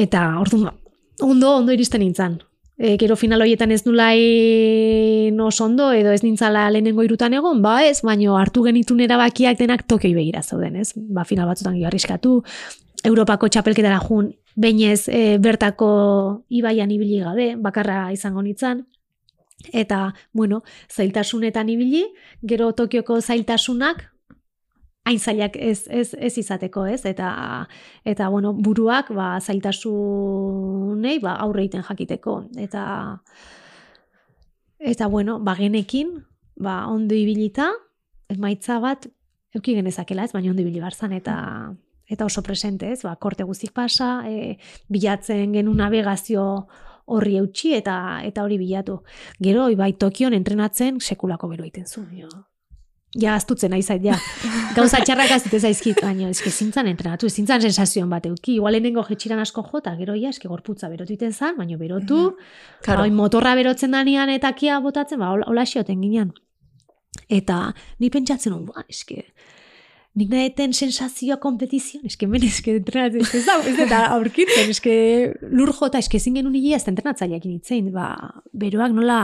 [0.04, 0.76] Eta orduan,
[1.24, 2.42] ondo, ondo iristen nintzen.
[2.82, 7.76] E, gero final horietan ez nulain oso ondo, edo ez nintzala lehenengo irutan egon, ba
[7.86, 10.96] ez, baino hartu genitun erabakiak denak Tokioi begira zauden, ez?
[10.96, 12.40] Ba, final batzutan gio arriskatu,
[13.06, 15.92] Europako txapelketara jun, bainez e, bertako
[16.50, 18.82] ibaian ibili gabe, bakarra izango nintzen,
[19.70, 22.08] eta, bueno, zailtasunetan ibili,
[22.42, 24.08] gero Tokioko zailtasunak,
[25.06, 27.04] hain zailak ez, ez, ez izateko, ez?
[27.10, 27.32] Eta,
[28.06, 32.38] eta bueno, buruak ba, zailtasunei ba, aurre egiten jakiteko.
[32.62, 32.84] Eta,
[34.80, 36.14] eta bueno, ba, genekin,
[36.62, 37.72] ba, ondo ibilita,
[38.30, 39.10] emaitza bat,
[39.56, 41.36] euki genezakela ez, baina ondo ibili barzan, eta,
[42.12, 44.56] eta oso presente ez, ba, korte guztik pasa, e,
[44.92, 46.46] bilatzen genuen navegazio
[47.12, 49.02] horri eutxi eta eta hori bilatu.
[49.42, 52.14] Gero, bai, Tokion entrenatzen sekulako bero egiten zuen.
[52.22, 52.30] Jo.
[53.20, 54.16] Ja, astutzen nahi zait, ja.
[54.78, 58.56] Gauza txarrak azute zaizkit, baina eske zintzan entrenatu, zintzan sensazioan bat euki.
[58.56, 62.22] Igual lehenengo jetxiran asko jota, gero ja, eske gorputza berotu iten zan, baina berotu,
[62.82, 63.04] Claro.
[63.04, 66.32] Bai, motorra berotzen danean eta kia botatzen, ba, hola, xioten ginen.
[67.28, 69.26] Eta ni pentsatzen hon, ba, eske,
[70.16, 74.96] nik naheten sensazioa kompetizioan, eske men, eske entrenatzen, ez da, ez da aurkitzen, eske
[75.52, 78.14] lur jota, eske ezin genuen hilia ez entrenatzaileak itzein, ba,
[78.56, 79.20] beroak nola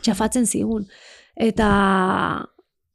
[0.00, 0.88] txafatzen zigun.
[1.36, 1.68] Eta,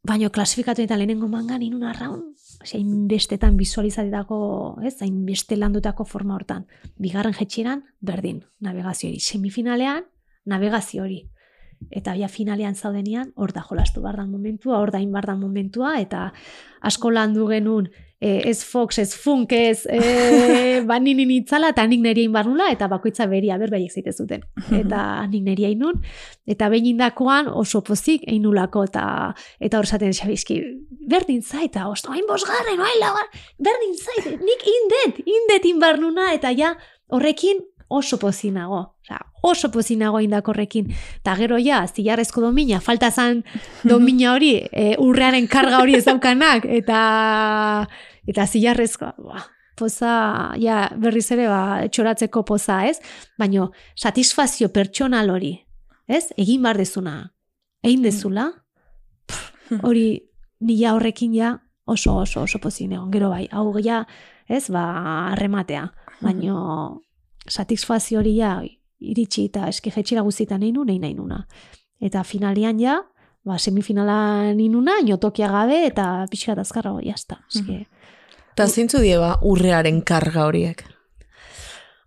[0.10, 2.22] baino klasifikatu eta lehenengo mangan inun arraun,
[2.60, 4.38] Osea, hainbestetan visualizatutako,
[4.84, 6.66] ez, hainbeste landutako forma hortan.
[7.00, 9.20] Bigarren jetxeran, berdin, navegazio hori.
[9.24, 10.08] Semifinalean,
[10.50, 11.22] navegazio hori.
[11.96, 16.34] Eta ja finalean zaudenian, hor da jolastu bardan momentua, hor da bardan momentua, eta
[16.82, 17.88] asko landu genuen,
[18.20, 22.90] e, ez Fox, ez Funk, ez e, ba nini nitzala, eta nik neri barnula, eta
[22.92, 24.44] bakoitza beria berbaiek zeite zuten.
[24.76, 26.04] Eta nik neri ainun,
[26.50, 29.06] eta behin indakoan oso pozik einulako, eta
[29.60, 30.60] eta hor zaten xabizki,
[31.10, 36.76] berdin zaita, osto, hain bosgarren, hain lagar, berdin zait, nik indet, indet inbarnuna, eta ja
[37.10, 38.96] horrekin oso pozinago.
[39.02, 40.92] Osea, oso pozinago indako horrekin.
[41.20, 43.42] Eta gero ja, zilarrezko domina, falta zan
[43.84, 47.00] domina hori, e, urrearen karga hori ezaukanak, eta
[48.28, 49.44] eta zilarrezko, ba,
[49.80, 52.98] poza, ja, berriz ere, ba, txoratzeko poza, ez?
[53.40, 55.54] Baino, satisfazio pertsonal hori,
[56.08, 56.26] ez?
[56.38, 57.16] Egin bar dezuna,
[57.86, 58.50] egin dezula,
[59.30, 60.08] pff, hori
[60.66, 61.56] nila horrekin ja
[61.90, 63.10] oso oso oso pozin egon.
[63.12, 64.04] Gero bai, hau ja,
[64.48, 64.84] ez, ba,
[65.32, 65.88] arrematea.
[66.20, 67.02] Baino,
[67.48, 68.58] satisfazio hori ja,
[69.00, 71.46] iritsi eta eske jetxira guztietan nahi nu, nahi nahi nuna.
[72.04, 73.00] Eta finalian ja,
[73.48, 77.40] ba, semifinala ninuna, inotokia gabe, eta pixka azkarra hori, jazta.
[77.48, 77.86] Eske,
[78.60, 80.82] Eta zintzu die ba, urrearen karga horiek.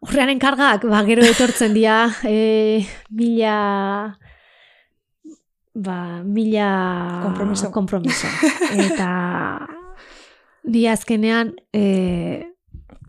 [0.04, 3.54] Urrearen kargak, ba, gero etortzen dira, e, mila,
[5.72, 6.68] ba, mila
[7.24, 7.72] Kompromiso.
[7.72, 8.28] kompromiso.
[8.84, 9.08] Eta
[10.60, 12.44] di azkenean, e,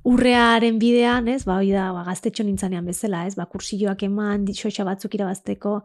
[0.07, 4.87] urrearen bidean, ez, ba, hori da, ba, gaztetxo nintzanean bezala, ez, ba, kursilloak eman, xoxa
[4.87, 5.81] batzuk irabazteko,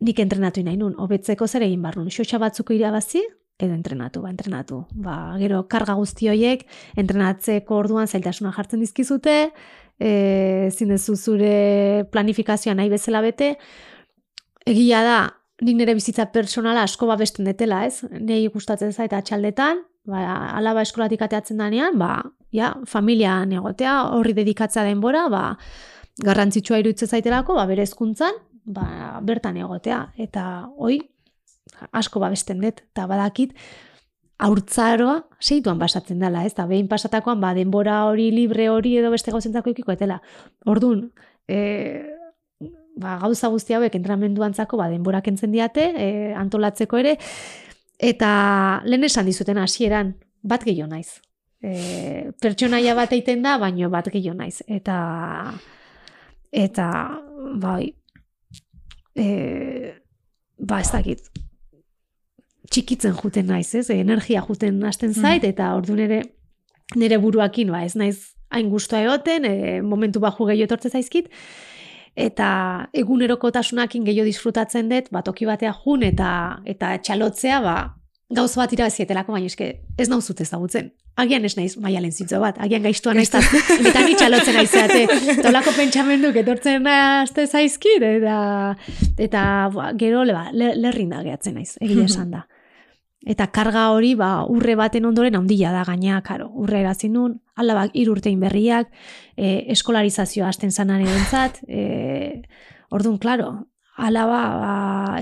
[0.00, 3.20] nik entrenatu nahi nun, hobetzeko zer egin barrun, xoxa batzuk irabazi,
[3.58, 4.84] edo entrenatu, ba, entrenatu.
[4.92, 6.66] Ba, gero, karga guzti horiek,
[7.00, 9.36] entrenatzeko orduan zailtasuna jartzen dizkizute,
[9.98, 10.12] e,
[10.72, 13.54] zinezu zure planifikazioa nahi bezala bete,
[14.68, 15.18] egia da,
[15.64, 18.02] nik nire bizitza personala asko babesten detela, ez?
[18.12, 20.22] Nei gustatzen zait atxaldetan, ba,
[20.58, 22.20] alaba eskolatik ateatzen danean, ba,
[22.52, 25.44] ja, familian egotea, horri dedikatzea denbora, ba,
[26.24, 28.36] garrantzitsua iruditzen zaitelako, ba, bere hezkuntzan,
[28.66, 28.86] ba,
[29.24, 30.02] bertan egotea.
[30.20, 31.00] Eta, hoi,
[31.92, 33.54] asko babesten dut, eta badakit,
[34.38, 36.52] haurtzaroa seituan pasatzen dela, ez?
[36.52, 40.18] Eta behin pasatakoan, ba, denbora hori, libre hori edo beste gauzentzako ikiko etela.
[40.68, 41.06] Orduan,
[41.48, 41.60] e,
[43.00, 47.16] ba, gauza guzti hauek entrenamenduantzako ba, denbora kentzen diate, e, antolatzeko ere,
[47.96, 51.22] eta lehen esan dizuten hasieran bat gehiago naiz.
[51.64, 54.60] E, pertsonaia bat egiten da, baino bat gehiago naiz.
[54.68, 55.00] Eta
[56.56, 57.20] Eta,
[57.60, 57.94] bai,
[59.14, 59.26] e,
[60.56, 61.26] ba ez dakit,
[62.76, 63.88] txikitzen juten naiz, ez?
[63.94, 66.22] energia juten hasten zait, eta ordu nere,
[66.96, 71.30] nere buruakin, ba, ez naiz hain guztua egoten, e, momentu baju gehiago etortze zaizkit,
[72.16, 72.48] eta
[72.96, 76.30] egunerokotasunakin gehiago disfrutatzen dut, ba, toki batea jun eta
[76.68, 77.76] eta txalotzea, ba,
[78.36, 80.90] gauz bat irabazietelako, baina eske ez nauzut ezagutzen.
[81.16, 83.40] Agian ez naiz maialen zitzo bat, agian gaiztua naiz eta
[83.90, 85.38] eta ni txalotzen naizeate.
[85.46, 88.40] Tolako pentsamendu etortzen azte zaizkit, eta,
[89.28, 92.44] eta ba, gero ba, le, lerrinda gehatzen naiz, egia esan da.
[93.26, 97.96] Eta karga hori, ba, urre baten ondoren handia da gaina, karo, urre erazin nun, alabak
[97.98, 98.92] irurtein berriak,
[99.34, 102.42] e, eskolarizazioa hasten zanaren entzat, e,
[102.94, 103.48] orduan, klaro,
[103.96, 104.74] alaba ba,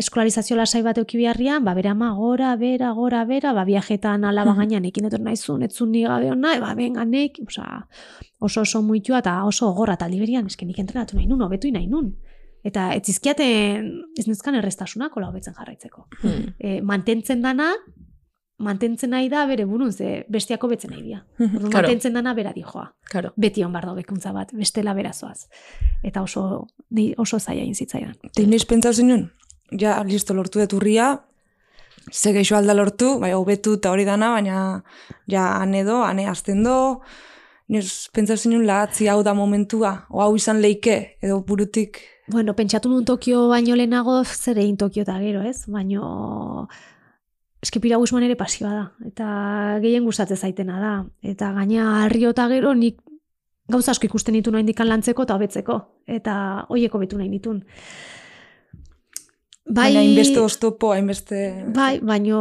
[0.03, 4.53] eskolarizazio lasai bat euki biharrian, ba, bera ma, gora, bera, gora, bera, ba, viajetan alaba
[4.59, 9.39] gainean ekin etor naizun, etzun ni gabe hona, ba, benga nek, oso oso muitua eta
[9.49, 12.13] oso gorra taldi berian, esken nik entrenatu nahi nun, obetu nahi nun.
[12.65, 16.07] Eta ez izkiaten ez nezkan errestasunak hola hobetzen jarraitzeko.
[16.23, 16.55] Hmm.
[16.59, 17.69] E, mantentzen dana,
[18.65, 21.21] mantentzen nahi da bere burun, ze bestiako betzen nahi dira.
[21.39, 21.69] Hmm.
[21.75, 22.87] Mantentzen dana bera dijoa.
[23.11, 23.35] Claro.
[23.37, 25.47] Beti hon bardo bekuntza bat, bestela berazoaz.
[26.03, 26.67] Eta oso,
[27.19, 28.17] oso zaila inzitzaidan.
[28.31, 29.29] Eta inoiz pentsa zinun?
[29.81, 31.13] Ja, listo, lortu dut urria,
[32.13, 34.59] ze geixo alda lortu, bai, hobetu eta hori dana, baina
[35.27, 37.01] ja, ane do, ane azten do,
[37.69, 42.89] inoiz pentsa zinun lagatzi hau da momentua, o hau izan leike, edo burutik Bueno, pentsatu
[42.89, 45.67] nun Tokio baino lehenago zer egin Tokio eta gero, ez?
[45.69, 46.69] Baino
[47.65, 49.27] eske piragusman ere pasioa da eta
[49.85, 53.01] gehien gustatzen zaitena da eta gaina harrio eta gero nik
[53.69, 55.79] gauza asko ikusten ditu nahi dikan lantzeko eta hobetzeko
[56.19, 56.35] eta
[56.69, 57.63] hoieko betu nahi ditun.
[59.65, 61.39] Bai, baina hainbeste oztopo, hainbeste...
[61.73, 62.41] Bai, baino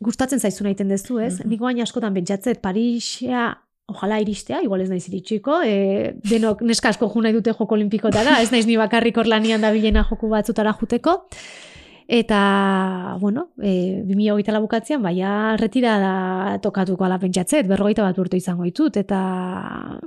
[0.00, 1.34] gustatzen zaizu nahi dezu, ez?
[1.34, 1.48] Mm -hmm.
[1.48, 3.50] Nik baina askotan pentsatzet Parisia
[3.90, 8.38] Ojala iristea, igual ez naiz iritsiko, e, denok neska asko jo nahi dute joko olimpikotara,
[8.40, 11.24] ez naiz ni bakarrik orlanian da bilena joku batzutara juteko.
[12.08, 16.14] Eta, bueno, e, 2008 bukatzean, baina retira da
[16.62, 19.98] tokatuko ala pentsatzet, berrogeita bat urte izango ditut, eta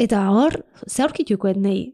[0.00, 1.90] eta hor, ze aurkituko nahi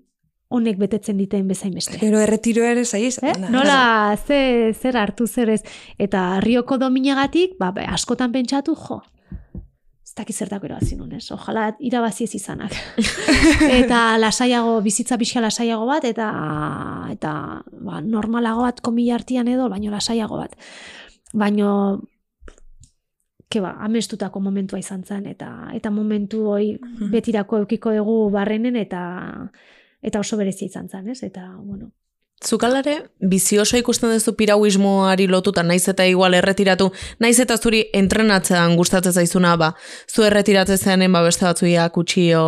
[0.49, 1.99] honek betetzen diteen bezain beste.
[1.99, 3.19] Gero erretiro ere zaiz.
[3.23, 3.35] Eh?
[3.51, 5.63] Nola, ze, zer hartu zer ez.
[5.99, 9.01] Eta rioko dominagatik, ba, askotan pentsatu, jo,
[10.17, 11.27] daki zertako irabazi nun, ez?
[11.35, 12.75] Ojala irabazi ez izanak.
[13.83, 16.31] eta lasaiago, bizitza pixka lasaiago bat, eta
[17.13, 17.33] eta
[17.85, 20.57] ba, normalago bat komila artian edo, baino lasaiago bat.
[21.37, 21.71] Baino,
[23.53, 27.13] ke ba, amestutako momentua izan zen, eta eta momentu hoi mhm.
[27.13, 29.05] betirako eukiko dugu barrenen, eta
[30.03, 31.23] eta oso berezia izan zen, ez?
[31.27, 31.93] Eta, bueno,
[32.45, 38.77] Zukalare, bizi oso ikusten duzu pirauismoari lotuta, naiz eta igual erretiratu, naiz eta zuri entrenatzean
[38.77, 39.73] gustatzen zaizuna, ba,
[40.07, 42.43] zu erretiratzen zenen, ba, beste batzuia kutsio...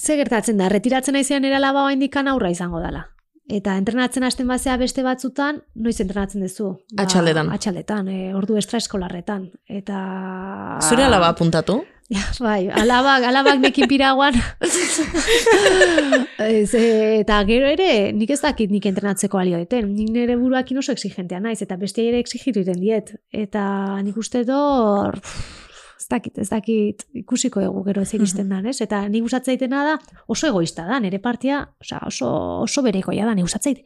[0.00, 3.10] Ze gertatzen da, erretiratzen naizean erala ba indikan aurra izango dela.
[3.52, 6.70] Eta entrenatzen hasten bazea beste batzutan, noiz entrenatzen duzu?
[6.94, 7.50] Ba, atxaldetan.
[7.52, 9.50] Atxaldetan, e, ordu estra eskolarretan.
[9.68, 9.98] Eta...
[10.88, 11.82] Zure alaba apuntatu?
[12.44, 14.34] Bai, alabak, alabak nekin piraguan.
[16.38, 19.92] ez, eta gero ere, nik ez dakit nik entrenatzeko alio deten.
[19.96, 23.14] Nik nire buruak oso exigentea naiz, eta beste ere exigitu diet.
[23.32, 25.18] Eta nik uste dor,
[26.02, 28.80] ez dakit, ez dakit ikusiko egu gero ez egisten dan, ez?
[28.80, 32.30] Eta nik usatzeitena da, oso egoista da, nire partia, oso,
[32.62, 33.84] oso berekoia da, nik usatzeit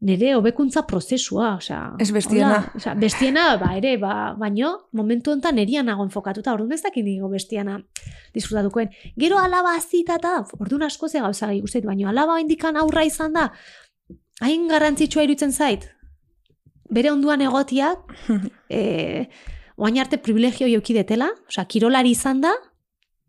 [0.00, 2.58] nire hobekuntza prozesua, osea, ez bestiena.
[2.76, 7.30] Osea, bestiena ba ere, ba, baino momentu hontan nerian nago enfokatuta, orduan ez dakit digo
[7.32, 7.78] bestiana
[8.34, 8.90] disfrutatukoen.
[9.16, 13.50] Gero alaba azita ta, orduan asko ze gauza guztet, baino alaba indikan aurra izan da.
[14.42, 15.88] Hain garrantzitsua irutzen zait.
[16.90, 18.12] Bere onduan egotiak,
[18.68, 19.30] eh,
[19.76, 22.52] oain arte privilegio joki detela, osea, kirolari izan da,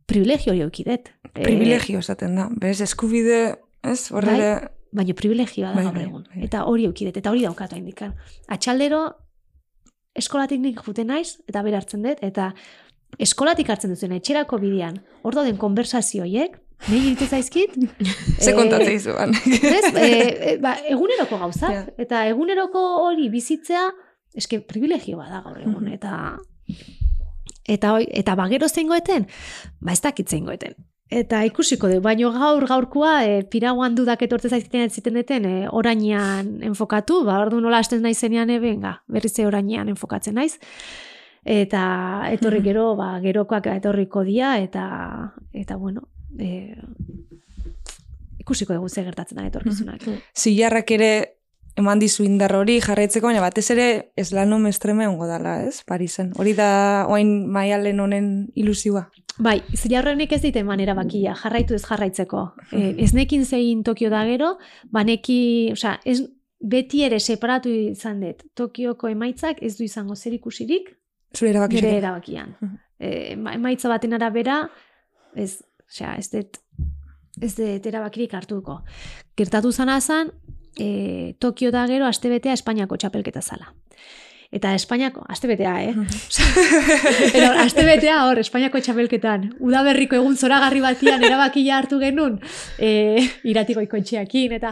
[0.05, 1.13] privilegio joki det.
[1.33, 2.49] Privilegio esaten da.
[2.51, 4.11] Bez eskubide, ez?
[4.11, 4.74] Horre bai?
[4.95, 6.25] Baina privilegioa da bai, gaur bai, egun.
[6.31, 6.41] Bai.
[6.47, 8.15] Eta hori aukidet, eta hori daukatu indikan.
[8.51, 9.01] Atxaldero,
[10.15, 12.51] eskolatik nik jute naiz, eta berartzen dut, eta
[13.21, 16.57] eskolatik hartzen duzuen, etxerako bidean, hor den konversazioiek,
[16.87, 17.77] nahi iritu zaizkit.
[18.43, 19.35] Ze kontatzea izuan.
[20.07, 23.87] e, ba, eguneroko gauzak, eta eguneroko hori bizitzea,
[24.35, 26.35] eske privilegioa da gaur egun, eta
[27.71, 29.29] eta eta bagero zeingoeten,
[29.79, 30.75] ba ez dakit zeingoeten.
[31.13, 36.63] Eta ikusiko du, baino gaur gaurkoa e, piraguan dudak etortze zaizkiten ziten deten e, orainean
[36.65, 40.57] enfokatu, ba, ordu nola hasten naizenean e, benga, berriz orainean enfokatzen naiz.
[41.45, 41.83] Eta
[42.33, 44.87] etorri gero, ba, gerokoak etorriko dia, eta,
[45.53, 46.07] eta bueno,
[46.39, 46.73] e,
[48.41, 50.07] ikusiko dugu ze gertatzen da etorkizunak.
[50.33, 51.11] Zilarrak ere
[51.77, 53.87] eman dizu indar hori jarraitzeko, baina batez ere
[54.17, 56.31] eslano mestreme ongo dala, ez, Parisen.
[56.39, 59.09] Hori da, oain maialen honen ilusioa.
[59.39, 62.43] Bai, zilarrenek ez dite eman erabakia, jarraitu ez jarraitzeko.
[62.71, 64.53] E, ez nekin zein Tokio da gero,
[64.91, 66.21] baneki, osea, ez,
[66.61, 68.45] beti ere separatu izan dut.
[68.55, 70.93] Tokioko emaitzak ez du izango zer ikusirik
[71.35, 72.55] Zure erabaki bere erabakian.
[72.97, 74.69] E, ema- emaitza baten arabera,
[75.35, 75.57] ez,
[75.89, 76.61] osea, ez dut,
[77.43, 78.79] ez dut erabakirik hartuko.
[79.35, 80.31] Gertatu zana zan,
[80.79, 83.73] e, Tokio da gero, astebetea Espainiako txapelketa zala.
[84.55, 85.93] Eta Espainiako, astebetea, eh?
[87.33, 92.39] Pero astebetea hor, Espainiako txapelketan, udaberriko egun zoragarri batian erabakia hartu genuen,
[92.79, 93.19] e,
[93.51, 94.71] iratiko ikotxeakin, eta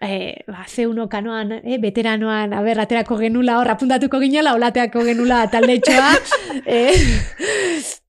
[0.00, 6.14] e, ba, C1 kanoan, e, veteranoan, aber, aterako genula, hor, apuntatuko ginela, olateako genula taldetxoa,
[6.80, 6.80] e,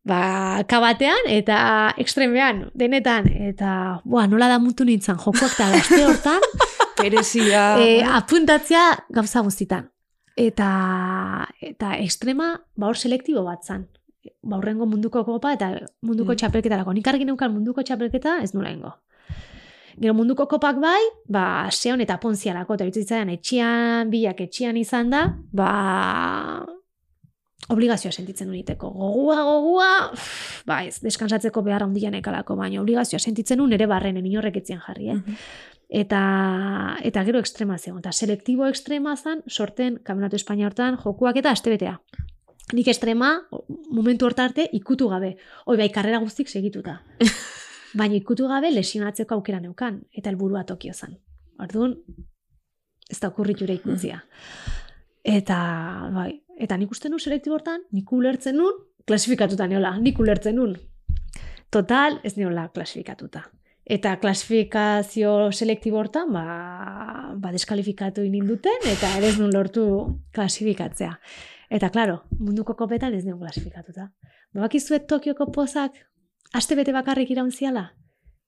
[0.07, 1.61] ba, kabatean, eta
[1.99, 6.51] ekstremean, denetan, eta, boa, nola da mutu nintzen, jokoak eta gazte hortan,
[7.01, 7.73] Perezia.
[7.83, 9.90] e, apuntatzea gauza guztitan.
[10.35, 13.87] Eta, eta ekstrema, ba hor selektibo bat zan.
[14.43, 15.71] Ba horrengo munduko kopa eta
[16.01, 16.37] munduko Mm.
[16.37, 16.93] txapelketarako.
[16.93, 18.93] Nik argi neukan munduko txapelketa ez nula ingo.
[19.99, 25.35] Gero munduko kopak bai, ba, seon eta ponzialako, eta bitzitzaian etxian, bilak etxian izan da,
[25.51, 26.65] ba,
[27.69, 28.89] obligazioa sentitzen uniteko.
[28.89, 34.25] Gogua, gogua, uff, ba ez, deskansatzeko behar handian ekalako, baina obligazioa sentitzen un ere barrenen
[34.25, 35.15] inorrek etzien jarri, eh?
[35.15, 35.35] Mhm.
[35.91, 37.99] Eta, eta gero ekstrema zegoen.
[37.99, 41.97] Eta selektibo ekstrema zan, sorten, Kameratu Espainia hortan, jokuak eta astebetea.
[42.71, 43.33] Nik estrema,
[43.91, 45.33] momentu hortarte, ikutu gabe.
[45.65, 47.01] Hoi bai, karrera guztik segituta.
[47.99, 49.99] Baina ikutu gabe lesionatzeko aukera neukan.
[50.15, 51.17] Eta helburua Tokio zan.
[51.59, 51.97] Orduan,
[53.11, 54.23] ez da kurriture ikutzia.
[55.27, 55.57] Eta,
[56.15, 60.77] bai, eta nik uste nun selektibo hortan, nik ulertzen nun, klasifikatuta neola, nik ulertzen nun.
[61.71, 63.43] Total, ez neola klasifikatuta.
[63.85, 66.43] Eta klasifikazio selektibo hortan, ba,
[67.35, 69.85] ba deskalifikatu ininduten, eta ere ez nun lortu
[70.35, 71.15] klasifikatzea.
[71.71, 74.11] Eta, klaro, munduko kopetan ez neon klasifikatuta.
[74.53, 75.97] Bakizuet Tokioko pozak,
[76.53, 77.89] aste bete bakarrik iraunziala?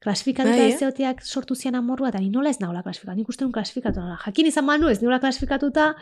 [0.03, 0.73] Klasifikatuta Bai, eh?
[0.73, 3.21] ez zeotiak sortu zian amorrua, eta ni nola ez nagola klasifikatu.
[3.21, 4.17] Nik uste nun klasifikatu nola.
[4.25, 5.93] Jakin izan manu ez nola klasifikatuta,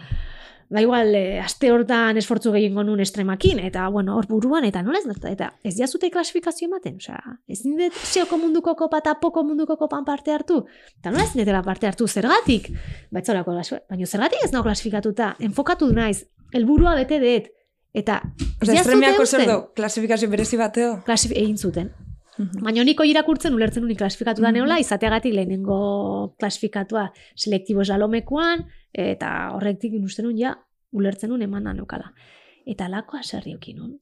[0.71, 5.01] ba igual, eh, aste hortan esfortzu gehiengo nun estremakin, eta, bueno, hor buruan, eta nola
[5.03, 9.43] ez nota, eta ez jazute klasifikazio ematen, osea, ez nindet seoko munduko kopa eta poko
[9.43, 10.63] munduko kopan parte hartu,
[10.97, 12.71] eta nola ez nindetela parte hartu, zergatik?
[13.11, 13.57] Baitzolako,
[13.91, 16.23] baina zergatik ez nago klasifikatuta, enfokatu naiz,
[16.55, 17.51] helburua bete dut,
[17.93, 21.01] eta ez Osa, jazute estremiako zer do, klasifikazio berezi bateo?
[21.03, 21.91] Klasif egin zuten.
[22.41, 22.63] Mhm.
[22.65, 24.57] Baina niko irakurtzen ulertzen unik klasifikatu da Mhm.
[24.57, 30.55] neola, izateagatik lehenengo klasifikatua selektibo esalomekuan, eta horrektik uste nun ja,
[30.91, 32.13] ulertzen nun eman da neukala.
[32.65, 33.99] Eta alako asarri eukin nun.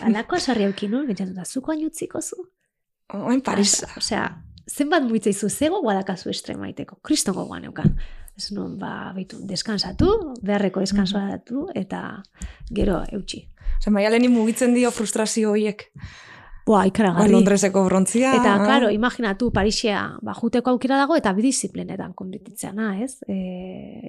[0.00, 2.36] Alako asarri eukin nun, pentsatu da, zuko hain utziko zu?
[3.12, 3.84] Oain Paris.
[3.96, 7.96] Osea, zenbat muitzeizu zego guadakazu estremaiteko, kristongo guan neukan.
[8.36, 12.22] Ez nun, ba, baitu, deskansatu, beharreko deskansatu, eta
[12.70, 13.48] gero eutxi.
[13.78, 15.90] Osa, maialeni mugitzen dio frustrazio horiek.
[16.66, 17.32] Boa, Ba, ikaragarri.
[17.32, 18.34] Londreseko brontzia.
[18.38, 18.64] Eta, ah.
[18.64, 23.16] claro, imaginatu, Parisea, ba, juteko aukera dago eta bidisziplinetan konpetitzeana, ez?
[23.26, 23.38] E,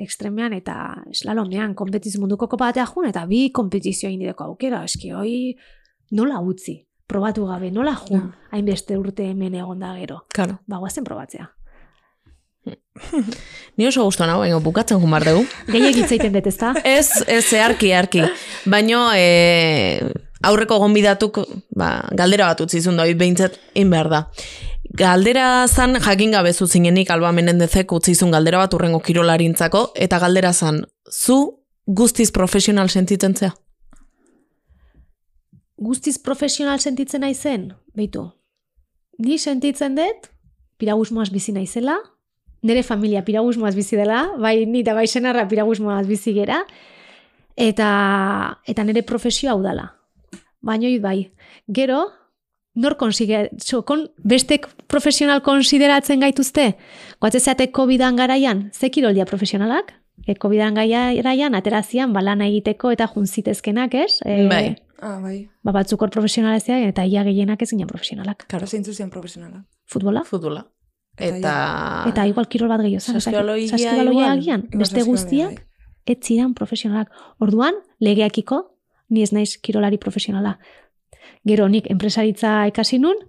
[0.05, 0.75] ekstremean eta
[1.11, 5.55] slalomean konpetiz munduko kopa batea jun, eta bi kompetizio egin dideko aukera, eski, hoi
[6.13, 6.77] nola utzi,
[7.09, 10.23] probatu gabe, nola jun, hainbeste urte hemen egon da gero.
[10.33, 10.61] Claro.
[10.69, 11.49] Ba, guazen probatzea.
[13.77, 15.43] Ni oso gustuan hau, baina bukatzen jumar dugu.
[15.67, 16.73] Gehiagit zaiten dut, ezta?
[16.85, 18.23] Ez, ez zeharki, harki.
[18.69, 20.13] Baino, e,
[20.43, 21.39] aurreko gonbidatuk,
[21.75, 24.21] ba, galdera bat utzi zuen doi, behintzat, in behar da.
[24.99, 30.19] Galdera zan, jakin gabe zu zinenik, Alba Menendezek utzi zuen galdera bat urrengo kirolarintzako, eta
[30.21, 31.39] galdera zan, zu
[31.85, 33.53] guztiz profesional sentitzen zea?
[35.77, 38.29] Guztiz profesional sentitzen naizen, beitu,
[39.17, 40.29] ni sentitzen dut,
[40.79, 41.97] piragusmoaz bizi naizela,
[42.63, 46.63] nire familia piragusmoaz bizi dela, bai ni eta bai senarra piragusmoaz bizi gera,
[47.55, 47.89] eta,
[48.65, 49.91] eta nire profesio hau dela.
[50.63, 51.17] Baina hoi bai,
[51.67, 52.05] gero,
[52.73, 56.73] nor konsigue, so, kon, bestek profesional konsideratzen gaituzte,
[57.21, 59.93] goatzezeate COVID-an garaian, ze kiroldia profesionalak?
[60.25, 64.21] E, COVID-an garaian, aterazian, balana egiteko eta juntzitezkenak, ez?
[64.25, 64.65] E, Bai.
[65.03, 65.49] Ah, bai.
[65.67, 68.45] ba, batzuk hor profesionalezea eta ia gehienak ez ginen profesionalak.
[68.47, 69.65] Karo, zeintzu zian profesionala.
[69.85, 70.23] Futbola?
[70.23, 70.63] Futbola.
[71.17, 71.55] Eta Eta...
[72.09, 73.03] Eta igual kirol bat gehiago.
[73.03, 74.63] Saskibaloia agian.
[74.71, 75.65] Beste guztiak bai.
[76.05, 77.11] ez ziren profesionalak.
[77.43, 78.72] Orduan, legeakiko,
[79.13, 80.57] ni ez naiz kirolari profesionala.
[81.47, 83.19] Gero nik enpresaritza ikasi nun,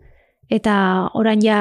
[0.53, 0.75] eta
[1.19, 1.59] orain ja,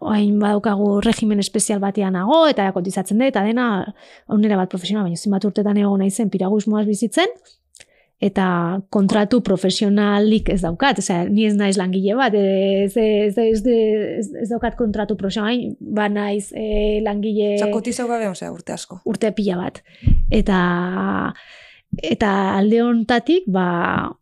[0.00, 3.68] orain badaukagu regimen espezial batean nago, eta kotizatzen dut, eta dena,
[4.32, 7.32] onera bat profesional, baina zinbat urtetan egon naizen piragusmoaz bizitzen,
[8.16, 8.46] eta
[8.88, 14.48] kontratu profesionalik ez daukat, osea, ni ez naiz langile bat, ez, ez, ez, ez, ez
[14.48, 19.02] daukat kontratu profesional, ba naiz eh, langile Osa, kotizau gabe, osea, urte asko.
[19.04, 19.82] urte pila bat.
[20.32, 20.56] Eta
[22.02, 24.16] eta alde hontatik, ba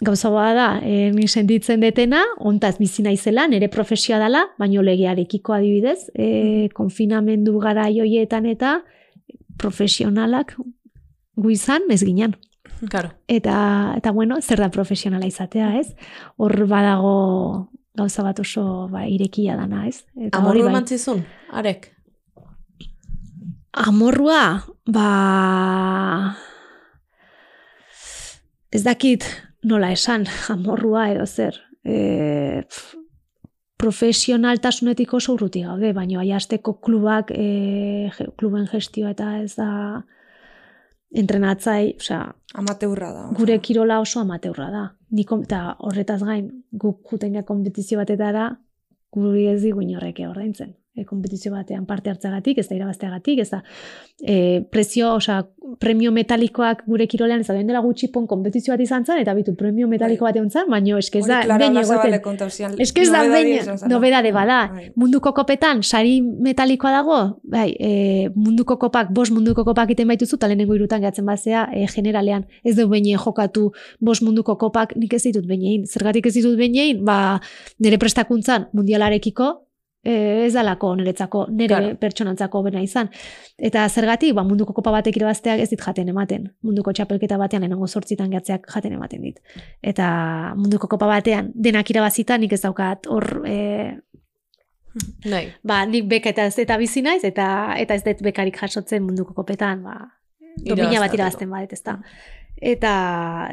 [0.00, 5.56] gauza bada da, e, ni sentitzen detena, ontaz bizi naizela, nire profesioa dela, baino legearekiko
[5.56, 8.78] adibidez, e, konfinamendu gara joietan eta
[9.58, 10.54] profesionalak
[11.34, 12.36] gu izan, ez ginen.
[12.86, 13.10] Claro.
[13.26, 15.96] Eta, eta bueno, zer da profesionala izatea, ez?
[16.36, 20.04] Hor badago gauza bat oso ba, irekia dana, ez?
[20.14, 20.70] Eta hori Amorru bai.
[20.70, 21.90] eman zizun, arek.
[23.72, 24.42] Amorrua,
[24.86, 25.08] ba...
[28.72, 29.24] Ez dakit
[29.64, 31.56] nola esan, amorrua edo zer.
[31.84, 32.94] E, pf,
[33.78, 39.68] profesionaltasunetik oso urruti gaude, baina aiasteko klubak, e, kluben gestioa eta ez da
[41.14, 42.24] entrenatzai, osea,
[42.58, 43.26] Amateurra da.
[43.36, 44.84] gure kirola oso amateurra da.
[45.10, 48.50] Niko, eta horretaz gain, guk juten gara kompetizio batetara,
[49.14, 50.74] guri ez digu inorrek ordaintzen.
[50.98, 53.62] E, kompetizio batean parte hartzagatik, ez da irabazteagatik, ez da
[54.22, 55.44] e, prezio, osea,
[55.78, 59.54] premio metalikoak gure kirolean, ez da dela gutxi pon kompetizio bat izan zen, eta bitu
[59.54, 60.32] premio metaliko Bai.
[60.32, 62.22] bat egon zen, baina eske ez da, behin Olazabale egoten.
[62.24, 63.88] kontauzian, Ez que ez da behin, zela.
[63.92, 64.58] nobedade bada.
[64.72, 64.88] Bai.
[64.96, 70.48] Munduko kopetan, sari metalikoa dago, bai, e, munduko kopak, bost munduko kopak iten baituzu, eta
[70.48, 73.70] lehenengo irutan gatzen bazea, e, generalean, ez du behin jokatu
[74.00, 75.86] bost munduko kopak, nik ez ditut behin egin.
[75.86, 77.40] Zergatik ez ditut behin egin, ba,
[77.78, 79.67] nire prestakuntzan mundialarekiko,
[80.08, 81.96] e, ez dalako niretzako, nire Claro.
[82.00, 83.10] pertsonantzako bena izan.
[83.58, 86.48] Eta zergatik, ba, munduko kopa batek irabazteak ez dit jaten ematen.
[86.64, 89.40] Munduko txapelketa batean lehenengo sortzitan gatzeak jaten ematen dit.
[89.82, 90.08] Eta
[90.56, 93.58] munduko kopa batean denak irabazita nik ez daukat hor e,
[95.28, 95.44] Bai.
[95.62, 99.34] ba, nik beka eta ez eta bizi naiz, eta eta ez dut bekarik jasotzen munduko
[99.36, 99.98] kopetan, ba,
[100.64, 101.98] domina bat irabazten badet, ez da.
[102.58, 102.92] Eta,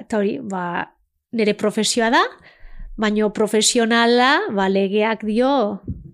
[0.02, 0.64] eta hori, ba,
[1.36, 2.24] nire profesioa da,
[2.98, 5.52] baino profesionala, ba, legeak dio,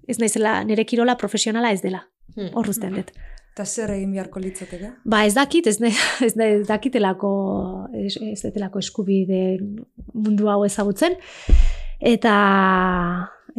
[0.08, 2.06] ez naizela, nire kirola profesionala ez dela,
[2.36, 2.54] Hmm.
[2.56, 3.12] hor dut.
[3.52, 4.94] Eta zer egin beharko litzateke?
[5.04, 5.90] Ba, ez dakit, ez, ne,
[6.26, 7.32] ez, ne, ez dakitelako,
[7.94, 9.42] ez, ez detelako eskubide
[10.14, 11.18] mundu hau ezagutzen,
[12.00, 12.36] eta,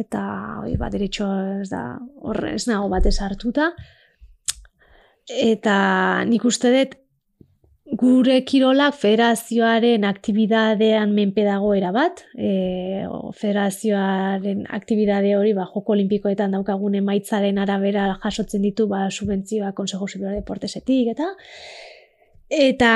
[0.01, 0.23] eta,
[0.63, 1.27] hori, ba, derecho
[1.61, 3.69] ez da, hor ez nago batez hartuta,
[5.29, 5.77] eta
[6.25, 6.97] nik uste dut,
[7.99, 13.05] gure kirolak federazioaren aktibidadean menpe dago erabat, e,
[13.37, 20.33] federazioaren aktibidade hori ba, joko olimpikoetan daukagun emaitzaren arabera jasotzen ditu ba, subentzioa Consejo Superior
[20.33, 21.27] de Deportesetik eta
[22.53, 22.93] eta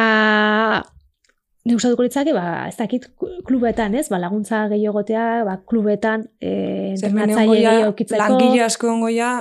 [1.68, 3.10] gustatuko litzake ba ez dakit
[3.46, 4.08] klubetan, ez?
[4.10, 8.22] Ba laguntza gehiagotea, ba klubetan hemen entrenatzaile egongo ja, gehiago eukitzeko.
[8.24, 9.32] langile asko egongo ja,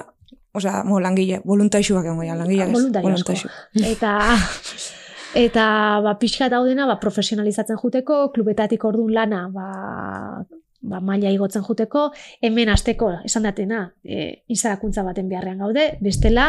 [0.57, 3.35] osea, mo, langile, voluntaxuak egongo ja, langile Ah, voluntario asko.
[3.95, 4.15] eta
[5.37, 5.67] eta
[6.05, 9.67] ba pixka daudena ba profesionalizatzen juteko, klubetatik ordun lana ba
[10.87, 12.11] ba, maila igotzen juteko,
[12.45, 16.47] hemen asteko esan datena, e, inzarakuntza baten beharrean gaude, bestela,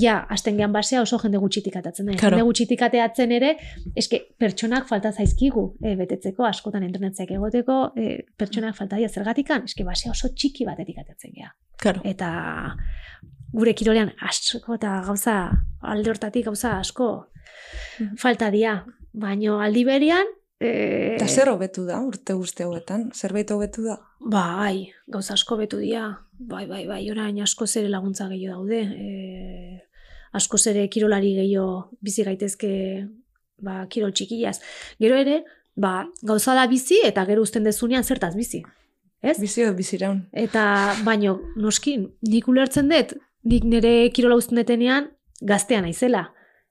[0.00, 2.16] ja, asten gehan basea oso jende gutxitik atatzen da.
[2.20, 2.38] Claro.
[2.38, 3.54] Jende gutxitik ateatzen ere,
[4.00, 9.86] eske pertsonak falta zaizkigu e, betetzeko, askotan entrenatzeak egoteko, e, pertsonak falta dira zergatikan, eske
[9.86, 11.52] basea oso txiki batetik atatzen geha
[11.84, 12.00] Claro.
[12.06, 12.28] eta
[13.52, 15.34] gure kirolean asko eta gauza
[15.82, 17.26] alde hortatik gauza asko.
[18.18, 18.84] Falta dia.
[19.12, 20.26] Baino aldi berian
[20.58, 23.10] e, Eta zer hobetu da urte guzti hauetan?
[23.14, 23.98] Zerbait hobetu da?
[24.20, 26.08] Bai, gauza asko betu dia.
[26.38, 28.80] Bai, bai, bai, orain asko zere laguntza gehiago daude.
[28.82, 29.82] E,
[30.34, 32.72] asko zere kirolari gehiago bizi gaitezke
[33.62, 34.58] ba, kirol txikiaz.
[35.00, 35.42] Gero ere,
[35.76, 38.64] ba, gauza da bizi eta gero uzten dezunean zertaz bizi.
[39.24, 39.38] Ez?
[39.40, 40.24] Bizi edo biziraun.
[40.36, 40.64] Eta
[41.04, 41.96] baino, noski,
[42.28, 43.14] nik ulertzen dut,
[43.48, 45.08] nik nire kirola uzten detenean
[45.40, 46.26] gaztea naizela.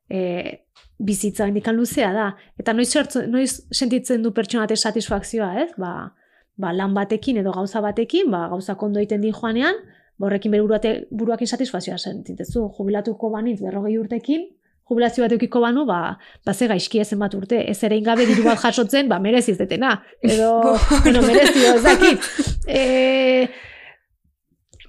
[0.10, 0.60] E,
[1.00, 2.28] bizitza indikan luzea da.
[2.60, 5.70] Eta noiz, sertzu- noiz sentitzen du pertsonate satisfakzioa, ez?
[5.78, 6.14] Ba,
[6.58, 9.76] ba, lan batekin edo gauza batekin, ba, gauza kondo egiten din joanean,
[10.18, 12.68] ba, horrekin bere buruate, buruakin satisfazioa sentitezu.
[12.78, 14.46] Jubilatuko banintz berrogei urtekin,
[14.90, 18.44] jubilazio bat eukiko banu, ba, ba ze gaizki ezen bat urte, ez ere ingabe diru
[18.44, 19.96] bat jasotzen, ba, mereziz detena.
[20.22, 20.62] Edo,
[21.04, 22.32] bueno, merezio, ez dakit.
[22.68, 23.48] E,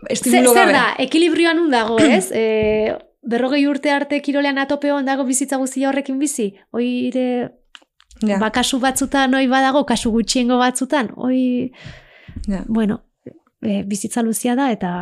[0.05, 0.73] Zer, Estimulo zer gabe.
[0.77, 2.29] da, ekilibrioan dago, ez?
[2.43, 2.95] E,
[3.27, 6.53] berrogei urte arte kirolean atopeon dago bizitza guztia horrekin bizi?
[6.73, 7.51] Oire,
[8.23, 11.73] Ja, ba, kasu batzutan oi badago, kasu gutxiengo batzutan, oi,
[12.47, 12.61] ja.
[12.69, 13.01] bueno,
[13.61, 14.93] e, bizitza luzia da, eta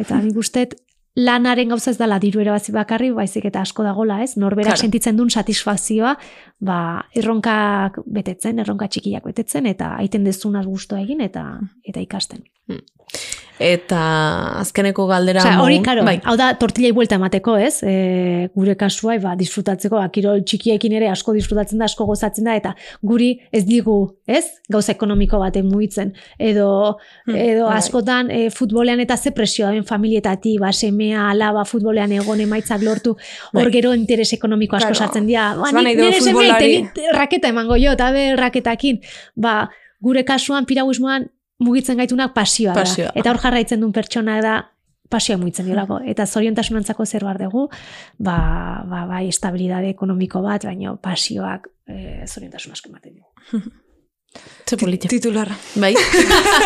[0.00, 0.72] eta nik ustet
[1.18, 4.36] lanaren gauza ez dela diru erabazi bakarri, baizik eta asko dagola, ez?
[4.40, 4.80] Norberak Claro.
[4.80, 6.14] sentitzen duen satisfazioa,
[6.60, 6.78] ba,
[7.14, 11.44] erronkak betetzen, erronka txikiak betetzen, eta aiten dezunaz gustoa egin, eta
[11.84, 12.46] eta ikasten.
[13.58, 14.00] Eta
[14.60, 16.20] azkeneko galdera Osea, hori, karo, bai.
[16.24, 17.82] hau da tortillai buelta emateko, ez?
[17.82, 22.54] E, gure kasua, ba, disfrutatzeko, ba, kirol txikiekin ere asko disfrutatzen da, asko gozatzen da,
[22.58, 24.44] eta guri ez digu, ez?
[24.70, 26.12] Gauza ekonomiko baten mugitzen.
[26.38, 26.68] Edo,
[27.26, 27.76] Hmm, edo bai.
[27.78, 33.16] askotan e, futbolean eta ze presioa den familietati, ba, semea, alaba, futbolean egon emaitzak lortu,
[33.52, 33.72] hor Bai.
[33.72, 35.54] gero interes ekonomiko asko sartzen dira.
[35.58, 36.58] Ba, nik nire semea
[37.12, 39.00] raketa emango jo, eta be raketakin,
[39.36, 39.68] ba,
[40.00, 41.26] gure kasuan piraguismoan
[41.62, 42.84] mugitzen gaitunak pasioa da.
[42.84, 43.12] Pasioa.
[43.18, 44.58] Eta hor jarraitzen duen pertsona da
[45.10, 46.00] pasioa mugitzen diolako.
[46.06, 47.66] Eta zoriontasunantzako zer behar dugu,
[48.18, 48.38] ba,
[48.88, 53.62] ba, bai, estabilidade ekonomiko bat, baino pasioak e, zoriontasun asko ematen du.
[54.68, 55.08] Ze politia.
[55.08, 55.56] Titularra.
[55.80, 55.94] Bai.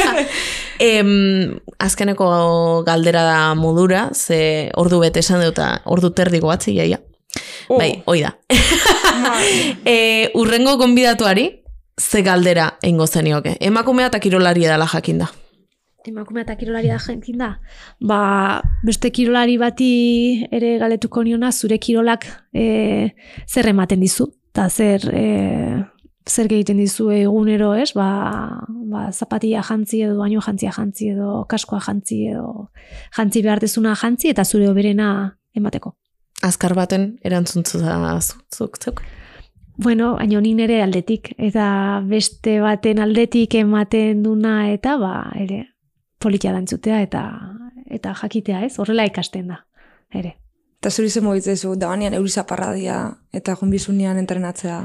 [0.83, 6.99] em, azkeneko galdera da modura, ze ordu bete esan dut, eta ordu terdiko batzi jaia.
[7.69, 7.79] Oh.
[7.79, 8.35] Bai, hoi da.
[9.87, 11.62] e, urrengo konbidatuari,
[12.01, 13.57] ze galdera eingo zenioke.
[13.61, 15.31] Emakumea eta kirolari edala jakinda.
[16.09, 17.53] Emakumea eta kirolari da jentin da.
[18.01, 19.91] Ba, beste kirolari bati
[20.51, 23.13] ere galetuko niona, zure kirolak e,
[23.47, 24.27] zer ematen dizu.
[24.53, 25.85] Eta zer, e,
[26.29, 27.93] zer egiten dizu egunero, ez?
[27.95, 28.09] Ba,
[28.67, 32.69] ba, zapatia jantzi edo, baino jantzia jantzi edo, kaskoa jantzi edo,
[33.17, 35.09] jantzi behar dezuna jantzi eta zure oberena
[35.55, 35.95] emateko.
[36.43, 39.05] Azkar baten erantzuntzu da zuk, zuk.
[39.77, 45.65] Bueno, baina nik nire aldetik, eta beste baten aldetik ematen duna, eta ba, ere,
[46.21, 47.25] politia dantzutea, eta
[47.93, 48.79] eta jakitea, ez?
[48.81, 49.63] Horrela ikasten da,
[50.13, 50.37] ere.
[50.83, 52.99] Eta zuri zen mogitzezu, da banean euri zaparradia
[53.33, 54.81] eta jonbizunean entrenatzea.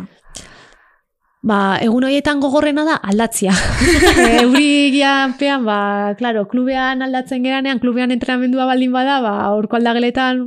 [1.48, 3.54] Ba, egun horietan gogorrena da aldatzia.
[4.44, 5.80] Euri gianpean, ba,
[6.20, 10.44] claro, klubean aldatzen geranean, klubean entrenamendua baldin bada, ba, aurko aldageletan,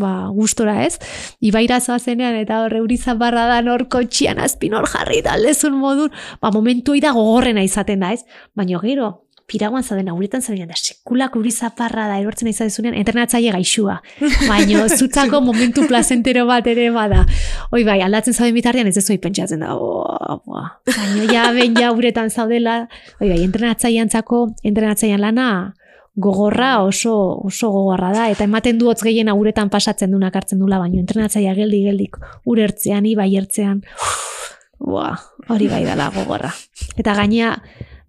[0.00, 0.96] ba, gustora ez.
[1.44, 6.14] Ibaira zoazenean, eta hor euri zaparra da nor kotxian azpin hor jarri da aldezun modun,
[6.40, 8.24] ba, momentu da gogorrena izaten da ez.
[8.56, 9.12] Baina gero,
[9.50, 13.98] piraguan zauden auretan zauden da sekulak uri zaparra da erortzen izatezunean entrenatzaile gaixua.
[14.46, 17.24] Baina zutzako momentu plazentero bat ere bada.
[17.74, 19.74] Oi bai, aldatzen zauden bitartean ez ezoi pentsatzen da.
[19.74, 20.38] Oh,
[20.86, 22.84] Baina ja ben ja uretan zaudela.
[23.20, 25.50] Oi bai, entrenatzaileantzako entrenatzailean lana
[26.20, 27.14] gogorra oso
[27.48, 31.54] oso gogorra da eta ematen du hotz gehien uretan pasatzen dunak hartzen dula baino entrenatzailea
[31.58, 33.82] geldi geldik urertzean ibai ertzean
[34.80, 35.10] Ua,
[35.52, 36.48] hori bai dala gogorra.
[36.96, 37.52] Eta gainea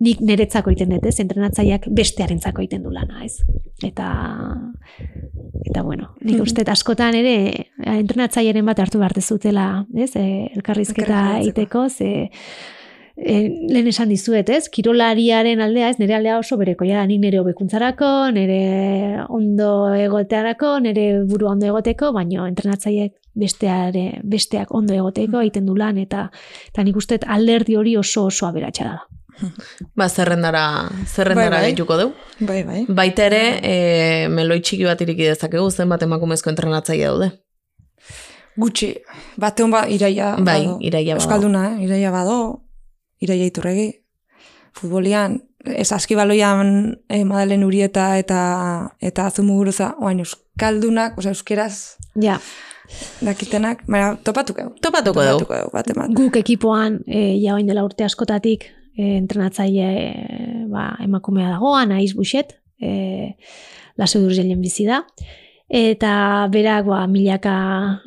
[0.01, 1.17] nik niretzako egiten dut, ez?
[1.21, 3.41] Entrenatzaileak bestearentzako egiten du lana, ez?
[3.85, 4.07] Eta
[5.67, 10.13] eta bueno, nik uste askotan ere eh, entrenatzaileren bat hartu behar dezutela, ez?
[10.15, 12.31] E, elkarrizketa egiteko, ze
[13.17, 14.67] e, lehen esan dizuet, ez?
[14.69, 15.97] Kirolariaren aldea, ez?
[15.99, 22.11] Nire aldea oso bereko, ja, nik nire hobekuntzarako, nire ondo egotearako, nire burua ondo egoteko,
[22.15, 26.25] baino entrenatzaileek besteare, besteak ondo egoteko egiten du lan, eta,
[26.71, 28.97] eta nik uste alderdi hori oso oso aberatsa da.
[29.97, 30.63] Ba, zerrendara,
[31.07, 31.69] zerrendara Bai, bai.
[31.71, 32.09] gehituko du.
[32.45, 32.81] Bai, bai.
[32.89, 33.75] Baita ere, e,
[34.29, 37.31] meloi txiki bat iriki dezakegu, zenbat emakumezko entrenatzaile daude.
[38.59, 38.91] Gutxi,
[39.39, 40.77] bate hon ba, iraia Bai, bado.
[40.83, 41.23] iraia bado.
[41.23, 41.85] Euskalduna, eh?
[41.85, 42.35] iraia bado,
[43.21, 43.87] iraia iturregi.
[44.77, 48.41] Futbolian, ez askibaloian eh, Madalen Urieta eta
[49.01, 52.39] eta Azumuguruza, oain Euskaldunak, osea, euskeraz Ja,
[53.23, 54.71] dakitenak, baina topatuko.
[54.83, 55.43] Topatuko dugu.
[55.43, 56.15] Topatuko dugu, bat emat.
[56.17, 58.65] guk ekipoan e, ja orain dela urte askotatik
[58.97, 63.37] e, entrenatzaile e, ba, emakumea dagoa, naiz buxet, e,
[63.99, 65.03] laso durgelen bizi da.
[65.71, 68.03] Eta berak ba, milaka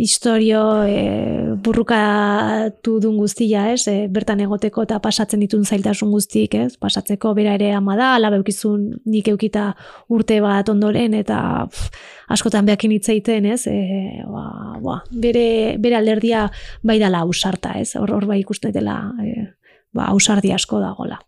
[0.00, 3.84] historio e, burrukatu dun guztia, ez?
[3.92, 6.78] E, bertan egoteko eta pasatzen ditun zailtasun guztik, ez?
[6.80, 9.74] Pasatzeko bera ere ama da, ala beukizun nik eukita
[10.08, 11.92] urte bat ondoren eta pf,
[12.32, 13.60] askotan beakin hitz ez?
[13.68, 16.48] E, ba, ba, bere, bere alderdia
[16.80, 17.92] bai dala ausarta, ez?
[18.00, 19.50] Hor, hor bai ikusten dela e,
[19.92, 21.20] ba, ausardi asko dagola.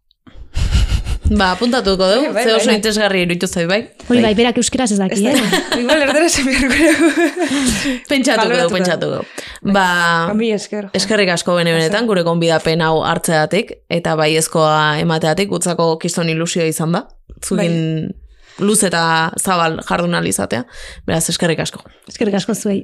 [1.30, 2.74] Ba, apuntatuko dugu, Bai, bai, ze oso bai.
[2.76, 3.78] interesgarri iruditu zait, bai?
[4.08, 5.78] Hori bai, berak euskeraz ez daki, eh?
[5.80, 6.90] Igual erdera dugu.
[8.10, 9.22] Pentsatuko dugu, pentsatuko.
[9.72, 9.86] Ba,
[10.34, 10.90] Ami esker.
[10.92, 16.68] eskerrik asko bene benetan, gure gonbidapen hau hartzeatik, eta bai ezkoa emateatik, utzako kiston ilusioa
[16.68, 17.06] izan da.
[17.44, 18.12] Zugin
[18.58, 20.66] luz eta zabal jardun izatea.
[21.06, 21.80] Beraz, eskerrik asko.
[22.08, 22.82] Eskerrik asko zuei.